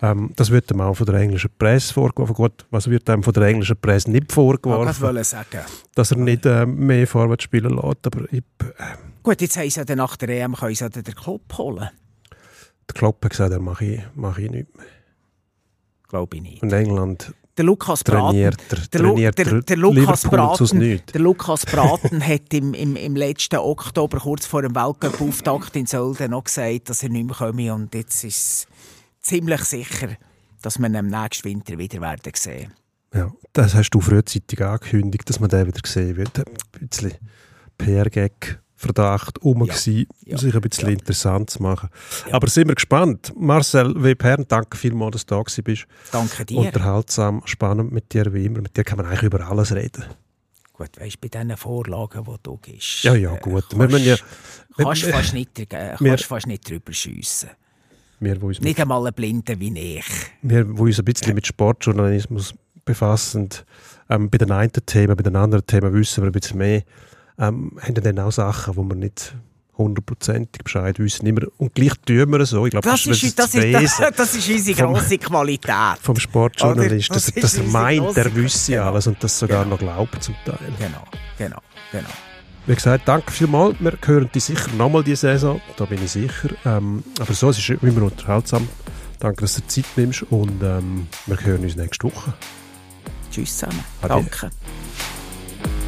ähm, 0.00 0.32
das 0.36 0.50
wird 0.50 0.70
ihm 0.70 0.80
auch 0.80 0.94
von 0.94 1.06
der 1.06 1.16
englischen 1.16 1.50
Presse 1.58 1.92
vorgeworfen. 1.92 2.34
Gut, 2.34 2.66
was 2.70 2.88
wird 2.88 3.08
ihm 3.08 3.22
von 3.22 3.32
der 3.32 3.42
englischen 3.44 3.76
Presse 3.80 4.10
nicht 4.10 4.26
Ich 4.28 4.34
vorgeworfen? 4.34 5.00
wollte 5.02 5.24
sagen. 5.24 5.60
Dass 5.94 6.12
er 6.12 6.18
nicht 6.18 6.46
äh, 6.46 6.64
mehr 6.66 7.06
Vorwärts 7.06 7.44
spielen 7.44 7.74
lässt. 7.76 8.06
Aber 8.06 8.24
ich, 8.32 8.38
äh, 8.60 8.64
Gut, 9.22 9.40
jetzt 9.40 9.56
haben 9.56 9.68
sie 9.68 9.80
ja 9.86 9.96
nach 9.96 10.16
der 10.16 10.28
EM 10.28 10.54
können 10.54 10.74
sie 10.74 10.88
den 10.88 11.14
Club 11.14 11.42
holen. 11.58 11.88
der 12.88 12.94
Klopp 12.94 13.22
hat 13.24 13.32
gesagt, 13.32 13.52
er 13.52 13.60
mache 13.60 13.84
ich, 13.84 14.00
mache 14.14 14.42
ich 14.42 14.50
nicht 14.50 14.76
mehr. 14.76 14.86
Glaube 16.08 16.36
ich 16.36 16.42
nicht. 16.42 16.62
Und 16.62 16.72
England 16.72 17.34
Der 17.58 17.64
Lukas 17.64 18.04
Braten, 18.04 18.28
trainiert 18.28 18.56
er, 18.70 18.78
der, 18.78 19.00
Lu 19.00 19.08
trainiert 19.08 19.38
der, 19.38 19.46
er 19.48 19.62
der 19.62 19.76
Lukas 19.76 20.22
Liverpool 20.22 20.56
zu 20.56 20.64
Braten, 20.64 20.78
nichts. 20.78 21.12
der 21.12 21.20
Lukas 21.20 21.66
Braten 21.66 22.24
hat 22.24 22.54
im, 22.54 22.72
im, 22.72 22.94
im 22.94 23.16
letzten 23.16 23.56
Oktober, 23.56 24.20
kurz 24.20 24.46
vor 24.46 24.62
dem 24.62 24.76
Weltcup-Auftakt 24.76 25.74
in 25.74 25.86
Sölden, 25.86 26.30
noch 26.30 26.44
gesagt, 26.44 26.88
dass 26.88 27.02
er 27.02 27.08
nicht 27.08 27.26
mehr 27.26 27.34
komme. 27.34 27.74
Und 27.74 27.92
jetzt 27.94 28.22
ist 28.22 28.36
es 28.36 28.66
ziemlich 29.20 29.62
sicher, 29.64 30.10
dass 30.62 30.78
wir 30.78 30.86
ihn 30.86 30.94
im 30.94 31.08
nächsten 31.08 31.44
Winter 31.48 31.76
wieder 31.76 32.00
werden 32.00 32.32
sehen. 32.36 32.72
Ja, 33.12 33.32
das 33.52 33.74
hast 33.74 33.90
du 33.90 34.00
frühzeitig 34.00 34.62
angekündigt, 34.62 35.28
dass 35.28 35.40
man 35.40 35.50
den 35.50 35.66
wieder 35.66 35.80
sehen 35.84 36.16
wird. 36.16 36.38
Ein 36.38 36.88
bisschen 36.88 37.14
PR-Gag. 37.76 38.60
Verdacht 38.80 39.40
um 39.42 39.64
Ja, 39.64 39.74
gewesen, 39.74 40.06
ja, 40.24 40.38
sich 40.38 40.54
ein 40.54 40.60
bisschen 40.60 40.86
ja. 40.86 40.92
interessant 40.94 41.50
zu 41.50 41.60
machen. 41.62 41.88
Ja. 42.28 42.34
Aber 42.34 42.46
sind 42.46 42.68
wir 42.68 42.76
gespannt. 42.76 43.32
Marcel 43.36 43.92
W. 44.00 44.14
Pern, 44.14 44.44
danke 44.46 44.76
vielmals, 44.78 45.14
dass 45.14 45.26
du 45.26 45.34
da 45.34 45.62
bist. 45.64 45.86
Danke 46.12 46.44
dir. 46.44 46.58
Unterhaltsam, 46.58 47.42
spannend 47.44 47.90
mit 47.90 48.12
dir 48.14 48.32
wie 48.32 48.44
immer. 48.46 48.60
Mit 48.62 48.76
dir 48.76 48.84
kann 48.84 48.98
man 48.98 49.06
eigentlich 49.06 49.24
über 49.24 49.44
alles 49.50 49.74
reden. 49.74 50.04
Gut, 50.72 50.90
weißt 51.00 51.16
du, 51.16 51.28
bei 51.28 51.28
diesen 51.42 51.56
Vorlagen, 51.56 52.22
die 52.24 52.36
du 52.40 52.56
gibst. 52.58 53.02
Ja, 53.02 53.16
ja, 53.16 53.34
äh, 53.34 53.40
gut. 53.40 53.64
Kannst, 53.68 53.92
Wir 53.96 53.98
ja, 53.98 54.16
kannst, 54.76 55.04
wir- 55.06 55.12
fast 55.12 55.34
nicht, 55.34 55.58
äh, 55.58 55.96
wir- 55.98 56.10
kannst 56.10 56.24
fast 56.26 56.46
nicht 56.46 56.70
drüber 56.70 56.92
schiessen. 56.92 57.48
wir, 58.20 58.36
Nicht 58.36 58.80
einmal 58.80 59.04
ein 59.08 59.12
Blinder 59.12 59.58
wie 59.58 59.96
ich. 59.98 60.04
wir, 60.42 60.64
die 60.64 60.70
uns 60.80 60.98
ein 61.00 61.04
bisschen 61.04 61.34
mit 61.34 61.48
Sportjournalismus 61.48 62.54
befassen, 62.84 63.48
ähm, 64.08 64.30
bei 64.30 64.38
den 64.38 64.52
einen 64.52 64.70
Themen, 64.86 65.16
bei 65.16 65.22
den 65.24 65.34
anderen 65.36 65.66
Themen 65.66 65.92
wissen 65.92 66.22
wir 66.22 66.30
ein 66.30 66.32
bisschen 66.32 66.58
mehr, 66.58 66.82
ähm, 67.38 67.72
haben 67.80 67.94
dann 67.94 68.18
auch 68.18 68.32
Sachen, 68.32 68.76
wo 68.76 68.82
wir 68.84 68.94
nicht 68.96 69.34
hundertprozentig 69.76 70.62
Bescheid 70.64 70.98
wissen. 70.98 71.24
Immer, 71.26 71.42
und 71.56 71.72
gleich 71.74 71.92
tun 72.04 72.30
wir 72.32 72.40
es 72.40 72.50
so. 72.50 72.66
Ich 72.66 72.72
glaube, 72.72 72.88
Das 72.88 73.04
das, 73.04 73.22
ist, 73.22 73.38
das, 73.38 73.50
das, 73.52 73.54
ist 73.54 73.74
das 73.74 73.82
ist, 73.82 73.98
Wesen 74.00 74.06
das 74.16 74.34
ist 74.34 74.48
unsere 74.48 74.76
vom- 74.78 74.94
grosse 74.94 75.18
Qualität. 75.18 75.98
vom 76.02 76.16
Sportjournalist, 76.16 77.10
dass, 77.10 77.26
Das 77.26 77.36
er- 77.36 77.42
dass 77.42 77.54
er 77.58 77.64
meint, 77.64 78.16
er 78.16 78.34
wüsste 78.34 78.72
Genau. 78.72 78.84
alles 78.86 79.06
und 79.06 79.22
das 79.22 79.38
sogar 79.38 79.62
Genau. 79.64 79.74
noch 79.76 79.78
glaubt 79.78 80.22
zum 80.22 80.34
Teil. 80.44 80.58
Genau, 80.78 81.04
genau, 81.38 81.60
genau. 81.92 82.08
Wie 82.66 82.74
gesagt, 82.74 83.06
danke 83.08 83.30
vielmals. 83.30 83.76
Wir 83.78 83.96
hören 84.04 84.28
die 84.34 84.40
sicher 84.40 84.70
nochmal 84.76 85.04
diese 85.04 85.28
Saison, 85.28 85.60
da 85.76 85.84
bin 85.86 86.02
ich 86.04 86.10
sicher. 86.10 86.50
Ähm, 86.66 87.02
aber 87.20 87.32
so, 87.32 87.48
es 87.50 87.58
ist 87.58 87.68
immer 87.82 88.02
unterhaltsam. 88.02 88.68
Danke, 89.20 89.42
dass 89.42 89.54
du 89.54 89.66
Zeit 89.68 89.84
nimmst 89.96 90.22
und 90.24 90.62
ähm, 90.62 91.06
wir 91.26 91.40
hören 91.40 91.62
uns 91.62 91.76
nächste 91.76 92.04
Woche. 92.04 92.34
Tschüss 93.30 93.56
zusammen. 93.58 93.82
Ade. 94.02 94.08
Danke. 94.14 94.50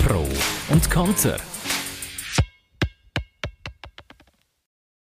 Pro 0.07 0.27
und 0.71 0.91
Konter. 0.91 1.37